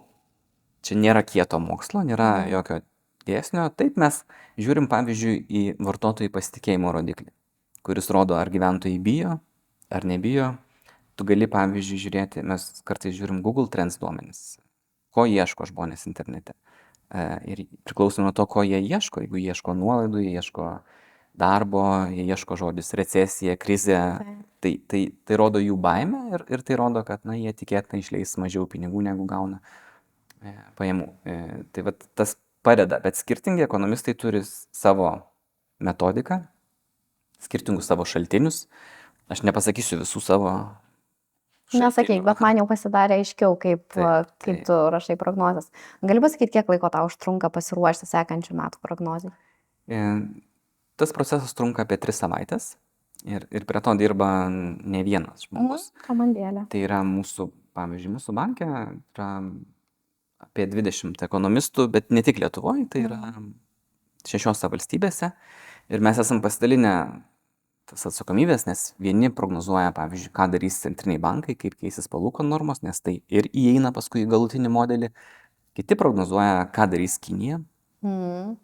Čia 0.87 0.95
nėra 0.95 1.23
kieto 1.27 1.59
mokslo, 1.59 2.03
nėra 2.05 2.45
Mhm. 2.45 2.51
jokio 2.53 2.81
dėsnio. 3.27 3.69
Taip 3.75 3.97
mes 3.97 4.23
žiūrim, 4.57 4.87
pavyzdžiui, 4.87 5.35
į 5.49 5.63
vartotojų 5.83 6.31
pasitikėjimo 6.31 6.93
rodiklį, 6.95 7.29
kuris 7.83 8.09
rodo, 8.09 8.35
ar 8.39 8.49
gyventojai 8.49 8.99
bijo, 9.03 9.39
ar 9.91 10.01
nebijo. 10.07 10.57
Tu 11.17 11.25
gali, 11.25 11.47
pavyzdžiui, 11.49 11.97
žiūrėti, 11.97 12.43
mes 12.45 12.81
kartais 12.85 13.15
žiūrim 13.17 13.41
Google 13.41 13.67
Trends 13.67 13.97
duomenis, 13.97 14.59
ko 15.11 15.25
ieško 15.25 15.65
žmonės 15.65 16.05
internete. 16.07 16.53
E, 17.09 17.39
Ir 17.51 17.65
priklausomai 17.87 18.27
nuo 18.27 18.33
to, 18.33 18.45
ko 18.45 18.61
jie 18.61 18.79
ieško, 18.83 19.21
jeigu 19.25 19.39
ieško 19.41 19.73
nuolaidų, 19.73 20.21
jie 20.23 20.37
ieško 20.37 20.83
darbo, 21.37 21.83
jie 22.11 22.25
ieško 22.25 22.57
žodis 22.59 22.93
recesija, 22.97 23.55
krizė, 23.59 23.99
tai, 24.63 24.73
tai, 24.89 25.03
tai 25.27 25.37
rodo 25.39 25.61
jų 25.61 25.77
baimę 25.81 26.23
ir, 26.33 26.45
ir 26.51 26.63
tai 26.65 26.79
rodo, 26.79 27.03
kad 27.07 27.23
na, 27.27 27.37
jie 27.37 27.53
tikėtina 27.53 28.01
išleis 28.01 28.35
mažiau 28.41 28.65
pinigų 28.69 29.03
negu 29.05 29.27
gauna 29.29 29.61
e, 30.41 30.55
pajamų. 30.79 31.07
E, 31.23 31.37
tai 31.75 31.85
vat, 31.89 32.07
tas 32.17 32.35
padeda, 32.65 32.99
bet 33.03 33.19
skirtingi 33.19 33.65
ekonomistai 33.65 34.17
turi 34.17 34.41
savo 34.45 35.11
metodiką, 35.83 36.41
skirtingus 37.43 37.87
savo 37.89 38.07
šaltinius. 38.07 38.65
Aš 39.31 39.43
nepasakysiu 39.43 39.99
visų 40.01 40.23
savo. 40.23 40.51
Nesakyk, 41.75 42.21
bet 42.23 42.39
man 42.39 42.61
jau 42.61 42.63
pasidarė 42.69 43.17
aiškiau, 43.19 43.57
kaip, 43.59 43.83
Taip, 43.91 44.29
kaip 44.39 44.61
taip. 44.61 44.65
tu 44.69 44.75
rašai 44.93 45.17
prognozes. 45.19 45.67
Gali 45.99 46.23
pasakyti, 46.23 46.53
kiek 46.53 46.69
laiko 46.71 46.87
tau 46.93 47.09
užtrunka 47.09 47.51
pasiruošti 47.51 48.07
sekančių 48.07 48.55
metų 48.55 48.79
prognozijai? 48.83 49.35
Tas 50.97 51.13
procesas 51.13 51.53
trunka 51.57 51.85
apie 51.85 51.99
tris 52.01 52.19
savaitės 52.21 52.71
ir, 53.25 53.45
ir 53.53 53.65
prie 53.69 53.81
to 53.85 53.93
dirba 53.99 54.49
ne 54.49 55.03
vienas 55.05 55.45
žmogus. 55.47 55.91
Komandėlė. 56.07 56.65
Tai 56.71 56.81
yra 56.81 57.03
mūsų, 57.05 57.49
pavyzdžiui, 57.77 58.15
mūsų 58.17 58.35
bankė 58.37 58.67
yra 58.71 59.29
apie 60.47 60.67
20 60.69 61.23
ekonomistų, 61.25 61.87
bet 61.93 62.11
ne 62.13 62.23
tik 62.25 62.41
Lietuvoje, 62.41 62.85
tai 62.93 63.05
yra 63.07 63.21
šešiose 64.27 64.69
valstybėse. 64.73 65.31
Ir 65.93 66.03
mes 66.03 66.19
esam 66.21 66.41
pasidalinę 66.43 66.93
tas 67.87 68.03
atsakomybės, 68.09 68.65
nes 68.67 68.81
vieni 68.99 69.29
prognozuoja, 69.31 69.93
pavyzdžiui, 69.95 70.33
ką 70.35 70.49
darys 70.51 70.81
centriniai 70.83 71.21
bankai, 71.23 71.55
kaip 71.55 71.77
keisis 71.79 72.09
palūkanų 72.11 72.51
normos, 72.51 72.83
nes 72.83 72.99
tai 72.99 73.21
ir 73.31 73.47
įeina 73.53 73.93
paskui 73.95 74.25
į 74.25 74.29
galutinį 74.33 74.73
modelį. 74.73 75.13
Kiti 75.77 75.95
prognozuoja, 75.95 76.65
ką 76.73 76.89
darys 76.91 77.15
Kinija, 77.23 77.61
Mm. 78.03 78.57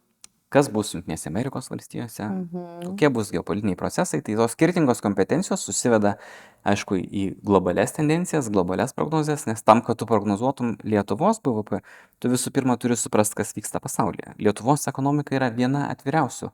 Kas 0.54 0.70
bus 0.72 0.92
Junktinėse 0.94 1.28
Amerikos 1.32 1.70
valstijose, 1.72 2.24
Mhm. 2.30 2.84
kokie 2.92 3.10
bus 3.14 3.32
geopolitiniai 3.34 3.76
procesai, 3.80 4.22
tai 4.22 4.36
tos 4.38 4.54
skirtingos 4.54 5.02
kompetencijos 5.02 5.66
susiveda, 5.66 6.16
aišku, 6.64 6.96
į 7.02 7.24
globales 7.44 7.92
tendencijas, 7.98 8.50
globales 8.54 8.94
prognozes, 8.94 9.48
nes 9.50 9.62
tam, 9.66 9.82
kad 9.82 9.98
tu 9.98 10.06
prognozuotum 10.06 10.78
Lietuvos 10.84 11.42
BVP, 11.44 11.82
tu 12.20 12.30
visų 12.30 12.54
pirma 12.54 12.78
turi 12.78 12.96
suprasti, 12.96 13.36
kas 13.36 13.54
vyksta 13.58 13.82
pasaulyje. 13.82 14.36
Lietuvos 14.38 14.88
ekonomika 14.88 15.36
yra 15.36 15.50
viena 15.50 15.90
atviriausių. 15.90 16.52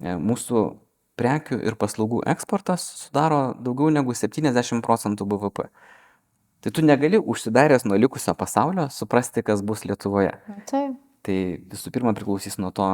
E, 0.00 0.14
Mūsų 0.14 0.76
prekių 1.18 1.56
ir 1.66 1.74
paslaugų 1.74 2.20
eksportas 2.30 2.84
sudaro 3.08 3.54
daugiau 3.58 3.90
negu 3.90 4.12
70 4.14 4.82
procentų 4.82 5.26
BVP. 5.26 5.68
Tai 6.60 6.70
tu 6.70 6.82
negali 6.82 7.18
užsidaręs 7.18 7.84
nuo 7.86 7.96
likusio 7.98 8.34
pasaulio 8.34 8.88
suprasti, 8.90 9.42
kas 9.42 9.62
bus 9.62 9.82
Lietuvoje. 9.86 10.32
Taip. 10.66 10.96
Tai 11.22 11.34
visų 11.70 11.90
pirma 11.94 12.12
priklausys 12.14 12.58
nuo 12.58 12.70
to, 12.70 12.86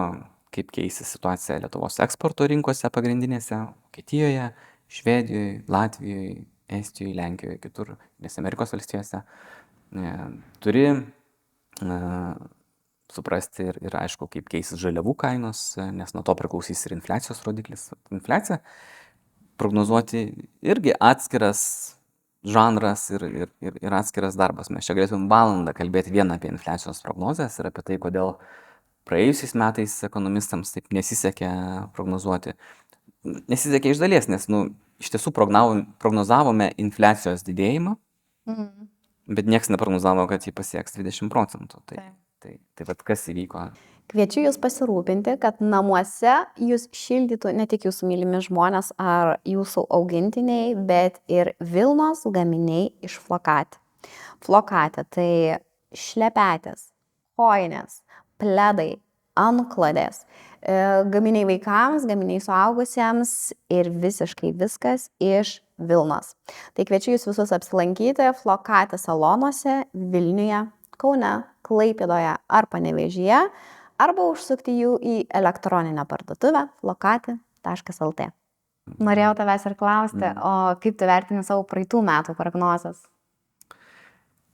kaip 0.55 0.73
keisis 0.75 1.11
situacija 1.17 1.59
Lietuvos 1.63 1.99
eksporto 2.05 2.47
rinkose 2.51 2.91
pagrindinėse- 2.95 3.59
Vokietijoje, 3.85 4.51
Švedijoje, 4.89 5.63
Latvijoje, 5.69 6.45
Estijoje, 6.79 7.15
Lenkijoje, 7.19 7.59
kitur, 7.63 7.97
nes 8.23 8.39
Amerikos 8.39 8.73
valstijose. 8.73 9.23
E, 9.95 10.13
Turi 10.65 10.85
e, 10.91 11.99
suprasti 13.13 13.69
ir, 13.71 13.79
ir 13.85 13.97
aišku, 13.99 14.29
kaip 14.33 14.49
keisis 14.51 14.81
žaliavų 14.81 15.15
kainos, 15.21 15.65
nes 15.93 16.15
nuo 16.15 16.23
to 16.27 16.35
priklausys 16.39 16.87
ir 16.87 16.97
infliacijos 16.97 17.43
rodiklis. 17.47 17.91
Infliacija 18.15 18.61
prognozuoti 19.61 20.25
irgi 20.63 20.95
atskiras 21.01 21.61
žanras 22.45 23.09
ir, 23.15 23.25
ir, 23.25 23.53
ir, 23.65 23.79
ir 23.81 23.97
atskiras 23.97 24.37
darbas. 24.37 24.71
Mes 24.73 24.85
čia 24.85 24.97
galėtumėm 24.97 25.29
valandą 25.31 25.73
kalbėti 25.77 26.13
vien 26.13 26.33
apie 26.35 26.51
infliacijos 26.53 27.01
prognozes 27.05 27.57
ir 27.61 27.71
apie 27.71 27.85
tai, 27.87 27.99
kodėl 28.03 28.35
praėjusiais 29.09 29.55
metais 29.59 29.97
ekonomistams 30.07 30.73
taip 30.75 30.89
nesisekė 30.95 31.51
prognozuoti. 31.97 32.55
Nesisekė 33.25 33.93
iš 33.95 34.01
dalies, 34.03 34.29
nes 34.29 34.49
nu, 34.53 34.67
iš 35.01 35.11
tiesų 35.15 35.33
prognozavome 35.35 36.73
infliacijos 36.81 37.45
didėjimą, 37.47 37.97
Mm. 38.47 38.89
bet 39.27 39.47
niekas 39.49 39.71
neprognozavo, 39.73 40.27
kad 40.29 40.45
jį 40.45 40.53
pasieks 40.53 40.99
20 40.99 41.31
procentų. 41.33 41.79
Tai, 41.89 41.97
Taip. 41.97 42.17
tai, 42.45 42.59
tai 42.77 42.85
vad 42.85 43.01
kas 43.09 43.23
įvyko. 43.33 43.71
Kviečiu 44.13 44.43
Jūs 44.45 44.59
pasirūpinti, 44.61 45.39
kad 45.41 45.63
namuose 45.65 46.35
Jūs 46.61 46.91
šildytų 46.93 47.55
ne 47.57 47.65
tik 47.67 47.87
Jūsų 47.89 48.05
mylimi 48.11 48.43
žmonės 48.45 48.93
ar 49.01 49.39
Jūsų 49.49 49.87
augintiniai, 49.89 50.75
bet 50.77 51.23
ir 51.33 51.55
Vilnos 51.59 52.27
gaminiai 52.29 52.91
iš 53.01 53.17
flokatė. 53.25 53.81
Flokatė 54.45 55.07
tai 55.09 55.31
šlepetės, 55.97 56.91
koinės, 57.41 58.03
pledai, 58.45 58.93
anklodės, 59.41 60.23
e, 60.61 60.77
gaminiai 61.11 61.49
vaikams, 61.49 62.05
gaminiai 62.07 62.43
suaugusiems 62.45 63.55
ir 63.73 63.91
visiškai 63.91 64.53
viskas 64.61 65.09
iš 65.19 65.59
Vilnos. 65.75 66.37
Tai 66.77 66.85
kviečiu 66.87 67.17
Jūs 67.17 67.25
visus 67.33 67.51
apsilankyti 67.57 68.29
flokatė 68.39 69.01
salonuose 69.01 69.81
Vilniuje, 69.91 70.61
Kaune, 71.01 71.33
Klaipėdoje 71.67 72.37
ar 72.39 72.69
Panevežyje 72.71 73.41
arba 73.99 74.29
užsukti 74.31 74.77
jų 74.79 74.95
į 75.03 75.17
elektroninę 75.35 76.05
parduotuvę 76.07 76.69
lokati.lt. 76.87 78.29
Norėjau 79.01 79.33
tavęs 79.41 79.67
ir 79.67 79.75
klausti, 79.81 80.29
Mm. 80.29 80.39
o 80.45 80.77
kaip 80.77 80.99
tu 81.01 81.07
vertini 81.09 81.43
savo 81.43 81.65
praeitų 81.65 82.05
metų 82.05 82.37
prognozes? 82.37 83.01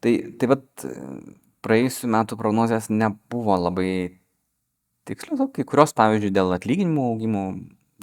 Tai, 0.00 0.12
tai 0.38 0.46
vad 0.48 0.64
praėjusių 1.64 2.10
metų 2.14 2.38
prognozijas 2.40 2.88
nebuvo 2.92 3.56
labai 3.60 4.20
tikslios, 5.08 5.42
kai 5.54 5.64
kurios, 5.68 5.94
pavyzdžiui, 5.96 6.32
dėl 6.34 6.52
atlyginimų 6.56 7.06
augimų, 7.12 7.46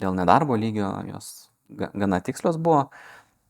dėl 0.01 0.17
nedarbo 0.17 0.57
lygio, 0.59 0.89
jos 1.09 1.49
gana 1.69 2.19
tikslios 2.23 2.59
buvo. 2.61 2.87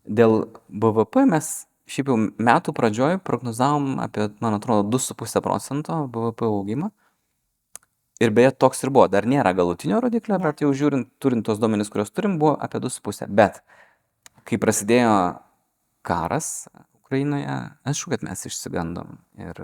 Dėl 0.07 0.47
BVP 0.69 1.25
mes 1.27 1.67
šiaip 1.87 2.11
jau 2.11 2.17
metų 2.19 2.73
pradžioj 2.75 3.19
prognozavom 3.27 3.97
apie, 4.03 4.29
man 4.43 4.57
atrodo, 4.57 4.87
2,5 4.97 5.43
procento 5.43 5.99
BVP 6.11 6.47
augimą. 6.47 6.91
Ir 8.23 8.31
beje, 8.33 8.51
toks 8.57 8.81
ir 8.81 8.89
buvo. 8.89 9.05
Dar 9.13 9.27
nėra 9.29 9.53
galutinio 9.53 9.99
rodiklio, 10.01 10.39
bet 10.41 10.63
jau 10.63 10.71
žiūrint, 10.73 11.09
turint 11.21 11.45
tos 11.45 11.59
duomenys, 11.61 11.91
kuriuos 11.93 12.09
turim, 12.15 12.39
buvo 12.41 12.55
apie 12.57 12.81
2,5. 12.81 13.29
Bet 13.29 13.61
kai 14.47 14.57
prasidėjo 14.61 15.13
karas 16.07 16.65
Ukrainoje, 17.03 17.59
aišku, 17.87 18.15
kad 18.15 18.25
mes 18.25 18.41
išsigandom. 18.49 19.19
Ir, 19.43 19.61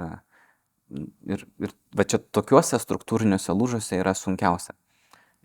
ir, 0.94 1.46
ir 1.60 1.76
va 1.98 2.06
čia 2.08 2.20
tokiuose 2.20 2.80
struktūriniuose 2.82 3.56
lūžiuose 3.56 4.00
yra 4.00 4.16
sunkiausia. 4.18 4.76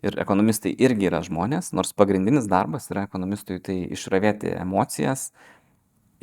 Ir 0.05 0.15
ekonomistai 0.21 0.71
irgi 0.79 1.09
yra 1.09 1.19
žmonės, 1.25 1.73
nors 1.75 1.91
pagrindinis 1.97 2.47
darbas 2.47 2.87
yra 2.91 3.03
ekonomistui 3.09 3.59
tai 3.63 3.81
išravėti 3.91 4.53
emocijas, 4.55 5.29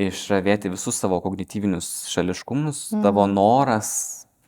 išravėti 0.01 0.73
visus 0.73 0.97
savo 1.01 1.19
kognityvinius 1.25 1.91
šališkumus, 2.13 2.87
mm. 2.95 3.03
tavo 3.05 3.27
noras, 3.29 3.91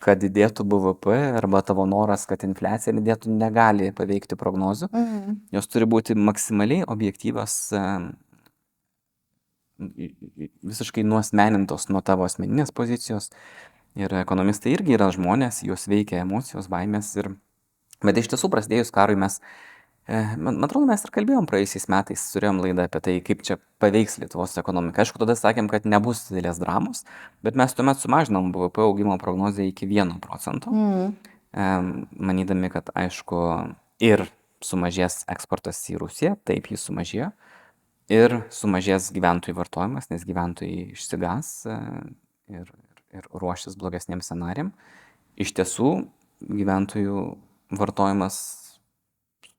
kad 0.01 0.21
didėtų 0.23 0.65
BVP 0.69 1.19
arba 1.41 1.61
tavo 1.67 1.85
noras, 1.89 2.25
kad 2.31 2.45
infliacija 2.47 2.95
didėtų, 2.97 3.35
negali 3.35 3.91
paveikti 3.97 4.39
prognozių. 4.39 4.89
Mm. 4.95 5.37
Jos 5.59 5.69
turi 5.69 5.89
būti 5.91 6.17
maksimaliai 6.17 6.87
objektyvios, 6.89 7.59
visiškai 9.79 11.05
nuosmenintos 11.07 11.89
nuo 11.93 12.03
tavo 12.05 12.27
asmeninės 12.27 12.73
pozicijos. 12.75 13.31
Ir 13.99 14.15
ekonomistai 14.21 14.77
irgi 14.77 14.95
yra 14.95 15.11
žmonės, 15.15 15.65
juos 15.67 15.89
veikia 15.91 16.23
emocijos, 16.23 16.71
baimės 16.71 17.11
ir 17.19 17.33
Bet 18.05 18.21
iš 18.21 18.31
tiesų 18.31 18.51
prasidėjus 18.53 18.93
karui 18.95 19.17
mes, 19.19 19.41
e, 20.07 20.21
man 20.39 20.63
atrodo, 20.63 20.87
mes 20.87 21.03
ir 21.03 21.11
kalbėjom 21.15 21.49
praėjusiais 21.51 21.89
metais, 21.91 22.23
turėjom 22.31 22.61
laidą 22.63 22.87
apie 22.87 23.01
tai, 23.03 23.15
kaip 23.27 23.43
čia 23.47 23.57
paveiks 23.83 24.21
Lietuvos 24.23 24.55
ekonomiką. 24.61 25.03
Aišku, 25.03 25.19
tada 25.23 25.35
sakėm, 25.39 25.71
kad 25.71 25.89
nebus 25.89 26.29
didelės 26.29 26.61
dramos, 26.63 27.03
bet 27.43 27.59
mes 27.59 27.75
tuomet 27.75 27.99
sumažinom 27.99 28.53
BVP 28.55 28.85
augimo 28.87 29.19
prognozę 29.19 29.67
iki 29.67 29.89
1 29.91 30.21
procento, 30.23 30.71
mm. 30.71 32.07
manydami, 32.15 32.71
kad 32.71 32.95
aišku 32.95 33.43
ir 34.07 34.29
sumažės 34.63 35.25
eksportas 35.31 35.83
į 35.91 35.99
Rusiją, 36.05 36.37
taip 36.47 36.71
jis 36.71 36.87
sumažėjo, 36.87 37.33
ir 38.15 38.41
sumažės 38.55 39.11
gyventojų 39.15 39.59
vartojimas, 39.59 40.07
nes 40.15 40.23
gyventojai 40.27 40.93
išsigas 40.95 41.51
e, 41.67 41.81
ir, 42.55 42.71
ir 43.17 43.27
ruošis 43.33 43.77
blogesniems 43.79 44.29
scenariam. 44.29 44.73
Iš 45.39 45.55
tiesų, 45.57 45.91
gyventojų 46.45 47.25
vartojimas, 47.79 48.39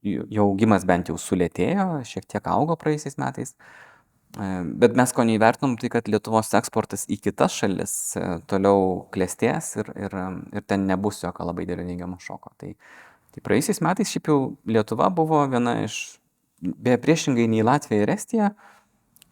jo 0.03 0.47
augimas 0.47 0.85
bent 0.87 1.11
jau 1.11 1.17
sulėtėjo, 1.19 2.01
šiek 2.07 2.27
tiek 2.29 2.49
augo 2.51 2.77
praeisiais 2.79 3.19
metais. 3.21 3.55
E, 4.37 4.47
bet 4.81 4.95
mes 4.97 5.11
ko 5.15 5.25
neįvertinom, 5.25 5.75
tai 5.81 5.89
kad 5.93 6.09
Lietuvos 6.11 6.51
eksportas 6.57 7.07
į 7.09 7.19
kitas 7.23 7.55
šalis 7.57 7.93
e, 8.19 8.25
toliau 8.49 9.05
klėsties 9.13 9.73
ir, 9.81 9.91
ir, 9.97 10.17
ir 10.53 10.65
ten 10.69 10.85
nebus 10.89 11.23
jokio 11.23 11.47
labai 11.49 11.65
didelio 11.65 11.87
neigiamo 11.87 12.19
šoko. 12.21 12.53
Tai, 12.61 12.75
tai 13.33 13.45
praeisiais 13.45 13.81
metais 13.85 14.11
šiaip 14.13 14.29
jau 14.31 14.39
Lietuva 14.69 15.09
buvo 15.13 15.41
viena 15.49 15.79
iš, 15.85 16.19
beje 16.61 16.99
priešingai 17.01 17.47
nei 17.49 17.65
Latvija 17.65 18.05
ir 18.05 18.13
Estija, 18.13 18.53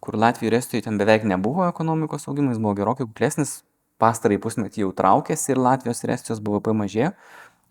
kur 0.03 0.17
Latvija 0.17 0.51
ir 0.51 0.59
Estijoje 0.59 0.87
ten 0.87 0.97
beveik 0.99 1.25
nebuvo 1.29 1.67
ekonomikos 1.69 2.27
augimas, 2.29 2.59
buvo 2.61 2.75
gerokai 2.77 3.07
kuklesnis, 3.07 3.61
pastarai 4.01 4.39
pusmetį 4.41 4.85
jau 4.85 4.91
traukėsi 4.95 5.53
ir 5.53 5.61
Latvijos 5.61 6.03
ir 6.03 6.13
Estijos 6.15 6.41
BVP 6.43 6.73
mažėjo. 6.77 7.13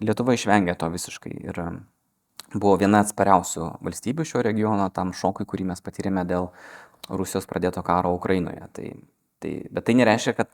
Lietuva 0.02 0.34
išvengė 0.36 0.76
to 0.78 0.88
visiškai 0.92 1.32
ir 1.46 1.60
buvo 2.54 2.76
viena 2.80 3.00
atspariausių 3.04 3.70
valstybių 3.84 4.26
šio 4.28 4.42
regiono 4.46 4.88
tam 4.94 5.12
šokui, 5.16 5.46
kurį 5.48 5.70
mes 5.70 5.82
patyrėme 5.84 6.26
dėl 6.28 6.50
Rusijos 7.08 7.46
pradėto 7.48 7.82
karo 7.86 8.12
Ukrainoje. 8.16 8.68
Tai, 8.76 8.90
tai, 9.42 9.52
bet 9.70 9.86
tai 9.88 9.96
nereiškia, 9.98 10.36
kad 10.36 10.52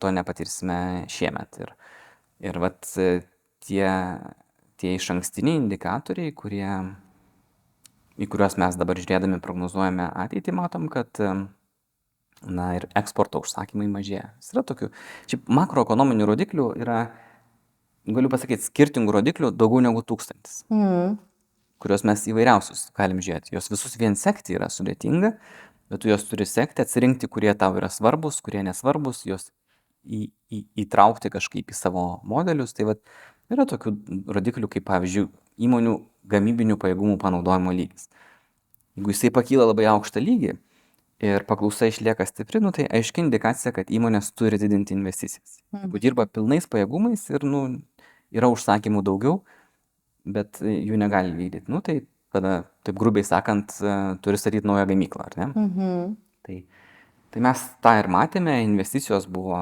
to 0.00 0.12
nepatirsime 0.16 0.78
šiemet. 1.12 1.60
Ir, 1.62 1.74
ir 2.50 2.60
vat 2.62 2.88
tie, 3.64 3.88
tie 4.80 4.94
iš 4.94 5.10
ankstiniai 5.16 5.60
indikatoriai, 5.62 6.34
kurie, 6.36 6.68
į 8.18 8.30
kuriuos 8.30 8.58
mes 8.60 8.80
dabar 8.80 9.00
žiūrėdami 9.00 9.42
prognozuojame 9.44 10.08
ateitį, 10.24 10.56
matom, 10.56 10.88
kad 10.92 11.22
na, 12.50 12.70
ir 12.78 12.86
eksporto 12.98 13.40
užsakymai 13.44 13.86
mažėja. 13.90 14.32
Yra 14.52 14.64
tokių, 14.66 14.90
šiaip 15.30 15.50
makroekonominių 15.60 16.28
rodiklių 16.30 16.70
yra 16.82 16.98
galiu 18.04 18.30
pasakyti, 18.32 18.66
skirtingų 18.66 19.14
rodiklių 19.18 19.52
daugiau 19.56 19.82
negu 19.84 20.02
tūkstantis, 20.04 20.62
mm. 20.72 21.16
kuriuos 21.82 22.04
mes 22.08 22.24
įvairiausius 22.30 22.88
galim 22.96 23.22
žiūrėti. 23.24 23.54
Jos 23.56 23.70
visus 23.72 23.96
vien 24.00 24.16
sekti 24.18 24.58
yra 24.58 24.68
sudėtinga, 24.72 25.34
bet 25.92 26.02
tu 26.02 26.10
juos 26.12 26.26
turi 26.28 26.46
sekti, 26.48 26.84
atsirinkti, 26.84 27.30
kurie 27.32 27.52
tau 27.58 27.76
yra 27.78 27.90
svarbus, 27.92 28.40
kurie 28.44 28.64
nesvarbus, 28.66 29.24
juos 29.28 29.48
į, 30.04 30.28
į, 30.52 30.64
įtraukti 30.84 31.32
kažkaip 31.32 31.72
į 31.72 31.78
savo 31.78 32.04
modelius. 32.28 32.76
Tai 32.76 32.90
vat, 32.92 33.00
yra 33.52 33.66
tokių 33.68 33.94
rodiklių 34.36 34.70
kaip, 34.76 34.86
pavyzdžiui, 34.90 35.30
įmonių 35.64 35.96
gamybinių 36.28 36.76
pajėgumų 36.80 37.16
panaudojimo 37.22 37.72
lygis. 37.76 38.08
Jeigu 38.94 39.12
jisai 39.12 39.32
pakyla 39.34 39.66
labai 39.70 39.88
aukštą 39.90 40.22
lygį, 40.22 40.54
ir 41.24 41.44
paklausa 41.48 41.88
išlieka 41.90 42.26
stipri, 42.28 42.60
nu, 42.62 42.72
tai 42.74 42.86
aiški 42.92 43.24
indikacija, 43.24 43.72
kad 43.76 43.90
įmonės 43.92 44.32
turi 44.36 44.60
didinti 44.60 44.96
investicijas. 44.96 45.58
Jeigu 45.72 45.96
mhm. 45.96 46.02
dirba 46.04 46.28
pilnais 46.30 46.68
pajėgumais 46.70 47.24
ir 47.32 47.46
nu, 47.48 47.66
yra 48.34 48.50
užsakymų 48.52 49.04
daugiau, 49.06 49.40
bet 50.24 50.60
jų 50.60 50.98
negali 51.00 51.34
vykdyti. 51.36 51.70
Nu, 51.72 51.82
tai 51.84 52.02
tada, 52.34 52.62
taip 52.86 52.98
grubiai 52.98 53.26
sakant, 53.26 53.76
turi 54.24 54.40
statyti 54.40 54.66
naują 54.66 54.88
gamyklą, 54.90 55.28
ar 55.28 55.36
ne? 55.40 55.50
Mhm. 55.52 56.16
Tai, 56.44 56.56
tai 57.34 57.42
mes 57.46 57.62
tą 57.84 57.94
ir 58.00 58.08
matėme, 58.12 58.56
investicijos 58.66 59.28
buvo 59.30 59.58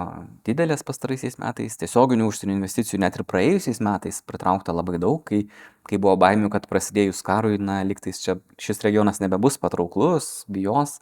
didelės 0.46 0.84
pastaraisiais 0.86 1.38
metais, 1.42 1.76
tiesioginių 1.80 2.30
užsienio 2.30 2.56
investicijų 2.56 3.02
net 3.04 3.18
ir 3.18 3.26
praėjusiais 3.28 3.82
metais 3.84 4.22
pritraukta 4.26 4.74
labai 4.74 4.98
daug, 5.02 5.20
kai, 5.28 5.44
kai 5.88 6.00
buvo 6.02 6.16
baimių, 6.24 6.50
kad 6.52 6.66
prasidėjus 6.70 7.22
karui, 7.26 7.60
na, 7.62 7.82
liktais 7.86 8.22
čia 8.24 8.38
šis 8.60 8.82
regionas 8.86 9.22
nebebus 9.22 9.60
patrauklus, 9.62 10.32
bijos, 10.50 10.98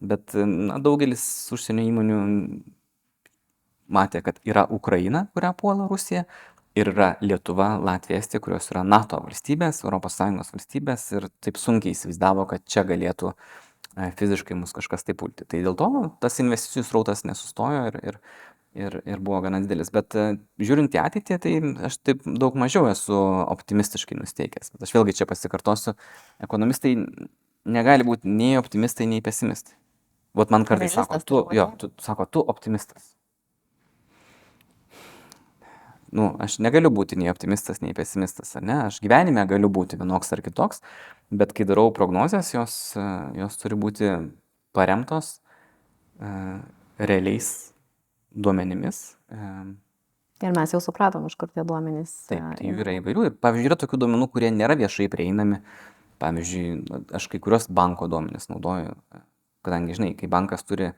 bet 0.00 0.34
na, 0.34 0.78
daugelis 0.82 1.22
užsienio 1.54 1.86
įmonių 1.88 2.20
matė, 3.88 4.22
kad 4.24 4.38
yra 4.46 4.66
Ukraina, 4.70 5.26
kurią 5.34 5.52
puola 5.58 5.88
Rusija, 5.90 6.24
ir 6.78 6.90
yra 6.92 7.12
Lietuva, 7.20 7.76
Latvija, 7.82 8.18
Estija, 8.22 8.42
kurios 8.42 8.68
yra 8.72 8.84
NATO 8.86 9.20
valstybės, 9.24 9.82
ES 9.82 10.52
valstybės 10.54 11.06
ir 11.16 11.28
taip 11.44 11.58
sunkiai 11.60 11.96
įsivaizdavo, 11.96 12.46
kad 12.50 12.64
čia 12.68 12.84
galėtų 12.88 13.32
e, 13.32 14.10
fiziškai 14.18 14.56
mus 14.58 14.74
kažkas 14.76 15.06
taip 15.06 15.18
pulti. 15.22 15.46
Tai 15.48 15.62
dėl 15.64 15.76
to 15.78 15.88
tas 16.22 16.38
investicijų 16.42 16.84
srautas 16.86 17.24
nesustojo 17.28 17.88
ir, 17.90 17.98
ir, 18.10 18.20
ir, 18.78 19.00
ir 19.04 19.24
buvo 19.24 19.40
gana 19.46 19.62
didelis. 19.64 19.90
Bet 19.94 20.14
e, 20.18 20.28
žiūrint 20.62 20.94
į 20.94 21.02
ateitį, 21.02 21.40
tai 21.42 21.56
aš 21.90 21.98
taip 22.04 22.22
daug 22.26 22.58
mažiau 22.60 22.86
esu 22.92 23.18
optimistiškai 23.48 24.20
nusteikęs. 24.20 24.74
Bet 24.76 24.86
aš 24.86 24.94
vėlgi 24.94 25.18
čia 25.20 25.28
pasikartosiu, 25.30 25.96
ekonomistai 26.44 26.94
negali 27.68 28.06
būti 28.06 28.30
nei 28.30 28.56
optimistai, 28.60 29.08
nei 29.10 29.24
pesimistai. 29.24 29.76
Vat 30.36 30.50
man 30.52 30.66
kartais 30.68 30.92
sako, 30.92 31.22
tu, 31.24 31.44
jo, 31.56 31.70
tu, 31.80 31.92
sako, 32.04 32.26
tu 32.28 32.44
optimistas 32.44 33.14
nu, 36.14 36.28
aš 36.42 36.58
negaliu 36.64 36.90
būti 36.94 37.18
nei 37.20 37.30
optimistas, 37.32 37.82
nei 37.84 37.94
pesimistas, 37.96 38.54
ar 38.58 38.64
ne? 38.64 38.76
Aš 38.88 39.00
gyvenime 39.04 39.44
galiu 39.48 39.70
būti 39.72 39.98
vienoks 40.00 40.32
ar 40.34 40.42
kitoks, 40.44 40.80
bet 41.30 41.52
kai 41.56 41.66
darau 41.68 41.90
prognozes, 41.94 42.52
jos, 42.54 42.78
jos 43.36 43.60
turi 43.60 43.78
būti 43.78 44.14
paremtos 44.76 45.38
uh, 46.20 46.62
realiais 46.98 47.74
duomenimis. 48.32 49.02
Uh, 49.32 49.76
Ir 50.38 50.52
mes 50.54 50.70
jau 50.70 50.78
supratom, 50.78 51.24
iš 51.26 51.34
kur 51.34 51.50
tie 51.50 51.64
duomenys. 51.66 52.12
Taip, 52.30 52.44
tai 52.60 52.68
jų 52.68 52.84
yra 52.84 52.92
įvairių. 53.00 53.24
Ir, 53.26 53.32
pavyzdžiui, 53.42 53.70
yra 53.72 53.76
tokių 53.80 53.98
duomenų, 54.04 54.28
kurie 54.30 54.52
nėra 54.54 54.76
viešai 54.78 55.08
prieinami. 55.10 55.58
Pavyzdžiui, 56.22 57.00
aš 57.18 57.26
kai 57.32 57.40
kurios 57.42 57.66
banko 57.74 58.06
duomenys 58.10 58.46
naudoju, 58.46 58.94
kadangi, 59.68 59.98
žinai, 59.98 60.10
kai 60.18 60.30
bankas 60.32 60.66
turi 60.66 60.90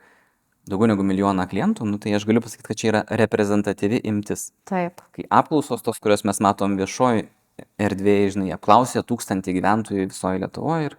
daugiau 0.71 0.93
negu 0.93 1.05
milijoną 1.07 1.47
klientų, 1.51 1.87
nu, 1.89 1.99
tai 2.01 2.15
aš 2.17 2.27
galiu 2.29 2.43
pasakyti, 2.45 2.69
kad 2.69 2.81
čia 2.81 2.89
yra 2.93 3.05
reprezentatyvi 3.21 4.03
imtis. 4.09 4.51
Taip. 4.71 5.03
Kai 5.17 5.27
apklausos 5.41 5.83
tos, 5.85 6.01
kurias 6.03 6.25
mes 6.29 6.41
matom 6.45 6.77
viešoji 6.79 7.27
erdvėje, 7.81 8.35
žinai, 8.37 8.51
apklausė 8.57 9.03
tūkstantį 9.07 9.57
gyventojų 9.59 10.11
visoje 10.11 10.43
Lietuvoje 10.43 10.91
ir, 10.91 10.99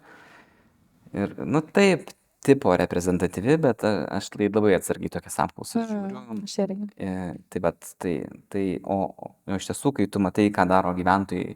ir, 1.23 1.37
nu 1.45 1.61
taip, 1.65 2.11
tipo 2.45 2.73
reprezentatyvi, 2.77 3.57
bet 3.61 3.85
aš 3.85 4.31
tai 4.33 4.49
labai 4.49 4.73
atsargiai 4.77 5.13
tokias 5.13 5.37
apklausas 5.43 5.91
mhm, 5.93 6.41
žiūriu. 6.49 6.89
E, 6.97 7.13
tai, 7.53 7.61
bet, 7.63 7.93
tai, 8.01 8.15
tai, 8.53 8.65
o, 8.81 8.97
o 9.13 9.57
iš 9.57 9.69
tiesų, 9.69 9.93
kai 9.99 10.09
tu 10.11 10.21
matai, 10.23 10.47
ką 10.53 10.65
daro 10.69 10.93
gyventojai, 10.97 11.55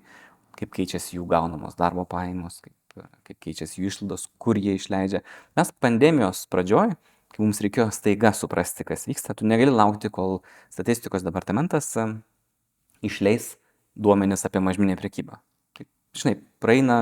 kaip 0.55 0.74
keičiasi 0.78 1.18
jų 1.18 1.26
gaunamos 1.32 1.78
darbo 1.80 2.05
pajamos, 2.09 2.61
kaip, 2.63 2.76
kaip 3.27 3.37
keičiasi 3.43 3.81
jų 3.81 3.91
išlaidos, 3.91 4.27
kur 4.41 4.59
jie 4.59 4.77
išleidžia. 4.77 5.21
Mes 5.59 5.71
pandemijos 5.83 6.45
pradžioj, 6.51 6.95
kai 7.33 7.43
mums 7.43 7.61
reikėjo 7.63 7.89
staiga 7.95 8.31
suprasti, 8.35 8.85
kas 8.87 9.07
vyksta, 9.09 9.35
tu 9.35 9.47
negali 9.47 9.73
laukti, 9.73 10.11
kol 10.13 10.39
statistikos 10.73 11.25
departamentas 11.25 11.91
išleis 13.05 13.55
duomenis 13.95 14.47
apie 14.47 14.63
mažminę 14.63 14.97
prekybą. 14.99 15.39
Kaip, 15.75 15.89
žinai, 16.15 16.37
praeina 16.63 16.97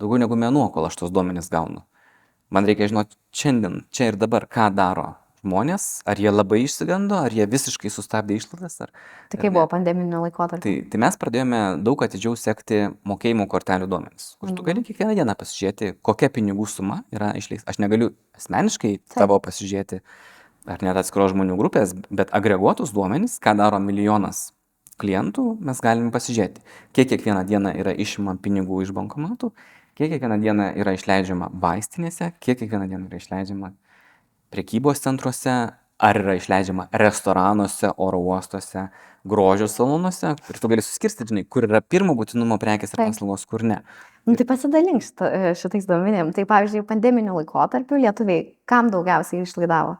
daugiau 0.00 0.20
negu 0.24 0.38
mėnuo, 0.38 0.68
kol 0.74 0.88
aš 0.88 1.02
tos 1.02 1.12
duomenis 1.14 1.52
gaunu. 1.52 1.84
Man 2.52 2.68
reikia 2.68 2.90
žinoti 2.90 3.16
šiandien, 3.32 3.84
čia 3.92 4.10
ir 4.12 4.20
dabar, 4.20 4.44
ką 4.48 4.68
daro 4.76 5.14
žmonės, 5.42 6.02
ar 6.06 6.18
jie 6.22 6.30
labai 6.30 6.60
išsigando, 6.64 7.18
ar 7.18 7.34
jie 7.34 7.46
visiškai 7.50 7.90
sustabdė 7.90 8.36
išlaidas. 8.38 8.76
Ar, 8.84 8.92
Tai 9.32 9.40
kaip 9.42 9.52
buvo 9.52 9.66
pandeminio 9.70 10.20
laikotarpio? 10.22 10.62
Tai, 10.62 10.74
tai 10.90 11.00
mes 11.02 11.18
pradėjome 11.18 11.60
daug 11.82 12.02
atidžiau 12.06 12.36
sekti 12.38 12.84
mokėjimo 13.08 13.48
kortelių 13.50 13.88
duomenis, 13.90 14.36
kur 14.38 14.50
tu 14.54 14.62
Mhm. 14.62 14.64
gali 14.70 14.84
kiekvieną 14.86 15.14
dieną 15.18 15.34
pasižiūrėti, 15.34 15.96
kokia 16.02 16.28
pinigų 16.30 16.66
suma 16.68 17.02
yra 17.12 17.32
išleista. 17.34 17.68
Aš 17.68 17.78
negaliu 17.82 18.14
asmeniškai 18.38 18.98
Taip. 19.02 19.18
tavo 19.18 19.40
pasižiūrėti, 19.40 20.00
ar 20.66 20.78
net 20.82 20.96
atskiros 20.96 21.32
žmonių 21.34 21.58
grupės, 21.58 21.94
bet 22.10 22.30
agreguotus 22.30 22.92
duomenis, 22.92 23.38
ką 23.42 23.56
daro 23.56 23.78
milijonas 23.82 24.52
klientų, 24.98 25.58
mes 25.60 25.80
galime 25.80 26.12
pasižiūrėti, 26.12 26.60
kiek 26.92 27.08
kiekvieną 27.08 27.44
dieną 27.46 27.74
yra 27.74 27.90
išima 27.92 28.36
pinigų 28.38 28.82
iš 28.82 28.92
bankomatų, 28.94 29.50
kiek 29.98 30.10
kiekvieną 30.12 30.38
dieną 30.40 30.74
yra 30.78 30.92
išleidžiama 30.94 31.50
vaistinėse, 31.50 32.32
kiek 32.38 32.58
kiekvieną 32.62 32.86
dieną 32.88 33.08
yra 33.10 33.16
išleidžiama 33.18 33.72
prekybos 34.52 35.02
centruose, 35.02 35.54
ar 36.02 36.18
yra 36.18 36.34
išleidžiama 36.38 36.88
restoranuose, 36.98 37.92
oro 38.02 38.18
uostuose, 38.26 38.88
grožio 39.28 39.68
salonuose. 39.70 40.34
Ir 40.50 40.58
tu 40.58 40.70
gali 40.70 40.82
suskirstyti, 40.82 41.30
žinai, 41.30 41.44
kur 41.46 41.66
yra 41.68 41.80
pirmo 41.82 42.16
būtinumo 42.18 42.58
prekės 42.62 42.94
ir 42.94 43.04
paslaugos, 43.04 43.44
kur 43.48 43.62
ne. 43.66 43.82
Nu, 44.26 44.34
tai 44.38 44.46
pasidalink 44.46 45.02
šita, 45.02 45.28
e, 45.28 45.52
šitais 45.58 45.86
duomenim. 45.88 46.32
Tai 46.34 46.44
pavyzdžiui, 46.50 46.84
pandeminiu 46.88 47.36
laikotarpiu 47.40 48.00
lietuviai 48.02 48.48
kam 48.70 48.90
daugiausiai 48.92 49.42
išlaidavo? 49.46 49.96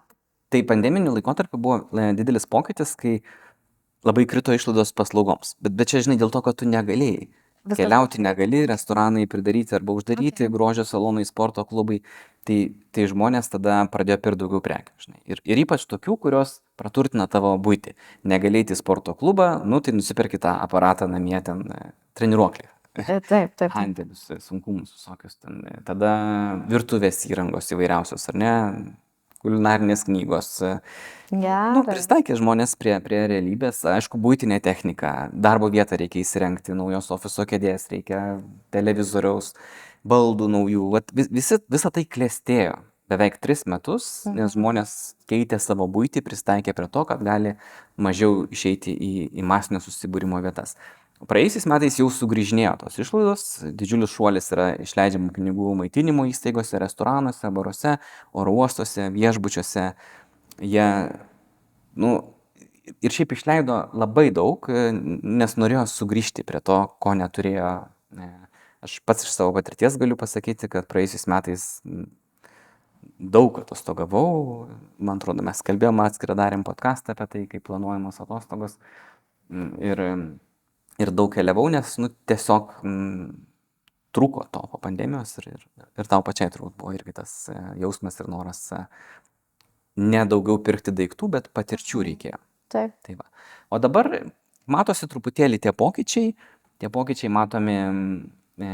Tai 0.53 0.62
pandeminiu 0.68 1.14
laikotarpiu 1.16 1.59
buvo 1.62 1.80
e, 1.94 2.11
didelis 2.18 2.46
pokytis, 2.50 2.96
kai 2.98 3.20
labai 4.07 4.26
krito 4.30 4.55
išlaidos 4.55 4.94
paslaugoms. 4.98 5.57
Bet, 5.62 5.78
bet 5.78 5.94
čia, 5.94 6.03
žinai, 6.07 6.18
dėl 6.20 6.34
to, 6.34 6.42
kad 6.42 6.59
tu 6.59 6.68
negalėjai. 6.70 7.30
Visas- 7.62 7.78
Keliauti 7.78 8.18
negali, 8.18 8.64
restoranai 8.66 9.28
pridaryti 9.30 9.76
arba 9.78 9.94
uždaryti, 9.94 10.48
okay. 10.48 10.50
grožio 10.50 10.82
salonai, 10.84 11.22
sporto 11.24 11.62
klubai. 11.64 12.00
Tai, 12.43 12.59
tai 12.90 13.05
žmonės 13.07 13.47
tada 13.53 13.76
pradėjo 13.93 14.18
per 14.18 14.34
daugiau 14.34 14.59
prekių. 14.64 14.95
Žinai. 15.05 15.20
Ir, 15.30 15.38
ir 15.47 15.61
ypač 15.62 15.84
tokių, 15.86 16.16
kurios 16.24 16.57
praturtina 16.80 17.28
tavo 17.30 17.53
būtį. 17.62 17.95
Negalėjai 18.26 18.74
į 18.74 18.78
sporto 18.80 19.14
klubą, 19.14 19.61
nu 19.62 19.78
tai 19.78 19.95
nusipirki 19.95 20.40
tą 20.43 20.57
aparatą 20.64 21.07
namie 21.11 21.38
ten 21.47 21.62
e, 21.70 21.93
treniruoklį. 22.18 22.66
E, 22.99 23.05
Taip, 23.07 23.28
taip. 23.30 23.55
taip. 23.57 23.70
Handelius, 23.76 24.26
e, 24.34 24.40
sunkumus 24.43 24.90
visokius 24.97 25.38
ten. 25.38 25.62
Tada 25.86 26.11
virtuvės 26.68 27.22
įrangos 27.30 27.70
įvairiausios, 27.72 28.26
ar 28.34 28.40
ne? 28.43 28.51
Kulinarinės 29.43 30.05
knygos. 30.07 30.51
e, 30.66 30.72
Gerai. 31.32 31.70
Nu, 31.78 31.84
pristaikė 31.86 32.36
žmonės 32.38 32.74
prie, 32.78 32.93
prie 33.03 33.22
realybės, 33.30 33.80
aišku, 33.88 34.18
būtinė 34.20 34.59
technika, 34.62 35.30
darbo 35.32 35.70
vietą 35.72 35.97
reikia 35.99 36.20
įsirengti, 36.20 36.74
naujos 36.76 37.09
ofiso 37.14 37.47
kėdės, 37.49 37.88
reikia 37.90 38.20
televizoriaus, 38.74 39.55
baldų 40.09 40.48
naujų, 40.50 40.88
Vat, 40.92 41.12
vis, 41.14 41.28
visi, 41.32 41.59
visa 41.70 41.90
tai 41.94 42.05
klėstėjo 42.09 42.80
beveik 43.12 43.38
tris 43.42 43.66
metus, 43.68 44.09
nes 44.32 44.55
žmonės 44.55 45.14
keitė 45.30 45.59
savo 45.61 45.86
būtį, 45.90 46.22
pristaikė 46.24 46.74
prie 46.76 46.88
to, 46.92 47.05
kad 47.09 47.22
gali 47.24 47.57
mažiau 48.00 48.46
išeiti 48.53 48.94
į, 48.94 49.12
į 49.36 49.46
masinio 49.46 49.82
susibūrimo 49.84 50.40
vietas. 50.44 50.76
Praėjusiais 51.28 51.68
metais 51.70 52.00
jau 52.00 52.09
sugrįžinėjo 52.11 52.72
tos 52.80 52.98
išlaidos, 52.98 53.42
didžiulis 53.78 54.11
šuolis 54.11 54.48
yra 54.55 54.72
išleidžiamų 54.82 55.30
pinigų 55.36 55.74
maitinimo 55.78 56.24
įstaigose, 56.30 56.80
restoranuose, 56.82 57.50
baruose, 57.55 57.96
oro 58.34 58.55
uostuose, 58.59 59.07
viešbučiuose. 59.14 59.92
Jie, 60.66 60.86
nu, 61.94 62.12
ir 63.07 63.14
šiaip 63.14 63.36
išleido 63.36 63.78
labai 63.94 64.32
daug, 64.34 64.66
nes 64.66 65.59
norėjo 65.62 65.86
sugrįžti 65.94 66.46
prie 66.48 66.62
to, 66.64 66.82
ko 66.98 67.14
neturėjo. 67.18 67.70
Aš 68.83 68.99
pats 69.07 69.26
iš 69.26 69.37
savo 69.37 69.55
patirties 69.55 69.97
galiu 70.01 70.16
pasakyti, 70.18 70.68
kad 70.70 70.89
praėjusiais 70.91 71.28
metais 71.30 71.66
daug 73.18 73.61
atostogavau, 73.62 74.66
man 74.99 75.20
atrodo, 75.20 75.45
mes 75.47 75.62
kalbėjome 75.66 76.05
atskirą 76.07 76.35
darėm 76.39 76.64
podcastą 76.66 77.14
apie 77.14 77.28
tai, 77.30 77.43
kaip 77.51 77.64
planuojamos 77.68 78.18
atostogos. 78.24 78.76
Ir, 79.83 80.03
ir 81.03 81.12
daug 81.14 81.30
keliavau, 81.35 81.68
nes 81.70 81.95
nu, 82.03 82.11
tiesiog 82.30 82.72
m, 82.87 83.33
trūko 84.16 84.47
to 84.55 84.62
po 84.72 84.80
pandemijos 84.83 85.35
ir, 85.41 85.51
ir, 85.55 85.66
ir 86.01 86.09
tau 86.09 86.24
pačiai 86.24 86.53
turbūt 86.53 86.76
buvo 86.80 86.95
irgi 86.97 87.14
tas 87.16 87.35
e, 87.53 87.59
jausmas 87.83 88.18
ir 88.20 88.30
noras 88.33 88.62
e, 88.76 88.80
ne 90.03 90.22
daugiau 90.28 90.59
pirkti 90.64 90.95
daiktų, 90.97 91.28
bet 91.37 91.51
patirčių 91.55 92.07
reikėjo. 92.09 92.41
Taip. 92.72 92.95
Tai 93.05 93.18
va. 93.18 93.28
O 93.72 93.80
dabar 93.83 94.09
matosi 94.70 95.09
truputėlį 95.11 95.61
tie 95.62 95.74
pokyčiai. 95.76 96.33
Tie 96.80 96.91
pokyčiai 96.91 97.30
matomi, 97.30 97.76
e, 98.61 98.72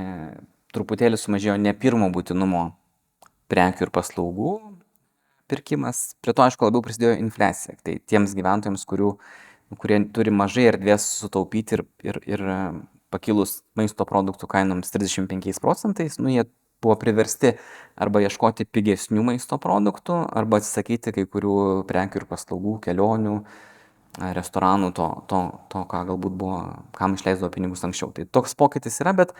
truputėlį 0.74 1.20
sumažėjo 1.20 1.56
ne 1.60 1.74
pirmo 1.76 2.10
būtinumo 2.14 2.64
prekių 3.52 3.86
ir 3.86 3.92
paslaugų 3.94 4.52
pirkimas. 5.48 6.14
Prie 6.20 6.34
to, 6.36 6.44
aišku, 6.44 6.68
labiau 6.68 6.84
prisidėjo 6.84 7.16
infliacija. 7.22 7.78
Tai 7.84 7.96
tiems 8.10 8.34
gyventojams, 8.36 8.84
kurių, 8.88 9.14
kurie 9.80 10.02
turi 10.14 10.34
mažai 10.34 10.68
erdvės 10.72 11.06
sutaupyti 11.22 11.78
ir, 11.78 11.84
ir, 12.04 12.20
ir 12.28 12.44
e, 12.44 12.60
pakilus 13.12 13.62
maisto 13.78 14.04
produktų 14.08 14.48
kainoms 14.50 14.92
35 14.92 15.62
procentais, 15.64 16.18
nu, 16.20 16.28
jie 16.32 16.44
buvo 16.82 16.94
priversti 17.00 17.54
arba 17.98 18.20
ieškoti 18.22 18.68
pigesnių 18.70 19.24
maisto 19.32 19.58
produktų, 19.58 20.20
arba 20.38 20.60
atsisakyti 20.60 21.14
kai 21.16 21.24
kurių 21.26 21.56
prekių 21.88 22.20
ir 22.20 22.26
paslaugų, 22.30 22.76
kelionių, 22.84 23.38
a, 23.40 24.32
restoranų, 24.36 24.92
to, 24.94 25.08
to, 25.30 25.40
to 25.72 25.84
ką 25.90 26.04
galbūt 26.12 26.36
buvo, 26.38 26.60
kam 26.96 27.16
išleisdavo 27.18 27.50
pinigus 27.54 27.84
anksčiau. 27.86 28.12
Tai 28.14 28.28
toks 28.30 28.54
pokytis 28.58 29.00
yra, 29.02 29.14
bet 29.16 29.34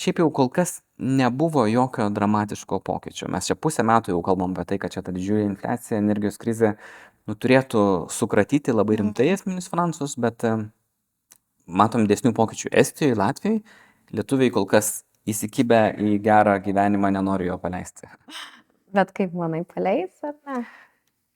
šiaip 0.00 0.20
jau 0.22 0.28
kol 0.34 0.50
kas 0.52 0.78
nebuvo 0.98 1.66
jokio 1.66 2.08
dramatiško 2.14 2.78
pokyčio. 2.84 3.28
Mes 3.32 3.48
čia 3.48 3.56
pusę 3.58 3.84
metų 3.86 4.14
jau 4.14 4.20
kalbam 4.26 4.54
apie 4.54 4.66
tai, 4.72 4.78
kad 4.82 4.94
čia 4.94 5.02
ta 5.02 5.14
didžiulė 5.14 5.46
infliacija, 5.48 5.98
energijos 5.98 6.38
krizė 6.40 6.74
nu, 7.28 7.34
turėtų 7.34 7.84
sukratyti 8.12 8.74
labai 8.74 9.00
rimtai 9.00 9.30
esminius 9.34 9.70
finansus, 9.72 10.16
bet 10.20 10.44
matom 11.66 12.06
desnių 12.10 12.34
pokyčių 12.36 12.72
Estijoje, 12.82 13.18
Latvijoje. 13.18 13.64
Lietuviai 14.14 14.52
kol 14.54 14.66
kas 14.70 15.02
įsikibę 15.28 15.94
į 15.98 16.18
gerą 16.22 16.58
gyvenimą 16.62 17.10
nenori 17.14 17.48
jo 17.48 17.56
paleisti. 17.58 18.08
Bet 18.94 19.10
kaip 19.16 19.32
manai, 19.34 19.64
paleis 19.66 20.12
ar 20.22 20.36
ne? 20.46 20.64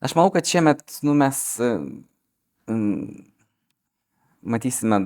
Aš 0.04 0.14
manau, 0.14 0.30
kad 0.30 0.46
šiemet 0.46 1.00
nu, 1.02 1.16
mes 1.18 1.40
mm, 2.70 3.24
matysime 4.46 5.00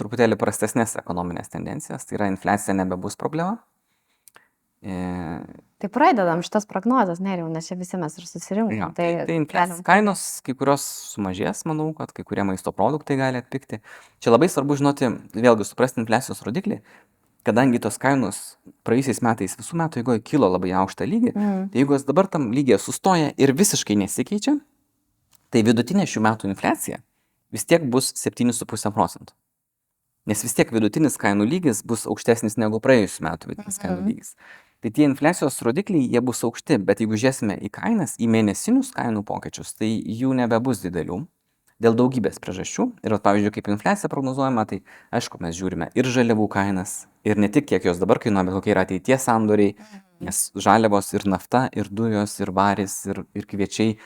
truputėlį 0.00 0.38
prastesnės 0.40 0.96
ekonominės 1.00 1.52
tendencijas, 1.52 2.06
tai 2.08 2.18
yra 2.18 2.30
infliacija 2.32 2.74
nebebus 2.76 3.18
problema. 3.20 3.60
E, 4.80 5.40
Tai 5.80 5.88
pradedam 5.92 6.42
šitas 6.44 6.66
prognozes, 6.68 7.20
neriau, 7.24 7.46
nes 7.52 7.68
čia 7.68 7.76
visi 7.80 7.96
mes 8.00 8.16
ir 8.16 8.24
susirinkom. 8.28 8.72
jo, 8.76 8.88
Tai, 8.96 9.08
tai 9.28 9.36
infliacijos 9.40 9.84
kainos 9.84 10.24
kai 10.44 10.54
kurios 10.56 10.84
sumažės, 11.14 11.62
manau, 11.68 11.90
kad 11.96 12.12
kai 12.16 12.24
kurie 12.24 12.44
maisto 12.48 12.72
produktai 12.72 13.16
gali 13.20 13.40
atpikti. 13.40 13.80
Čia 14.20 14.34
labai 14.34 14.48
svarbu 14.52 14.76
žinoti, 14.80 15.08
vėlgi 15.36 15.68
suprasti 15.68 16.00
infliacijos 16.02 16.42
rodiklį, 16.44 16.80
kadangi 17.48 17.80
tos 17.80 17.96
kainos 18.00 18.40
praėjusiais 18.84 19.22
metais 19.24 19.56
visų 19.56 19.80
metų 19.80 20.02
eigoje 20.02 20.24
kilo 20.32 20.48
labai 20.52 20.74
aukštą 20.82 21.08
lygį, 21.08 21.32
Mm. 21.32 21.68
Tai 21.72 21.80
jeigu 21.80 21.96
jos 21.96 22.04
dabar 22.04 22.28
tam 22.28 22.50
lygiai 22.52 22.76
sustoja 22.80 23.32
ir 23.36 23.52
visiškai 23.56 23.96
nesikeičia, 23.96 24.58
tai 25.50 25.62
vidutinė 25.64 26.04
šių 26.08 26.20
metų 26.28 26.52
infliacija 26.52 27.00
vis 27.52 27.64
tiek 27.64 27.82
bus 27.90 28.12
7,5 28.12 28.92
procentų. 28.92 29.32
Nes 30.28 30.42
vis 30.44 30.52
tiek 30.54 30.70
vidutinis 30.72 31.16
kainų 31.16 31.46
lygis 31.48 31.82
bus 31.86 32.04
aukštesnis 32.06 32.58
negu 32.60 32.80
praėjusių 32.80 33.22
metų 33.24 33.48
vidutinis 33.54 33.78
kainų 33.80 34.00
Mhm. 34.02 34.08
lygis. 34.08 34.34
Tai 34.80 34.90
tie 34.90 35.04
infliacijos 35.04 35.60
rodikliai, 35.62 36.08
jie 36.08 36.20
bus 36.24 36.40
aukšti, 36.44 36.78
bet 36.84 37.00
jeigu 37.00 37.12
žiūrėsime 37.16 37.58
į 37.60 37.70
kainas, 37.70 38.16
į 38.20 38.28
mėnesinius 38.28 38.92
kainų 38.96 39.24
pokyčius, 39.24 39.74
tai 39.76 39.88
jų 40.00 40.34
nebebus 40.36 40.80
didelių 40.82 41.26
dėl 41.80 41.94
daugybės 41.96 42.38
priežasčių. 42.40 42.92
Ir, 43.04 43.10
vat, 43.16 43.22
pavyzdžiui, 43.24 43.52
kaip 43.52 43.68
infliacija 43.72 44.08
prognozuojama, 44.12 44.66
tai 44.68 44.82
aišku, 45.12 45.40
mes 45.40 45.56
žiūrime 45.56 45.90
ir 45.96 46.04
žaliavų 46.04 46.48
kainas, 46.48 47.06
ir 47.24 47.36
ne 47.36 47.48
tik 47.48 47.66
kiek 47.66 47.82
jos 47.84 47.98
dabar 47.98 48.18
kainuoja, 48.20 48.44
bet 48.44 48.54
kokie 48.54 48.72
yra 48.74 48.84
ateities 48.84 49.24
sandoriai, 49.24 49.74
nes 50.20 50.52
žaliavos 50.56 51.12
ir 51.14 51.24
nafta, 51.24 51.68
ir 51.72 51.88
dujos, 51.88 52.38
ir 52.40 52.52
varis, 52.52 53.06
ir, 53.06 53.24
ir 53.34 53.44
kviečiai. 53.48 53.96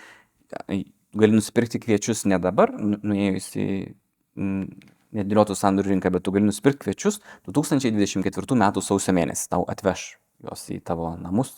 ai, 0.69 0.85
Gali 1.15 1.31
nusipirkti 1.37 1.79
kviečius 1.79 2.25
ne 2.27 2.39
dabar, 2.43 2.73
nu- 2.75 2.99
nuėjus 3.03 3.55
į 3.55 3.95
mm, 4.37 4.67
nedėliotų 5.19 5.57
sandorių 5.59 5.95
rinką, 5.95 6.13
bet 6.15 6.25
tu 6.27 6.35
gali 6.35 6.49
nusipirkti 6.49 6.89
kviečius 6.89 7.21
2024 7.49 8.59
m. 8.59 8.67
sausio 8.83 9.15
mėnesį. 9.17 9.49
Tau 9.55 9.65
atveš 9.71 10.15
juos 10.45 10.67
į 10.75 10.81
tavo 10.85 11.15
namus 11.21 11.55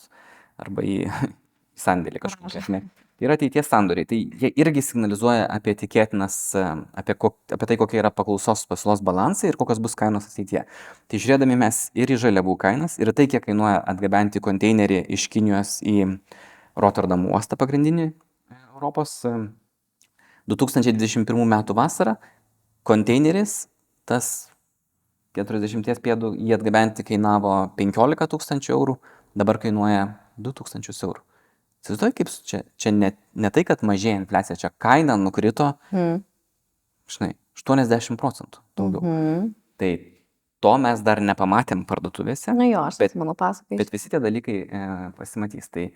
arba 0.61 0.85
į, 0.87 1.03
į 1.07 1.81
sandėlį 1.81 2.23
kažkokią. 2.23 2.85
Tai 3.17 3.25
yra 3.25 3.37
ateities 3.39 3.69
sandoriai. 3.73 4.05
Tai 4.09 4.17
jie 4.43 4.51
irgi 4.61 4.83
signalizuoja 4.85 5.47
apie 5.49 5.73
tikėtinas, 5.81 6.37
e, 6.61 6.65
apie, 7.01 7.15
kok, 7.17 7.39
apie 7.57 7.69
tai, 7.71 7.79
kokia 7.81 8.03
yra 8.03 8.11
paklausos 8.13 8.67
pasiūlos 8.69 9.01
balansai 9.05 9.49
ir 9.49 9.57
kokios 9.57 9.81
bus 9.81 9.97
kainos 9.97 10.29
ateityje. 10.29 10.67
Tai 11.09 11.21
žiūrėdami 11.25 11.57
mes 11.63 11.79
ir 11.97 12.13
į 12.13 12.19
žaliavų 12.27 12.59
kainas, 12.61 12.99
ir 13.01 13.13
tai, 13.17 13.25
kiek 13.33 13.47
kainuoja 13.49 13.79
atgabenti 13.89 14.43
konteinerį 14.45 15.07
iš 15.17 15.31
Kinijos 15.33 15.79
į 15.81 15.97
Rotterdamo 16.77 17.33
uostą 17.33 17.57
pagrindinį, 17.57 18.11
Europos. 18.77 19.23
2021 20.47 21.49
metų 21.51 21.75
vasarą 21.75 22.19
konteineris, 22.87 23.67
tas 24.09 24.49
40 25.37 26.01
pėdų, 26.05 26.31
jį 26.41 26.55
atgabenti 26.57 27.05
kainavo 27.07 27.53
15 27.77 28.29
tūkstančių 28.33 28.73
eurų, 28.77 28.95
dabar 29.37 29.59
kainuoja 29.61 30.07
2 30.41 30.55
tūkstančius 30.61 31.03
eurų. 31.05 31.21
Įsivaizduoju, 31.85 32.15
kaip 32.19 32.31
čia, 32.49 32.63
čia 32.81 32.91
ne, 32.95 33.13
ne 33.39 33.51
tai, 33.55 33.63
kad 33.69 33.85
mažėja 33.87 34.17
infliacija, 34.23 34.57
čia 34.59 34.71
kaina 34.83 35.15
nukrito, 35.21 35.75
Mm. 35.93 36.23
žinai, 37.09 37.35
80 37.55 38.17
procentų 38.19 38.63
daugiau. 38.77 39.03
Mhm. 39.05 39.55
Tai 39.79 39.91
to 40.65 40.73
mes 40.83 41.01
dar 41.05 41.21
nepamatėm 41.21 41.85
parduotuvėse, 41.87 42.55
Na 42.57 42.65
jo, 42.67 42.81
aš 42.89 42.99
Bet- 42.99 43.13
atsimenu 43.13 43.35
pasakai. 43.37 43.77
bet 43.79 43.91
visi 43.93 44.09
tie 44.11 44.19
dalykai 44.19 44.57
e, 44.67 45.13
pasimatys. 45.19 45.69
Tai, 45.71 45.93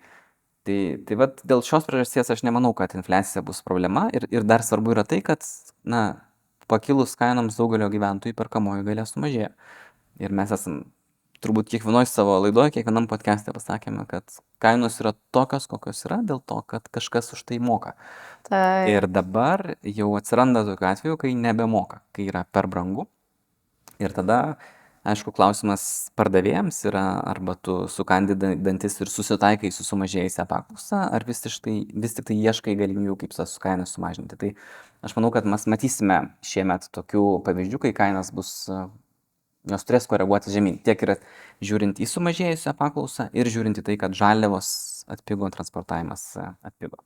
tai, 0.63 0.97
tai 1.05 1.15
vat, 1.15 1.41
dėl 1.43 1.61
šios 1.65 1.83
priežasties 1.89 2.29
aš 2.29 2.43
nemanau, 2.43 2.73
kad 2.77 2.93
infliacija 2.95 3.41
bus 3.43 3.61
problema 3.61 4.09
ir, 4.13 4.27
ir 4.31 4.43
dar 4.43 4.61
svarbu 4.61 4.93
yra 4.93 5.03
tai, 5.03 5.19
kad 5.21 5.41
na, 5.83 6.21
pakilus 6.71 7.17
kainoms 7.19 7.59
daugelio 7.59 7.91
gyventojų 7.91 8.37
perkamoji 8.37 8.87
galia 8.87 9.05
sumažėjo. 9.09 9.51
Ir 10.21 10.35
mes 10.35 10.51
esam 10.55 10.81
turbūt 11.41 11.71
kiekvienoje 11.73 12.09
savo 12.09 12.35
laidoje, 12.43 12.75
kiekvienam 12.75 13.07
podcast'e 13.09 13.53
pasakėme, 13.55 14.05
kad 14.09 14.27
kainos 14.61 14.99
yra 15.01 15.15
tokios, 15.33 15.65
kokios 15.71 16.03
yra, 16.05 16.19
dėl 16.25 16.41
to, 16.45 16.59
kad 16.69 16.85
kažkas 16.93 17.33
už 17.35 17.41
tai 17.49 17.57
moka. 17.63 17.95
Tai 18.45 18.85
Ir 18.89 19.07
dabar 19.09 19.75
jau 19.81 20.11
atsiranda 20.19 20.63
tokių 20.67 20.89
atvejų, 20.91 21.17
kai 21.23 21.33
nebemoka, 21.37 22.03
kai 22.15 22.27
yra 22.29 22.45
per 22.45 22.69
brangu. 22.69 23.07
Ir 24.01 24.13
tada, 24.13 24.57
aišku, 25.07 25.33
klausimas 25.33 25.83
pardavėjams 26.19 26.77
yra, 26.89 27.03
arba 27.31 27.55
tu 27.57 27.87
sukandi 27.89 28.35
da- 28.37 28.53
dantis 28.55 28.99
ir 29.01 29.09
susitaikai 29.09 29.71
su 29.73 29.85
sumažėjusią 29.87 30.45
paklausą, 30.49 31.01
ar 31.11 31.25
vis, 31.25 31.41
iš 31.45 31.59
tai, 31.65 31.75
vis 31.93 32.13
tik 32.17 32.27
tai 32.29 32.37
ieškai 32.37 32.75
galimybių, 32.79 33.17
kaip 33.23 33.33
tas 33.33 33.57
kainas 33.61 33.95
sumažinti. 33.97 34.37
Tai 34.37 34.53
aš 35.01 35.15
manau, 35.17 35.31
kad 35.33 35.45
mes 35.49 35.65
matysime 35.65 36.19
šiemet 36.45 36.89
tokių 36.93 37.25
pavyzdžių, 37.47 37.81
kai 37.87 37.93
kainas 37.97 38.31
bus, 38.35 38.69
jos 39.71 39.87
turės 39.89 40.09
koreguoti 40.09 40.53
žemyn. 40.53 40.81
Tiek 40.85 41.01
ir 41.07 41.15
žiūrint 41.61 42.01
į 42.01 42.09
sumažėjusią 42.09 42.75
paklausą 42.77 43.29
ir 43.33 43.49
žiūrint 43.49 43.81
į 43.81 43.85
tai, 43.89 43.97
kad 43.97 44.13
žaliavos 44.17 45.05
atpigo, 45.09 45.49
transportavimas 45.49 46.29
atpigo. 46.61 47.01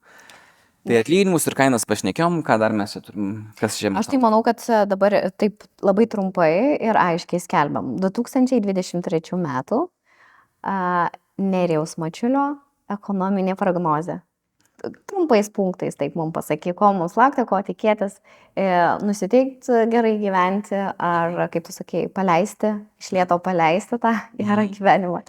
Tai 0.86 1.00
atlyginimus 1.02 1.48
ir 1.50 1.56
kainas 1.58 1.86
pašnekėjom, 1.90 2.44
ką 2.46 2.60
dar 2.62 2.74
mes 2.78 2.92
čia 2.94 3.02
turim, 3.02 3.30
kas 3.58 3.80
žemė. 3.82 3.98
Aš 4.04 4.12
tai 4.12 4.20
manau, 4.22 4.44
kad 4.46 4.62
e, 4.70 4.84
dabar 4.86 5.16
taip 5.42 5.66
labai 5.82 6.06
trumpai 6.12 6.52
ir 6.78 7.00
aiškiai 7.02 7.42
skelbiam. 7.42 7.96
2023 8.04 9.40
metų 9.42 9.80
a, 10.62 11.10
Nerijaus 11.42 11.98
Mačiulio 12.02 12.46
ekonominė 12.94 13.58
prognozė. 13.58 14.20
Trumpais 15.10 15.48
punktais, 15.50 15.96
taip 15.98 16.14
mums 16.20 16.36
pasakyk, 16.36 16.76
ko 16.78 16.92
mums 16.94 17.16
laukti, 17.18 17.46
ko 17.50 17.58
tikėtis, 17.66 18.20
e, 18.54 18.68
nusiteikti 19.02 19.86
gerai 19.90 20.20
gyventi, 20.22 20.78
ar, 20.78 21.48
kaip 21.50 21.66
tu 21.66 21.74
sakei, 21.74 22.06
paleisti, 22.14 22.76
išlieto 23.02 23.40
paleisti 23.42 23.98
tą 23.98 24.14
gerą 24.38 24.68
Mhm. 24.68 24.76
gyvenimą. 24.78 25.24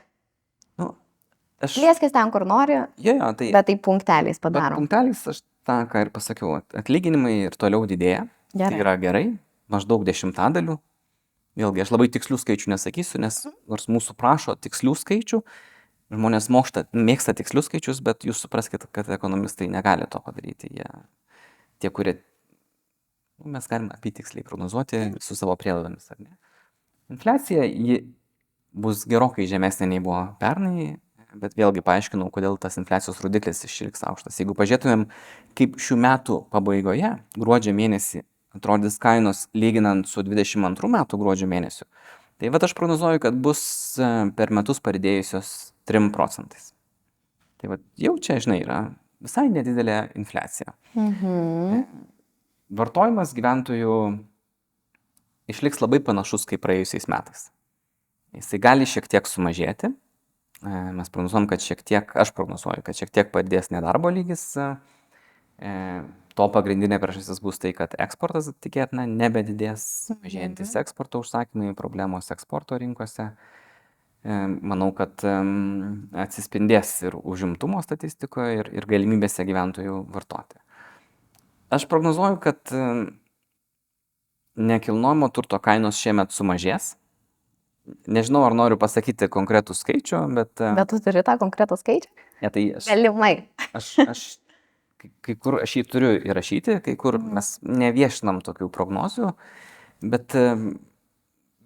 Aš, 1.64 1.76
Lieskis 1.80 2.12
ten, 2.12 2.30
kur 2.30 2.44
nori, 2.44 2.74
jo, 3.00 3.14
jo, 3.16 3.28
tai 3.38 3.46
bet 3.54 3.66
tai 3.70 3.76
punkteliais 3.80 4.40
padarom. 4.42 4.82
punkteliais 4.82 5.22
aš 5.32 5.38
tą, 5.64 5.78
ką 5.88 6.02
ir 6.04 6.10
pasakiau, 6.12 6.58
at- 6.58 6.74
atlyginimai 6.82 7.46
ir 7.46 7.56
toliau 7.56 7.86
didėja. 7.88 8.26
Tai 8.52 8.60
Gerai. 8.66 8.80
yra 8.80 8.96
gerai, 9.00 9.24
maždaug 9.72 10.04
dešimtadalių. 10.04 10.76
Vėlgi, 11.56 11.80
aš 11.80 11.90
labai 11.94 12.08
tikslių 12.12 12.36
skaičių 12.36 12.68
nesakysiu, 12.74 13.18
nes 13.24 13.46
nors 13.68 13.88
mūsų 13.88 14.12
prašo 14.20 14.54
tikslių 14.60 14.92
skaičių, 15.00 15.40
žmonės 16.12 16.50
mokšta, 16.52 16.84
mėgsta 16.92 17.32
tikslius 17.34 17.70
skaičius, 17.70 18.02
bet 18.04 18.28
jūs 18.28 18.42
supraskite, 18.44 18.86
kad 18.92 19.08
ekonomistai 19.08 19.66
negali 19.72 20.04
to 20.12 20.20
padaryti. 20.20 20.68
Jie, 20.76 20.84
tie, 21.80 21.88
kurie, 21.90 22.18
nu, 23.40 23.48
mes 23.56 23.66
galime 23.66 23.96
apytiksliai 23.96 24.44
prognozuoti 24.44 25.14
su 25.24 25.34
savo 25.34 25.56
prielaidomis, 25.56 26.10
ar 26.12 26.20
ne? 26.20 26.36
Infliacija 27.10 27.64
ji 27.64 28.02
bus 28.76 29.06
gerokai 29.08 29.48
žemesnė 29.48 29.88
nei 29.88 30.00
buvo 30.04 30.20
pernai, 30.40 30.98
bet 31.40 31.56
vėlgi 31.58 31.82
paaiškinau, 31.86 32.28
kodėl 32.34 32.58
tas 32.60 32.78
infliacijos 32.80 33.20
rodiklis 33.24 33.64
išliks 33.66 34.04
aukštas. 34.08 34.38
Jeigu 34.40 34.56
pažiūrėtumėm, 34.58 35.06
kaip 35.58 35.78
šių 35.82 35.98
metų 36.04 36.38
pabaigoje, 36.52 37.12
gruodžio 37.36 37.74
mėnesį, 37.76 38.22
atrodys 38.56 38.98
kainos 39.02 39.46
lyginant 39.56 40.08
su 40.08 40.24
22 40.24 40.92
metų 40.92 41.20
gruodžio 41.20 41.48
mėnesiu, 41.50 41.86
tai 42.40 42.52
va 42.52 42.60
aš 42.62 42.76
prognozuoju, 42.76 43.22
kad 43.24 43.36
bus 43.42 43.62
e, 44.00 44.12
per 44.36 44.52
metus 44.54 44.80
padidėjusios 44.84 45.52
3 45.88 46.12
procentais. 46.14 46.72
Tai 47.60 47.72
va 47.72 47.80
jau 48.00 48.16
čia, 48.20 48.38
žinai, 48.42 48.60
yra 48.64 48.80
visai 49.22 49.48
nedidelė 49.52 50.00
infliacija. 50.18 50.74
Mhm. 50.96 51.84
Vartojimas 52.76 53.30
gyventojų 53.36 53.96
išliks 55.50 55.78
labai 55.82 56.00
panašus 56.02 56.46
kaip 56.50 56.64
praėjusiais 56.64 57.06
metais. 57.10 57.50
Jisai 58.36 58.58
gali 58.60 58.88
šiek 58.88 59.06
tiek 59.08 59.28
sumažėti. 59.30 59.92
E, 60.64 60.92
Mes 60.96 61.10
prognozuojam, 61.12 61.48
kad 61.50 61.64
šiek 61.64 61.82
tiek, 61.86 62.12
aš 62.16 62.32
prognozuoju, 62.36 62.84
kad 62.86 62.96
šiek 62.96 63.12
tiek 63.12 63.32
padės 63.34 63.72
nedarbo 63.74 64.12
lygis. 64.12 64.48
E, 64.56 64.70
To 66.36 66.50
pagrindinė 66.52 66.98
priežastis 67.00 67.38
bus 67.40 67.56
tai, 67.56 67.70
kad 67.72 67.94
eksportas 67.96 68.50
tikėtina 68.60 69.06
nebedidės, 69.08 69.86
mažėjantis 70.20 70.74
eksporto 70.76 71.22
užsakymai, 71.24 71.70
problemos 71.78 72.28
eksporto 72.34 72.76
rinkose. 72.76 73.30
E, 74.20 74.36
Manau, 74.44 74.90
kad 74.92 75.24
atsispindės 76.26 76.92
ir 77.08 77.16
užimtumo 77.16 77.80
statistikoje, 77.80 78.60
ir, 78.60 78.70
ir 78.76 78.88
galimybėse 78.90 79.48
gyventojų 79.48 80.02
vartoti. 80.12 80.60
Aš 81.72 81.88
prognozuoju, 81.90 82.36
kad 82.38 82.60
em, 82.70 83.00
nekilnojamo 84.54 85.28
turto 85.34 85.58
kainos 85.62 85.98
šiemet 85.98 86.36
sumažės. 86.36 86.94
Nežinau, 88.10 88.42
ar 88.46 88.54
noriu 88.58 88.78
pasakyti 88.80 89.28
konkretų 89.30 89.74
skaičių, 89.78 90.20
bet... 90.34 90.52
e, 90.60 90.72
Bet 90.78 90.90
tu 90.90 90.98
turi 91.02 91.22
tą 91.26 91.36
konkretų 91.38 91.76
skaičių? 91.78 92.10
Ne, 92.42 92.50
tai 92.50 92.64
aš, 92.80 92.88
Galimai. 92.90 93.32
aš, 93.78 93.90
aš 94.08 94.22
kai, 95.22 95.36
kur 95.38 95.60
aš 95.62 95.76
jį 95.78 95.84
turiu 95.92 96.10
įrašyti, 96.18 96.80
kai 96.84 96.96
kur 96.98 97.18
Mhm. 97.20 97.34
mes 97.38 97.52
neviešinam 97.62 98.40
tokių 98.42 98.68
prognozių, 98.74 99.30
bet, 100.02 100.34
em, 100.34 100.78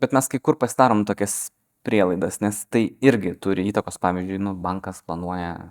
bet 0.00 0.12
mes 0.12 0.28
kai 0.28 0.38
kur 0.38 0.56
pasidarom 0.60 1.06
tokias 1.08 1.50
prielaidas, 1.84 2.40
nes 2.44 2.66
tai 2.68 2.90
irgi 3.00 3.32
turi 3.40 3.64
įtakos, 3.72 3.96
pavyzdžiui, 4.02 4.38
nu, 4.44 4.52
bankas 4.54 5.00
planuoja, 5.06 5.70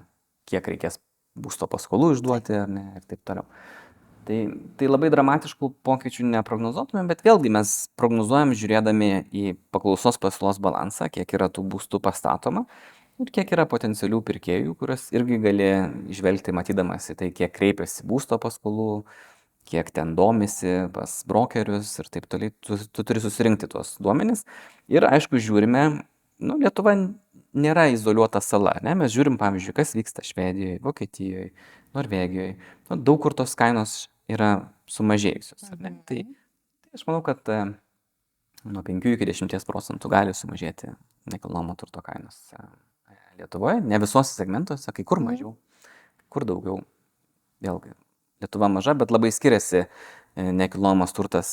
kiek 0.49 0.65
reikės 0.65 0.97
būsto 1.37 1.67
paskolų 1.69 2.15
išduoti 2.17 2.63
ne 2.67 2.93
ir 2.97 3.05
taip 3.07 3.21
toliau. 3.23 3.45
Tai, 4.29 4.37
tai 4.77 4.85
labai 4.85 5.09
dramatiškų 5.09 5.71
pokyčių 5.81 6.27
neprognozuotume, 6.35 7.01
bet 7.09 7.23
vėlgi 7.25 7.49
mes 7.49 7.71
prognozuojam 7.97 8.51
žiūrėdami 8.53 9.07
į 9.33 9.55
paklausos 9.73 10.21
pasiūlos 10.21 10.59
balansą, 10.61 11.07
kiek 11.09 11.33
yra 11.33 11.47
tų 11.49 11.63
būstų 11.71 11.97
pastatoma 12.05 12.67
ir 13.19 13.31
kiek 13.35 13.49
yra 13.55 13.65
potencialių 13.69 14.21
pirkėjų, 14.27 14.75
kurias 14.79 15.07
irgi 15.15 15.39
gali 15.43 15.69
išvelgti 16.13 16.53
matydamas 16.55 17.09
į 17.11 17.17
tai, 17.19 17.31
kiek 17.35 17.51
kreipiasi 17.55 18.05
būsto 18.07 18.39
paskolų, 18.41 19.01
kiek 19.69 19.89
ten 19.93 20.13
domisi 20.17 20.75
pas 20.93 21.15
brokerius 21.29 21.91
ir 22.01 22.11
taip 22.13 22.29
toliau. 22.29 22.53
Tu, 22.65 22.77
tu 22.93 23.05
turi 23.05 23.23
susirinkti 23.23 23.69
tuos 23.71 23.95
duomenis. 24.01 24.45
Ir 24.89 25.05
aišku, 25.09 25.41
žiūrime, 25.41 25.83
nu, 26.45 26.59
Lietuva 26.61 26.95
nėra 27.53 27.89
izoliuota 27.93 28.41
sala, 28.45 28.77
ne? 28.85 28.95
Mes 28.97 29.13
žiūrim, 29.13 29.37
pavyzdžiui, 29.41 29.75
kas 29.77 29.93
vyksta 29.97 30.25
Švedijoje, 30.25 30.79
Vokietijoje, 30.85 31.51
Norvegijoje. 31.97 32.55
Nu, 32.89 32.97
daug 32.97 33.19
kur 33.25 33.35
tos 33.37 33.57
kainos 33.59 34.07
yra 34.29 34.49
sumažėjusios, 34.89 35.69
ar 35.73 35.79
ne? 35.83 35.93
Tai, 36.07 36.19
tai 36.85 36.99
aš 36.99 37.05
manau, 37.07 37.21
kad 37.25 37.41
e, 37.53 37.61
nuo 38.65 38.83
5 38.85 39.09
iki 39.13 39.29
10 39.31 39.67
procentų 39.69 40.11
gali 40.11 40.35
sumažėti 40.37 40.93
nekilnojamo 41.29 41.75
turto 41.79 42.03
kainos 42.05 42.39
e, 42.53 42.67
Lietuvoje, 43.39 43.79
ne 43.85 43.99
visuose 44.01 44.35
segmentuose, 44.35 44.91
kai 44.91 45.05
kur 45.07 45.21
mažiau, 45.23 45.53
kai 46.19 46.27
kur 46.35 46.45
daugiau. 46.47 46.81
Vėlgi, 47.63 47.93
Lietuva 48.43 48.69
maža, 48.71 48.95
bet 48.95 49.11
labai 49.11 49.31
skiriasi 49.35 49.83
e, 49.83 49.87
nekilnojamas 50.55 51.15
turtas 51.15 51.51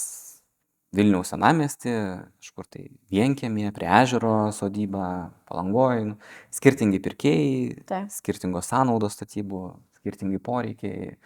Vilniaus 0.96 1.32
senamesti, 1.32 1.92
kažkur 2.40 2.66
tai 2.70 2.84
vienkėmė, 3.12 3.68
prie 3.74 3.88
ežero 3.98 4.52
sodyba, 4.54 5.32
palangoj, 5.50 6.04
nu, 6.12 6.14
skirtingi 6.54 7.00
pirkėjai, 7.04 7.82
Taip. 7.90 8.12
skirtingos 8.14 8.70
sąnaudos 8.70 9.18
statybų, 9.18 9.64
skirtingi 9.98 10.40
poreikiai 10.46 11.16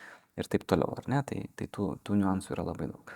ir 0.40 0.48
taip 0.50 0.66
toliau, 0.68 0.92
ar 0.98 1.08
ne? 1.10 1.22
Tai, 1.26 1.42
tai 1.58 1.68
tų, 1.72 1.92
tų 2.06 2.18
niuansų 2.20 2.54
yra 2.56 2.66
labai 2.66 2.90
daug. 2.90 3.14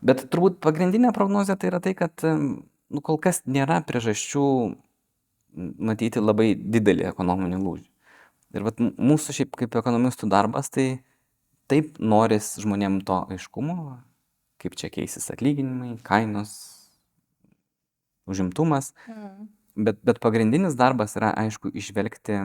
Bet 0.00 0.24
turbūt 0.32 0.60
pagrindinė 0.64 1.12
prognozija 1.16 1.58
tai 1.60 1.72
yra 1.72 1.80
tai, 1.84 1.92
kad 1.98 2.24
nu, 2.24 3.02
kol 3.04 3.20
kas 3.20 3.42
nėra 3.44 3.80
priežasčių 3.86 4.44
matyti 5.90 6.22
labai 6.22 6.52
didelį 6.56 7.08
ekonominį 7.10 7.60
lūžį. 7.60 7.86
Ir 8.56 8.66
vat, 8.66 8.80
mūsų 8.80 9.34
šiaip 9.36 9.56
kaip 9.58 9.76
ekonomistų 9.78 10.26
darbas, 10.30 10.70
tai 10.74 11.02
taip 11.70 12.00
noris 12.02 12.56
žmonėm 12.62 12.98
to 13.06 13.20
aiškumo, 13.30 14.00
kaip 14.62 14.74
čia 14.78 14.90
keisis 14.90 15.30
atlyginimai, 15.30 15.94
kainos, 16.06 16.56
užimtumas. 18.30 18.92
Bet, 19.78 20.00
bet 20.02 20.18
pagrindinis 20.22 20.74
darbas 20.78 21.14
yra, 21.18 21.30
aišku, 21.44 21.70
išvelgti 21.78 22.40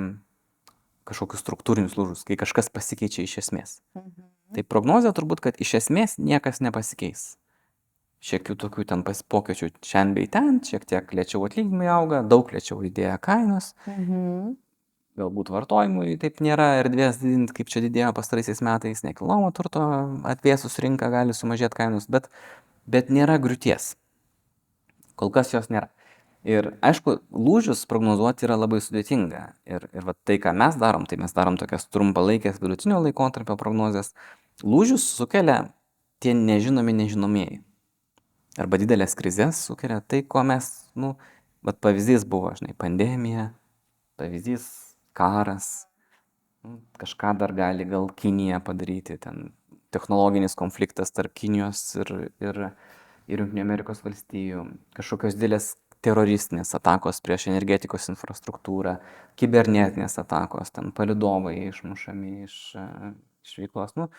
kažkokius 1.05 1.43
struktūrinius 1.45 1.95
lūžius, 1.99 2.25
kai 2.27 2.37
kažkas 2.39 2.69
pasikeičia 2.73 3.25
iš 3.25 3.37
esmės. 3.43 3.79
Mhm. 3.97 4.29
Tai 4.55 4.63
prognozija 4.63 5.13
turbūt, 5.17 5.41
kad 5.43 5.57
iš 5.61 5.73
esmės 5.81 6.17
niekas 6.21 6.61
nepasikeis. 6.63 7.35
Šiek 8.25 8.45
tiek 8.47 8.57
tokių 8.57 8.85
ten 8.89 9.01
pokyčių 9.05 9.69
šiandien 9.85 10.13
bei 10.15 10.27
ten, 10.31 10.59
šiek 10.65 10.85
tiek 10.89 11.11
lėčiau 11.13 11.43
atlyginimai 11.45 11.89
auga, 11.93 12.23
daug 12.25 12.49
lėčiau 12.49 12.79
didėja 12.81 13.19
kainos, 13.21 13.73
Mhm. 13.85 14.55
galbūt 15.17 15.49
vartojimui 15.53 16.17
taip 16.19 16.41
nėra 16.41 16.81
erdvės 16.81 17.19
didinti, 17.21 17.53
kaip 17.53 17.67
čia 17.67 17.81
didėjo 17.85 18.13
pastaraisiais 18.15 18.61
metais, 18.61 19.03
nekilnojamo 19.03 19.51
turto 19.53 19.81
atvėsus 20.25 20.79
rinką 20.81 21.11
gali 21.11 21.33
sumažėti 21.33 21.75
kainos, 21.75 22.07
bet, 22.09 22.29
bet 22.87 23.09
nėra 23.09 23.37
griūties. 23.39 23.95
Kol 25.15 25.29
kas 25.29 25.53
jos 25.53 25.69
nėra. 25.69 25.89
Ir 26.45 26.75
aišku, 26.85 27.15
lūžius 27.33 27.87
prognozuoti 27.89 28.45
yra 28.45 28.53
labai 28.59 28.77
sudėtinga. 28.83 29.39
Ir, 29.65 29.87
ir 29.97 30.03
va, 30.05 30.13
tai, 30.29 30.37
ką 30.41 30.51
mes 30.53 30.75
darom, 30.77 31.07
tai 31.09 31.17
mes 31.17 31.33
darom 31.33 31.57
tokias 31.57 31.87
trumpalaikės 31.89 32.59
vidutinio 32.61 32.99
laikotarpio 33.01 33.55
prognozes. 33.57 34.11
Lūžius 34.61 35.07
sukelia 35.17 35.71
tie 36.21 36.35
nežinomi 36.37 36.93
nežinomieji. 37.01 37.63
Arba 38.61 38.77
didelės 38.79 39.17
krizės 39.17 39.63
sukelia 39.65 39.97
tai, 40.05 40.21
ko 40.21 40.43
mes, 40.45 40.69
nu, 40.93 41.15
bet 41.65 41.81
pavyzdys 41.83 42.27
buvo, 42.29 42.53
žinai, 42.55 42.75
pandemija, 42.77 43.49
pavyzdys 44.21 44.67
karas, 45.17 45.87
nu, 46.61 46.77
kažką 47.01 47.33
dar 47.41 47.55
gali 47.57 47.89
gal 47.89 48.05
Kinija 48.13 48.61
padaryti, 48.63 49.17
ten 49.17 49.49
technologinis 49.95 50.55
konfliktas 50.59 51.09
tarp 51.15 51.33
Kinijos 51.35 51.81
ir, 51.97 52.13
ir, 52.43 52.61
ir 53.27 53.43
Junktinių 53.43 53.65
Amerikos 53.65 54.05
valstijų, 54.05 54.67
kažkokios 54.95 55.35
didelės 55.39 55.73
teroristinės 56.05 56.75
atakos 56.77 57.21
prieš 57.25 57.49
energetikos 57.51 58.09
infrastruktūrą, 58.13 58.97
kibernetinės 59.39 60.19
atakos, 60.21 60.71
ten 60.75 60.93
palidovai 60.95 61.57
išmušami 61.67 62.33
iš, 62.45 62.57
iš 63.45 63.55
veiklos. 63.63 63.95
Nu, 63.99 64.09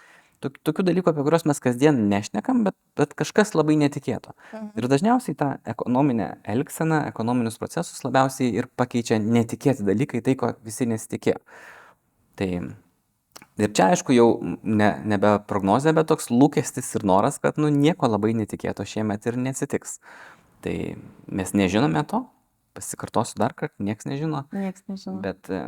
tok- 0.45 0.59
tokių 0.67 0.85
dalykų, 0.91 1.13
apie 1.13 1.25
kuriuos 1.27 1.47
mes 1.49 1.61
kasdien 1.63 2.01
nešnekam, 2.11 2.65
bet, 2.67 2.77
bet 2.99 3.15
kažkas 3.19 3.55
labai 3.57 3.77
netikėto. 3.81 4.35
Ir 4.79 4.89
dažniausiai 4.93 5.37
tą 5.39 5.53
ekonominę 5.69 6.37
elgseną, 6.45 7.05
ekonominius 7.11 7.59
procesus 7.63 8.05
labiausiai 8.07 8.53
ir 8.55 8.69
pakeičia 8.77 9.21
netikėti 9.23 9.87
dalykai, 9.87 10.23
tai 10.27 10.37
ko 10.39 10.53
visi 10.67 10.89
nesitikėjo. 10.91 11.41
Tai 12.37 12.51
ir 13.65 13.73
čia 13.73 13.91
aišku 13.95 14.15
jau 14.17 14.29
ne, 14.63 14.91
nebe 15.09 15.37
prognozė, 15.49 15.95
bet 15.97 16.11
toks 16.13 16.31
lūkestis 16.33 16.93
ir 16.99 17.07
noras, 17.09 17.41
kad 17.43 17.61
nu, 17.61 17.71
nieko 17.73 18.11
labai 18.11 18.35
netikėto 18.37 18.85
šiemet 18.85 19.27
ir 19.27 19.39
neatsitiks. 19.41 20.01
Tai 20.65 20.77
mes 21.29 21.53
nežinome 21.55 22.03
to, 22.09 22.23
pasikartosiu 22.77 23.39
dar 23.41 23.55
kartą, 23.57 23.77
niekas 23.85 24.07
nežino, 24.09 24.45
Niekas 24.53 24.83
nežino. 24.89 25.21
bet, 25.23 25.51
e, 25.51 25.61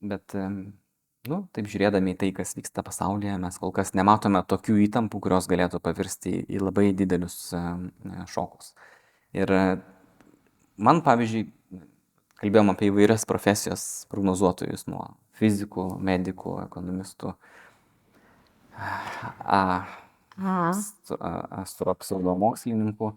bet 0.00 0.34
e, 0.38 0.46
nu, 1.28 1.38
taip 1.52 1.68
žiūrėdami 1.70 2.14
į 2.14 2.18
tai, 2.22 2.30
kas 2.36 2.54
vyksta 2.56 2.82
pasaulyje, 2.86 3.36
mes 3.42 3.58
kol 3.60 3.72
kas 3.76 3.92
nematome 3.98 4.40
tokių 4.48 4.78
įtampų, 4.88 5.20
kurios 5.26 5.46
galėtų 5.50 5.80
pavirsti 5.84 6.38
į- 6.46 6.62
labai 6.62 6.92
didelius 6.96 7.52
e, 7.52 7.62
šokus. 8.32 8.72
Ir 9.36 9.50
man, 10.78 11.02
pavyzdžiui, 11.04 11.44
kalbėjom 12.40 12.70
apie 12.72 12.88
įvairias 12.88 13.26
profesijos 13.28 14.06
prognozuotojus, 14.10 14.86
nuo 14.88 15.04
fizikų, 15.38 15.88
medikų, 16.02 16.56
ekonomistų, 16.64 17.34
astropseudomokslininkų. 21.62 23.12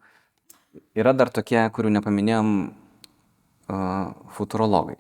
Yra 0.95 1.11
dar 1.17 1.32
tokie, 1.34 1.59
kurių 1.76 1.91
nepaminėjom, 1.97 2.51
futurologai, 4.36 4.97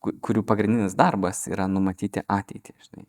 ku- 0.00 0.14
kurių 0.24 0.42
pagrindinis 0.48 0.96
darbas 0.98 1.46
yra 1.50 1.66
numatyti 1.68 2.22
ateitį. 2.24 2.74
Žinai. 2.86 3.06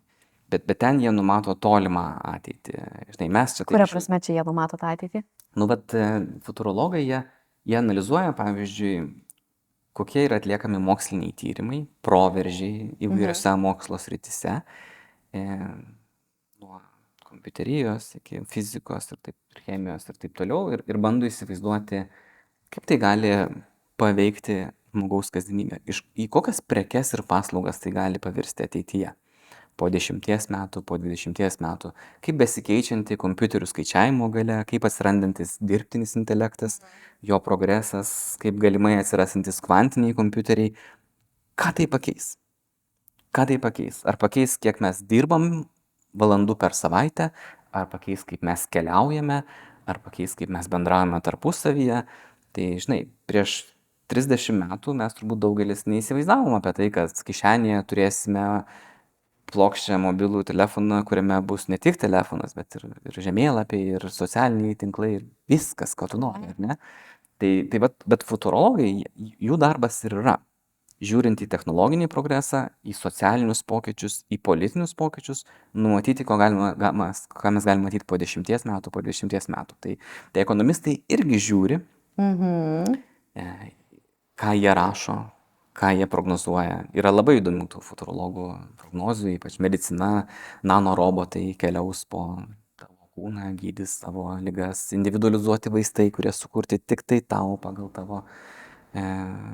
Bet, 0.49 0.65
bet 0.65 0.79
ten 0.81 0.99
jie 0.99 1.11
numato 1.13 1.53
tolimą 1.53 2.03
ateitį. 2.25 2.79
Žinai, 3.13 3.29
mes 3.29 3.55
čia 3.57 3.65
Kuria 3.69 3.85
taip- 3.85 3.93
prasme 3.93 4.19
čia 4.19 4.33
jie 4.39 4.43
numato 4.47 4.77
tą 4.77 4.89
ateitį? 4.95 5.23
Nu, 5.55 5.67
bet 5.67 5.93
e, 5.93 6.05
futurologai, 6.41 7.03
jie, 7.05 7.23
jie 7.69 7.77
analizuoja, 7.77 8.33
pavyzdžiui, 8.33 8.95
kokie 9.93 10.25
yra 10.25 10.39
atliekami 10.39 10.79
moksliniai 10.81 11.33
tyrimai, 11.37 11.83
proveržiai 12.01 12.95
įvairiose 12.97 13.51
mhm. 13.51 13.61
mokslo 13.61 13.99
srityse, 14.01 14.61
e, 15.33 15.45
kompiuterijos 17.39 18.15
iki 18.19 18.41
fizikos 18.51 19.11
ir, 19.13 19.19
taip, 19.23 19.35
ir 19.55 19.63
chemijos 19.63 20.09
ir 20.09 20.17
taip 20.19 20.35
toliau, 20.35 20.73
ir, 20.75 20.83
ir 20.87 20.97
bando 20.99 21.25
įsivaizduoti, 21.25 22.03
kaip 22.69 22.85
tai 22.85 22.97
gali 22.99 23.31
paveikti 23.99 24.67
žmogaus 24.91 25.31
kasdienybę, 25.31 25.79
iš, 25.87 26.03
į 26.19 26.27
kokias 26.33 26.59
prekes 26.61 27.13
ir 27.15 27.23
paslaugas 27.29 27.79
tai 27.79 27.93
gali 27.95 28.19
pavirsti 28.19 28.65
ateityje. 28.65 29.13
Po 29.79 29.87
dešimties 29.87 30.49
metų, 30.51 30.81
po 30.83 30.97
dvidešimties 30.99 31.61
metų, 31.63 31.93
kaip 32.25 32.35
besikeičianti 32.41 33.15
kompiuterių 33.15 33.69
skaičiavimo 33.69 34.27
gale, 34.33 34.57
kaip 34.67 34.83
atsirandantis 34.89 35.55
dirbtinis 35.63 36.17
intelektas, 36.19 36.81
jo 37.23 37.39
progresas, 37.39 38.11
kaip 38.43 38.59
galimai 38.59 38.97
atsirasantis 38.99 39.61
kvantiniai 39.63 40.17
kompiuteriai, 40.17 40.73
ką 41.55 41.71
tai 41.77 41.87
pakeis? 41.87 42.33
Ką 43.31 43.47
tai 43.47 43.59
pakeis? 43.63 44.01
Ar 44.03 44.19
pakeis, 44.19 44.57
kiek 44.59 44.81
mes 44.83 44.99
dirbam 45.07 45.63
valandų 46.17 46.55
per 46.59 46.75
savaitę, 46.77 47.29
ar 47.75 47.89
pakeis, 47.91 48.25
kaip 48.27 48.45
mes 48.45 48.65
keliaujame, 48.73 49.43
ar 49.89 49.99
pakeis, 50.03 50.35
kaip 50.37 50.51
mes 50.53 50.69
bendraujame 50.71 51.19
tarpusavyje. 51.25 52.03
Tai, 52.55 52.67
žinai, 52.81 53.03
prieš 53.29 53.61
30 54.09 54.57
metų 54.57 54.95
mes 54.97 55.15
turbūt 55.17 55.41
daugelis 55.43 55.85
neįsivaizdavom 55.89 56.57
apie 56.57 56.73
tai, 56.77 56.87
kad 56.93 57.13
kišenėje 57.25 57.83
turėsime 57.89 58.45
plokščią 59.49 59.97
mobilų 60.01 60.43
telefoną, 60.45 61.01
kuriame 61.09 61.39
bus 61.45 61.67
ne 61.69 61.79
tik 61.81 61.97
telefonas, 62.01 62.53
bet 62.57 62.77
ir, 62.77 62.87
ir 63.09 63.21
žemėlapiai, 63.25 63.95
ir 63.97 64.09
socialiniai 64.13 64.77
tinklai, 64.77 65.15
ir 65.17 65.23
viskas, 65.49 65.95
ko 65.97 66.09
tu 66.09 66.19
nori, 66.21 66.51
ar 66.51 66.59
ne? 66.61 66.77
Tai, 67.39 67.51
tai 67.71 67.81
bet, 67.81 67.95
bet 68.09 68.25
futurologai, 68.27 68.91
jų 69.17 69.57
darbas 69.61 70.01
ir 70.05 70.17
yra, 70.19 70.35
žiūrint 71.01 71.39
į 71.43 71.47
technologinį 71.51 72.07
progresą, 72.11 72.69
į 72.83 72.93
socialinius 72.97 73.63
pokyčius, 73.63 74.23
į 74.31 74.39
politinius 74.43 74.93
pokyčius, 74.99 75.45
numatyti, 75.73 76.25
ko 76.27 76.37
galima, 76.39 76.73
galima, 76.79 77.11
ką 77.13 77.53
mes 77.55 77.67
galime 77.67 77.87
matyti 77.87 78.07
po 78.07 78.19
dešimties 78.19 78.65
metų, 78.67 78.91
po 78.91 79.03
dvidešimties 79.05 79.47
metų. 79.53 79.77
Tai, 79.79 79.97
tai 80.33 80.43
ekonomistai 80.43 80.99
irgi 81.09 81.39
žiūri, 81.49 81.81
Mhm. 82.19 82.95
e, 83.35 83.71
ką 84.35 84.53
jie 84.59 84.73
rašo, 84.75 85.31
ką 85.73 85.93
jie 85.95 86.07
prognozuoja. 86.07 86.83
Yra 86.93 87.11
labai 87.15 87.39
įdomių 87.39 87.67
tų 87.71 87.79
futurologų 87.79 88.47
prognozių, 88.81 89.37
ypač 89.37 89.59
medicina, 89.63 90.27
nanorobotai 90.63 91.55
keliaus 91.55 92.03
po 92.05 92.43
tavo 92.75 93.07
kūną, 93.15 93.55
gydys 93.55 93.99
tavo 94.03 94.35
lygas, 94.43 94.91
individualizuoti 94.91 95.71
vaistai, 95.71 96.09
kurie 96.11 96.33
sukurti 96.35 96.79
tik 96.79 97.03
tai 97.07 97.21
tau 97.21 97.55
pagal 97.57 97.87
tavo 97.95 98.25
e, 98.25 98.68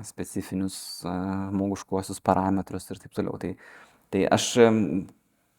specifinius 0.07 1.03
e, 1.03 1.11
žmoguškuosius 1.51 2.21
parametrus 2.23 2.87
ir 2.91 3.01
taip 3.01 3.15
toliau. 3.15 3.37
Tai, 3.41 3.51
tai 4.13 4.23
aš, 4.31 4.47
em, 4.63 4.79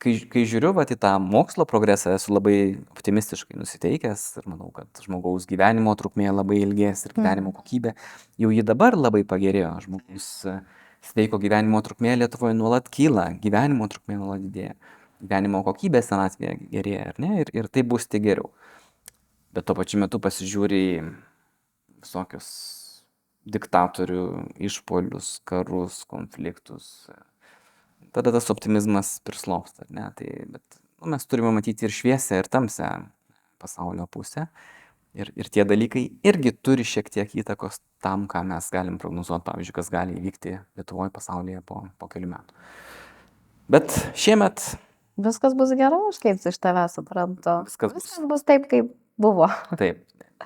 kai, 0.02 0.14
kai 0.32 0.44
žiūriu 0.48 0.72
vat, 0.76 0.92
į 0.94 0.98
tą 1.02 1.12
mokslo 1.20 1.66
progresą, 1.68 2.14
esu 2.16 2.32
labai 2.32 2.56
optimistiškai 2.94 3.58
nusiteikęs 3.60 4.24
ir 4.40 4.48
manau, 4.48 4.70
kad 4.74 5.02
žmogaus 5.04 5.48
gyvenimo 5.50 5.92
trukmė 5.98 6.30
labai 6.32 6.62
ilgės 6.64 7.04
ir 7.06 7.16
gyvenimo 7.18 7.52
kokybė 7.56 7.92
jau 8.40 8.52
ji 8.54 8.64
dabar 8.66 8.96
labai 8.96 9.26
pagerėjo. 9.28 9.74
Žmogus 9.84 10.30
e, 10.48 10.58
sveiko 11.04 11.40
gyvenimo 11.42 11.82
trukmė 11.84 12.16
Lietuvoje 12.22 12.56
nuolat 12.56 12.88
kyla, 12.92 13.28
gyvenimo 13.42 13.90
trukmė 13.92 14.16
nuolat 14.22 14.48
didėja, 14.48 14.72
gyvenimo 15.20 15.60
kokybė 15.68 16.00
senatvėje 16.04 16.56
gerėja, 16.72 17.12
ar 17.12 17.20
ne? 17.22 17.34
Ir, 17.44 17.52
ir 17.60 17.68
tai 17.68 17.84
bus 17.84 18.08
tik 18.08 18.24
geriau. 18.24 18.50
Bet 19.56 19.68
tuo 19.68 19.76
pačiu 19.76 20.00
metu 20.00 20.20
pasižiūri 20.20 20.82
visokius 22.02 22.48
diktatorių 23.46 24.22
išpolius, 24.66 25.36
karus, 25.46 26.00
konfliktus. 26.10 27.06
Tada 28.16 28.32
tas 28.34 28.48
optimizmas 28.50 29.18
prislopsta, 29.26 29.86
ne? 29.92 30.08
Tai, 30.18 30.30
bet 30.56 30.80
nu, 31.02 31.12
mes 31.14 31.26
turime 31.28 31.52
matyti 31.54 31.86
ir 31.86 31.94
šviesę, 31.94 32.40
ir 32.42 32.48
tamsę 32.50 32.88
pasaulio 33.62 34.06
pusę. 34.10 34.48
Ir, 35.16 35.30
ir 35.32 35.48
tie 35.48 35.64
dalykai 35.64 36.02
irgi 36.28 36.50
turi 36.60 36.84
šiek 36.84 37.06
tiek 37.08 37.30
įtakos 37.40 37.78
tam, 38.04 38.26
ką 38.28 38.42
mes 38.44 38.66
galim 38.72 38.98
prognozuoti, 39.00 39.46
pavyzdžiui, 39.46 39.76
kas 39.78 39.88
gali 39.92 40.18
įvykti 40.18 40.58
Lietuvoje, 40.76 41.12
pasaulyje 41.14 41.62
po, 41.64 41.86
po 41.96 42.08
kelių 42.12 42.28
metų. 42.34 42.58
Bet 43.72 43.94
šiemet 44.14 44.74
Viskas 45.16 45.54
bus 45.56 45.70
gerai, 45.72 45.96
aš 46.10 46.18
kaip 46.20 46.42
iš 46.44 46.58
tavęs 46.60 46.98
suprantu. 46.98 47.62
Viskas 47.64 47.94
bus- 47.94 48.04
Viskas 48.04 48.26
bus 48.28 48.42
taip, 48.44 48.66
kaip 48.68 48.90
buvo. 49.16 49.48
Taip, 49.80 50.02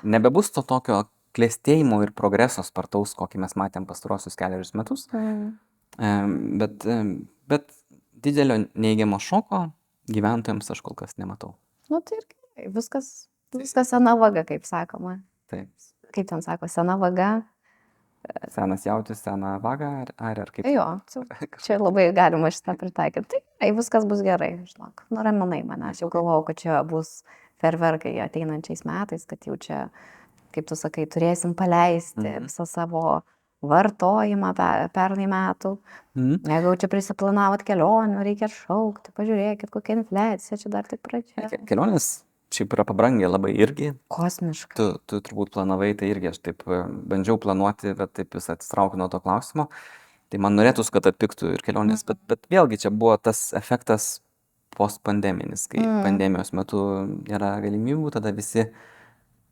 nebebus 0.06 0.52
to 0.54 0.62
tokio 0.62 1.00
klėstėjimo 1.40 2.02
ir 2.04 2.12
progreso 2.16 2.62
spartaus, 2.66 3.14
kokį 3.16 3.40
mes 3.46 3.56
matėm 3.56 3.86
pastarosius 3.88 4.36
keliarius 4.36 4.74
metus. 4.76 5.06
Em, 5.14 6.58
bet, 6.60 6.84
bet 7.50 7.72
didelio 8.20 8.60
neigiamo 8.74 9.18
šoko 9.20 9.70
gyventojams 10.10 10.70
aš 10.74 10.82
kol 10.84 10.94
kas 10.98 11.16
nematau. 11.18 11.54
Nu 11.90 12.00
tai 12.04 12.20
ir 12.20 12.26
gerai, 12.28 12.68
viskas, 12.74 13.08
viskas 13.56 13.90
sena 13.94 14.14
vaga, 14.20 14.44
kaip 14.46 14.68
sakoma. 14.68 15.16
Taip. 15.50 15.70
Kaip 16.14 16.28
ten 16.30 16.42
sako, 16.44 16.68
sena 16.70 16.98
vaga 17.00 17.40
Senas 18.52 18.82
jautis, 18.84 19.22
sena 19.24 19.54
vaga, 19.64 19.86
ar, 20.02 20.10
ar, 20.20 20.40
ar 20.42 20.50
kaip? 20.52 20.66
Jo, 20.68 20.82
čia- 21.08 21.78
labai 21.86 22.10
galima 22.12 22.50
šitą 22.52 22.74
pritaikyti. 22.76 23.30
Tai 23.32 23.38
gerai, 23.40 23.70
viskas 23.78 24.04
bus 24.04 24.20
gerai, 24.26 24.50
žinok. 24.68 25.06
Nuraminai 25.08 25.62
mane, 25.64 25.86
aš 25.88 26.02
jau 26.02 26.10
galvojau, 26.12 26.42
kad 26.50 26.60
čia 26.60 26.82
bus 26.84 27.22
ferverkai 27.64 28.12
ateinančiais 28.20 28.84
metais, 28.84 29.24
kad 29.30 29.48
jau 29.48 29.56
čia, 29.56 29.86
kaip 30.52 30.66
tu 30.66 30.74
sakai, 30.76 31.06
turėsim 31.06 31.54
paleisti 31.54 32.20
Mhm. 32.24 32.46
visą 32.48 32.66
savo 32.66 33.22
vartojimą 33.62 34.54
pe- 34.56 34.88
pernai 34.94 35.26
metų. 35.28 35.78
Mhm. 36.16 36.40
Jeigu 36.48 36.76
čia 36.80 36.88
prisiplanavot 36.88 37.62
kelionių, 37.64 38.22
reikia 38.24 38.48
atšaukti, 38.48 39.12
pažiūrėkit, 39.16 39.70
kokia 39.70 39.96
infliacija, 40.00 40.56
čia 40.58 40.70
dar 40.70 40.84
tik 40.84 41.00
pradžia. 41.02 41.48
Ke- 41.50 41.58
Kelionės 41.66 42.22
šiaip 42.50 42.72
yra 42.74 42.84
pabrangę 42.84 43.28
labai 43.30 43.52
irgi. 43.54 43.92
Kosmiška. 44.10 44.74
Tu, 44.74 44.98
tu 45.06 45.20
turbūt 45.20 45.52
planavai, 45.52 45.94
tai 45.96 46.08
irgi 46.10 46.30
aš 46.32 46.38
taip 46.42 46.64
e, 46.66 46.82
bandžiau 46.88 47.38
planuoti, 47.38 47.94
bet 47.96 48.12
taip 48.14 48.34
vis 48.34 48.48
atsitraukiu 48.48 48.96
nuo 48.98 49.08
to 49.08 49.20
klausimo. 49.20 49.68
Tai 50.30 50.38
man 50.38 50.56
norėtųsi, 50.56 50.90
kad 50.94 51.02
atpiktų 51.12 51.52
ir 51.54 51.58
kelionės, 51.62 52.04
bet, 52.06 52.18
bet 52.26 52.46
vėlgi 52.50 52.78
čia 52.80 52.90
buvo 52.90 53.16
tas 53.20 53.52
efektas 53.52 54.20
postpandeminis, 54.76 55.68
kai 55.68 55.80
Mm. 55.82 56.02
pandemijos 56.04 56.52
metu 56.52 56.78
nėra 57.26 57.60
galimybių, 57.60 58.10
tada 58.12 58.32
visi 58.32 58.68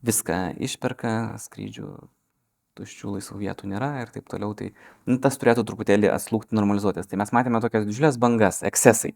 viską 0.05 0.39
išperka, 0.63 1.13
skrydžių 1.43 1.89
tuščių 2.79 3.15
laisvų 3.17 3.39
vietų 3.41 3.69
nėra 3.71 3.89
ir 4.03 4.11
taip 4.13 4.29
toliau. 4.31 4.53
Tai 4.57 4.69
nu, 5.09 5.17
tas 5.23 5.37
turėtų 5.39 5.65
truputėlį 5.67 6.11
atslūgti, 6.13 6.55
normalizuotis. 6.55 7.09
Tai 7.09 7.19
mes 7.21 7.33
matėme 7.35 7.61
tokias 7.63 7.87
didžiulės 7.89 8.19
bangas, 8.21 8.61
ekscesai. 8.67 9.11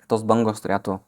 Tai 0.00 0.10
tos 0.12 0.26
bangos 0.28 0.60
turėtų 0.64 0.98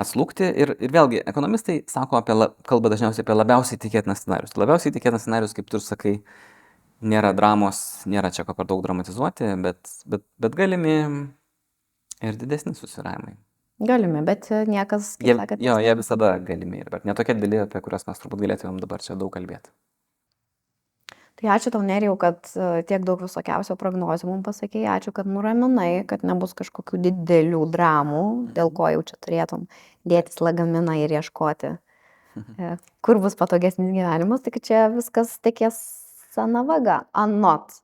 atslūgti 0.00 0.48
ir, 0.50 0.74
ir 0.82 0.92
vėlgi 0.92 1.22
ekonomistai 1.24 1.78
sako 1.90 2.18
apie, 2.18 2.34
la- 2.36 2.50
kalba 2.68 2.90
dažniausiai 2.92 3.24
apie 3.24 3.36
labiausiai 3.38 3.80
tikėtinas 3.80 4.24
scenarius. 4.24 4.56
Labiausiai 4.58 4.92
tikėtinas 4.96 5.24
scenarius, 5.24 5.54
kaip 5.56 5.70
tu 5.70 5.78
ir 5.78 5.86
sakai, 5.86 6.14
nėra 7.04 7.32
dramos, 7.36 7.78
nėra 8.10 8.32
čia 8.34 8.44
ko 8.48 8.56
per 8.58 8.68
daug 8.68 8.82
dramatizuoti, 8.84 9.54
bet, 9.62 9.80
bet, 10.10 10.24
bet 10.40 10.58
galimi 10.58 10.96
ir 12.24 12.38
didesni 12.40 12.74
susiravimai. 12.76 13.36
Galime, 13.88 14.22
bet 14.26 14.50
e, 14.50 14.64
niekas, 14.70 15.14
kaip 15.18 15.28
Jie, 15.28 15.38
sakant, 15.38 15.64
jo, 15.64 15.78
jie 15.82 15.94
visada 15.98 16.34
galimi, 16.42 16.84
bet 16.90 17.08
netokie 17.08 17.36
dideli, 17.36 17.64
apie 17.64 17.82
kuriuos 17.84 18.06
mes 18.08 18.22
turbūt 18.22 18.44
galėtumėm 18.44 18.78
dabar 18.82 19.02
čia 19.04 19.16
daug 19.18 19.32
kalbėti. 19.34 19.72
Tai 21.34 21.48
ačiū 21.56 21.72
tau, 21.74 21.82
Nerijau, 21.82 22.14
kad 22.20 22.46
e, 22.54 22.84
tiek 22.86 23.02
daug 23.06 23.20
visokiausių 23.24 23.74
prognozių 23.80 24.28
mums 24.28 24.44
pasakėjai, 24.46 24.92
ačiū, 25.00 25.12
kad 25.16 25.26
nuraminai, 25.26 26.04
kad 26.08 26.22
nebus 26.26 26.54
kažkokių 26.56 27.00
didelių 27.08 27.64
dramų, 27.74 28.22
dėl 28.54 28.70
ko 28.74 28.92
jau 28.94 29.02
čia 29.10 29.18
turėtum 29.18 29.66
dėtis 30.08 30.38
lagaminą 30.44 30.94
ir 31.02 31.16
ieškoti, 31.18 31.74
e, 32.38 32.70
kur 33.04 33.20
bus 33.24 33.34
patogesnis 33.40 33.90
gyvenimas, 33.96 34.46
kad 34.46 34.62
čia 34.70 34.86
viskas 34.94 35.34
tekės 35.42 35.82
sena 36.34 36.62
vaga, 36.66 37.02
anot 37.12 37.80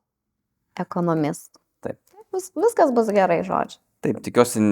ekonomistų. 0.78 1.58
Taip. 1.82 1.98
Vis, 2.30 2.52
viskas 2.54 2.94
bus 2.94 3.10
gerai, 3.14 3.42
žodžiu. 3.46 3.82
Taip, 4.04 4.20
tikiuosi, 4.24 4.62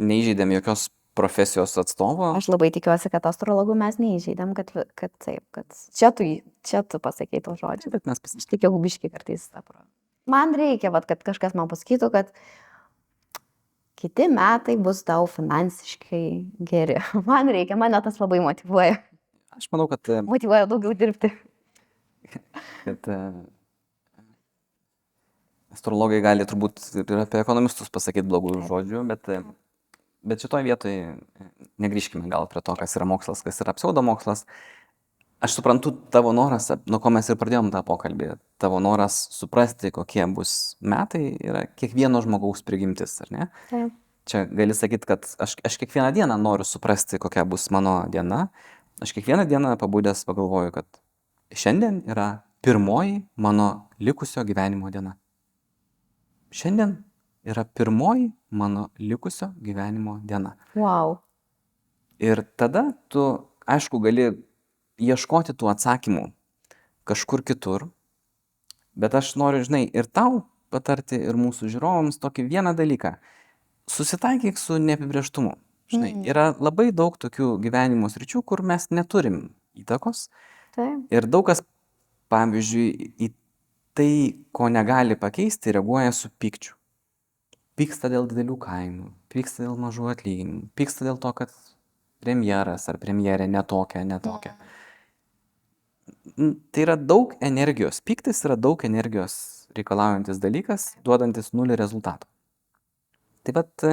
neįžeidėm 0.00 0.54
jokios 0.56 0.86
profesijos 1.18 1.74
atstovo. 1.80 2.30
Aš 2.38 2.48
labai 2.52 2.70
tikiuosi, 2.72 3.10
kad 3.12 3.26
astrologų 3.28 3.74
mes 3.78 3.98
neįžeidėm, 4.00 4.54
kad, 4.56 4.70
kad 4.96 5.12
taip, 5.20 5.42
kad 5.56 5.66
čia 5.96 6.12
tu, 6.16 6.26
čia 6.66 6.80
tu 6.86 7.00
pasakei 7.02 7.42
to 7.44 7.56
žodžio. 7.60 7.92
Bet 7.92 8.06
mes 8.08 8.16
Aš 8.16 8.24
pasižiūrėjome. 8.24 8.54
tik 8.54 8.66
jau 8.66 8.72
biški 8.80 9.10
kartais 9.12 9.48
tą 9.50 9.64
pro. 9.66 9.82
Man 10.30 10.54
reikia, 10.56 10.92
vat, 10.94 11.08
kad 11.10 11.22
kažkas 11.26 11.56
man 11.58 11.68
pasakytų, 11.68 12.10
kad 12.14 12.30
kiti 14.00 14.28
metai 14.32 14.76
bus 14.80 15.02
tau 15.04 15.26
finansiškai 15.28 16.24
geri. 16.70 17.00
Man 17.28 17.50
reikia, 17.52 17.76
mane 17.80 17.98
tas 18.04 18.20
labai 18.22 18.38
motivuoja. 18.44 18.96
Aš 19.58 19.66
manau, 19.74 19.88
kad, 19.90 20.00
e, 20.08 20.22
Motivuoja 20.24 20.68
daugiau 20.70 20.94
dirbti. 20.96 21.32
kad 22.86 23.10
e, 23.12 23.18
astrologai 25.74 26.20
gali 26.24 26.46
turbūt 26.48 26.82
ir 27.00 27.22
apie 27.22 27.40
ekonomistus 27.42 27.90
pasakyti 27.92 28.28
blogų 28.28 28.58
žodžių, 28.68 29.04
bet, 29.10 29.30
bet 30.26 30.44
šitoje 30.44 30.66
vietoje 30.66 31.14
negrįžkime 31.82 32.30
gal 32.32 32.48
prie 32.50 32.62
to, 32.64 32.76
kas 32.78 32.96
yra 32.98 33.08
mokslas, 33.08 33.44
kas 33.46 33.62
yra 33.64 33.74
pseudomokslas. 33.78 34.44
Aš 35.40 35.54
suprantu 35.56 35.94
tavo 36.12 36.34
noras, 36.36 36.66
nuo 36.84 36.98
ko 37.00 37.12
mes 37.14 37.30
ir 37.32 37.38
pradėjom 37.40 37.70
tą 37.72 37.80
pokalbį, 37.86 38.34
tavo 38.60 38.76
noras 38.84 39.22
suprasti, 39.32 39.88
kokie 39.94 40.26
bus 40.28 40.76
metai, 40.84 41.30
yra 41.40 41.64
kiekvieno 41.80 42.20
žmogaus 42.20 42.60
prigimtis, 42.66 43.16
ar 43.24 43.32
ne? 43.32 43.46
Taip. 43.70 43.94
Čia 44.28 44.44
gali 44.44 44.76
sakyti, 44.76 45.08
kad 45.08 45.24
aš, 45.40 45.56
aš 45.64 45.78
kiekvieną 45.80 46.10
dieną 46.14 46.36
noriu 46.38 46.66
suprasti, 46.68 47.18
kokia 47.18 47.46
bus 47.48 47.70
mano 47.72 48.02
diena. 48.12 48.50
Aš 49.00 49.14
kiekvieną 49.16 49.46
dieną 49.48 49.72
pabudęs 49.80 50.26
pagalvoju, 50.28 50.74
kad 50.76 51.00
šiandien 51.56 52.02
yra 52.12 52.28
pirmoji 52.60 53.22
mano 53.40 53.88
likusio 53.98 54.44
gyvenimo 54.44 54.92
diena. 54.92 55.16
Šiandien 56.50 56.96
yra 57.46 57.64
pirmoji 57.64 58.30
mano 58.50 58.88
likusio 58.98 59.52
gyvenimo 59.62 60.18
diena. 60.24 60.56
Wow. 60.74 61.18
Ir 62.18 62.42
tada 62.56 62.92
tu, 63.08 63.46
aišku, 63.66 64.00
gali 64.02 64.26
ieškoti 65.00 65.54
tų 65.56 65.70
atsakymų 65.72 66.26
kažkur 67.08 67.42
kitur, 67.46 67.88
bet 68.94 69.14
aš 69.16 69.32
noriu, 69.40 69.62
žinai, 69.64 69.86
ir 69.94 70.04
tau 70.06 70.42
patarti, 70.70 71.16
ir 71.16 71.34
mūsų 71.38 71.70
žiūrovams 71.72 72.20
tokį 72.22 72.44
vieną 72.50 72.74
dalyką. 72.78 73.14
Susitaikyk 73.90 74.58
su 74.58 74.78
neapibrieštumu. 74.78 75.54
Žinai, 75.90 76.12
Mhm. 76.14 76.24
yra 76.30 76.54
labai 76.60 76.92
daug 76.92 77.16
tokių 77.18 77.58
gyvenimo 77.58 78.06
sričių, 78.06 78.44
kur 78.46 78.62
mes 78.62 78.86
neturim 78.90 79.54
įtakos 79.74 80.28
Taip. 80.76 81.06
ir 81.10 81.22
daug 81.26 81.46
kas, 81.46 81.62
pavyzdžiui, 82.30 83.14
į 83.18 83.32
tai, 83.96 84.10
ko 84.52 84.68
negali 84.72 85.16
pakeisti, 85.18 85.72
reaguoja 85.76 86.12
su 86.16 86.30
pykčiu. 86.40 86.76
Pyksta 87.80 88.10
dėl 88.12 88.26
didelių 88.28 88.56
kainų, 88.60 89.06
pyksta 89.32 89.64
dėl 89.64 89.78
mažų 89.80 90.10
atlyginimų, 90.12 90.66
pyksta 90.76 91.06
dėl 91.06 91.16
to, 91.22 91.30
kad 91.38 91.52
premjeras 92.20 92.84
ar 92.92 92.98
premjerė 93.00 93.46
netokia, 93.48 94.02
netokia. 94.04 94.52
N- 96.36 96.58
Tai 96.72 96.84
yra 96.84 96.96
daug 97.00 97.32
energijos. 97.40 98.02
Pyktis 98.04 98.42
yra 98.44 98.56
daug 98.60 98.84
energijos 98.84 99.34
reikalaujantis 99.76 100.40
dalykas, 100.42 100.90
duodantis 101.06 101.52
nulį 101.56 101.78
rezultatų. 101.80 102.28
Tai 103.46 103.54
bet 103.56 103.86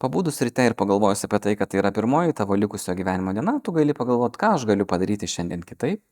pabūdus 0.00 0.38
ryte 0.46 0.64
ir 0.68 0.76
pagalvojus 0.78 1.26
apie 1.26 1.40
tai, 1.42 1.56
kad 1.58 1.72
tai 1.72 1.80
yra 1.82 1.90
pirmoji 1.96 2.36
tavo 2.38 2.54
likusio 2.56 2.94
gyvenimo 2.96 3.34
diena, 3.36 3.58
tu 3.64 3.74
gali 3.74 3.96
pagalvoti, 3.96 4.38
ką 4.40 4.54
aš 4.56 4.68
galiu 4.70 4.86
padaryti 4.88 5.28
šiandien 5.28 5.64
kitaip. 5.66 6.04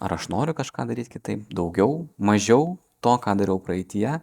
Ar 0.00 0.12
aš 0.12 0.28
noriu 0.28 0.52
kažką 0.56 0.84
daryti 0.90 1.14
kitaip, 1.16 1.46
daugiau, 1.48 2.06
mažiau 2.18 2.76
to, 3.00 3.14
ką 3.22 3.36
dariau 3.38 3.60
praeitie, 3.62 4.18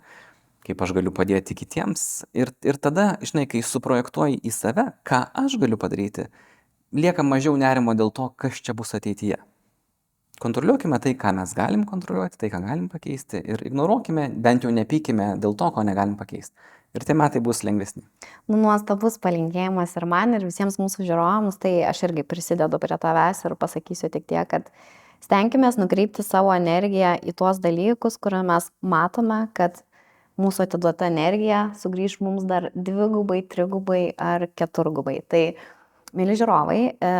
kaip 0.63 0.83
aš 0.85 0.93
galiu 0.95 1.13
padėti 1.15 1.55
kitiems. 1.57 2.25
Ir, 2.37 2.53
ir 2.63 2.77
tada, 2.81 3.13
žinai, 3.25 3.47
kai 3.49 3.63
suprojektuoji 3.65 4.37
į 4.45 4.53
save, 4.53 4.91
ką 5.07 5.25
aš 5.43 5.57
galiu 5.61 5.79
padaryti, 5.81 6.27
lieka 6.93 7.25
mažiau 7.25 7.57
nerimo 7.59 7.97
dėl 7.97 8.13
to, 8.13 8.29
kas 8.37 8.61
čia 8.61 8.77
bus 8.77 8.93
ateityje. 8.97 9.41
Kontroliuokime 10.43 10.97
tai, 10.99 11.13
ką 11.17 11.33
mes 11.37 11.53
galim 11.55 11.83
kontroliuoti, 11.87 12.39
tai, 12.41 12.49
ką 12.53 12.63
galim 12.65 12.87
pakeisti 12.91 13.41
ir 13.41 13.61
ignoruokime, 13.67 14.29
bent 14.43 14.65
jau 14.65 14.71
nepykime 14.73 15.35
dėl 15.41 15.53
to, 15.57 15.69
ko 15.73 15.83
negalim 15.85 16.17
pakeisti. 16.19 16.55
Ir 16.93 17.05
tie 17.07 17.15
metai 17.17 17.39
bus 17.41 17.63
lengvesni. 17.65 18.03
Nu, 18.45 18.57
nuostabus 18.61 19.15
palinkėjimas 19.21 19.95
ir 19.97 20.05
man, 20.09 20.35
ir 20.37 20.43
visiems 20.45 20.77
mūsų 20.81 21.07
žiūrovams, 21.07 21.57
tai 21.61 21.79
aš 21.89 22.03
irgi 22.09 22.25
prisidedu 22.27 22.77
prie 22.81 22.97
tavęs 23.01 23.41
ir 23.47 23.55
pasakysiu 23.57 24.11
tik 24.13 24.27
tiek, 24.29 24.45
kad 24.49 24.69
stenkime 25.23 25.71
nukreipti 25.79 26.25
savo 26.25 26.53
energiją 26.55 27.15
į 27.23 27.33
tuos 27.39 27.61
dalykus, 27.63 28.19
kur 28.21 28.35
mes 28.45 28.69
matome, 28.81 29.45
kad 29.57 29.81
mūsų 30.41 30.65
atiduota 30.65 31.07
energija 31.09 31.67
sugrįž 31.77 32.17
mums 32.25 32.45
dar 32.49 32.71
dvigubai, 32.73 33.43
trigubai 33.45 34.03
ar 34.17 34.47
keturgubai. 34.57 35.19
Tai, 35.29 35.43
mėly 36.17 36.35
žiūrovai, 36.39 36.79
e, 36.93 37.13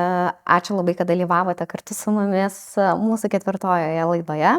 ačiū 0.56 0.78
labai, 0.78 0.96
kad 0.98 1.10
dalyvavote 1.10 1.66
kartu 1.70 1.96
su 1.98 2.14
mumis 2.14 2.60
mūsų 2.78 3.30
ketvirtojoje 3.34 4.10
laidoje. 4.10 4.58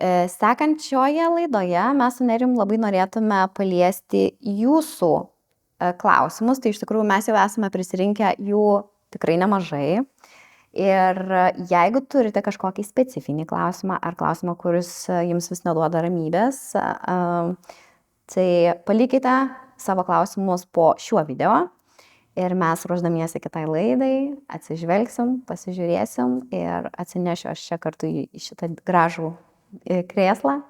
E, 0.00 0.28
Sekančioje 0.32 1.26
laidoje 1.34 1.84
mes 1.98 2.16
su 2.16 2.26
Nerim 2.26 2.56
labai 2.58 2.80
norėtume 2.80 3.42
paliesti 3.56 4.30
jūsų 4.40 5.12
e, 5.20 5.92
klausimus. 6.00 6.62
Tai 6.62 6.72
iš 6.72 6.80
tikrųjų 6.82 7.06
mes 7.10 7.28
jau 7.30 7.36
esame 7.36 7.70
prisirinkę 7.74 8.34
jų 8.38 8.64
tikrai 9.14 9.36
nemažai. 9.42 10.00
Ir 10.70 11.18
e, 11.18 11.42
jeigu 11.66 11.98
turite 12.06 12.42
kažkokį 12.46 12.84
specifinį 12.86 13.46
klausimą 13.50 13.96
ar 13.98 14.14
klausimą, 14.18 14.54
kuris 14.58 14.90
e, 15.10 15.24
jums 15.26 15.50
vis 15.50 15.64
neduoda 15.66 16.04
ramybės, 16.04 16.60
e, 16.78 16.84
tai 18.30 18.46
palikite 18.86 19.34
savo 19.80 20.06
klausimus 20.06 20.68
po 20.70 20.92
šiuo 21.00 21.24
video. 21.26 21.66
Ir 22.38 22.54
mes 22.54 22.86
ruoždamiesi 22.86 23.40
kitai 23.42 23.64
laidai 23.66 24.14
atsižvelgsim, 24.54 25.40
pasižiūrėsim 25.50 26.36
ir 26.54 26.86
atsinešiu 26.94 27.50
aš 27.50 27.64
čia 27.66 27.78
kartu 27.82 28.06
į 28.06 28.28
šitą 28.38 28.70
gražų 28.86 29.32
krėslą. 30.12 30.60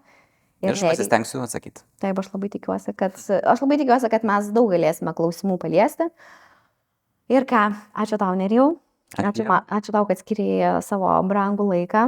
Ir 0.65 0.73
aš 0.73 0.81
Nerijai- 0.81 0.97
pasistengsiu 0.97 1.45
atsakyti. 1.45 1.85
Taip, 2.01 2.17
aš 2.17 2.33
labai 2.33 2.49
tikiuosi, 2.57 2.97
kad, 2.97 3.21
aš 3.21 3.61
labai 3.61 3.77
tikiuosi, 3.81 4.09
kad 4.13 4.25
mes 4.25 4.49
daug 4.57 4.73
galėsime 4.73 5.13
klausimų 5.17 5.61
paliesti. 5.61 6.09
Ir 7.29 7.45
ką, 7.45 7.67
ačiū 7.93 8.17
tau, 8.17 8.33
Nerijau. 8.41 8.79
Ačiū 9.19 9.43
Ačiū, 9.43 9.91
tau, 9.95 10.05
kad 10.07 10.21
skiriai 10.21 10.77
savo 10.87 11.11
brangų 11.27 11.67
laiką. 11.73 12.05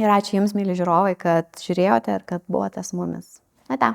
Ir 0.00 0.08
ačiū 0.08 0.38
Jums, 0.38 0.54
mėly 0.56 0.76
žiūrovai, 0.78 1.16
kad 1.20 1.50
žiūrėjote 1.60 2.18
ir 2.18 2.28
kad 2.28 2.46
buvote 2.48 2.84
su 2.86 2.96
mumis. 3.00 3.40
Ate. 3.68 3.92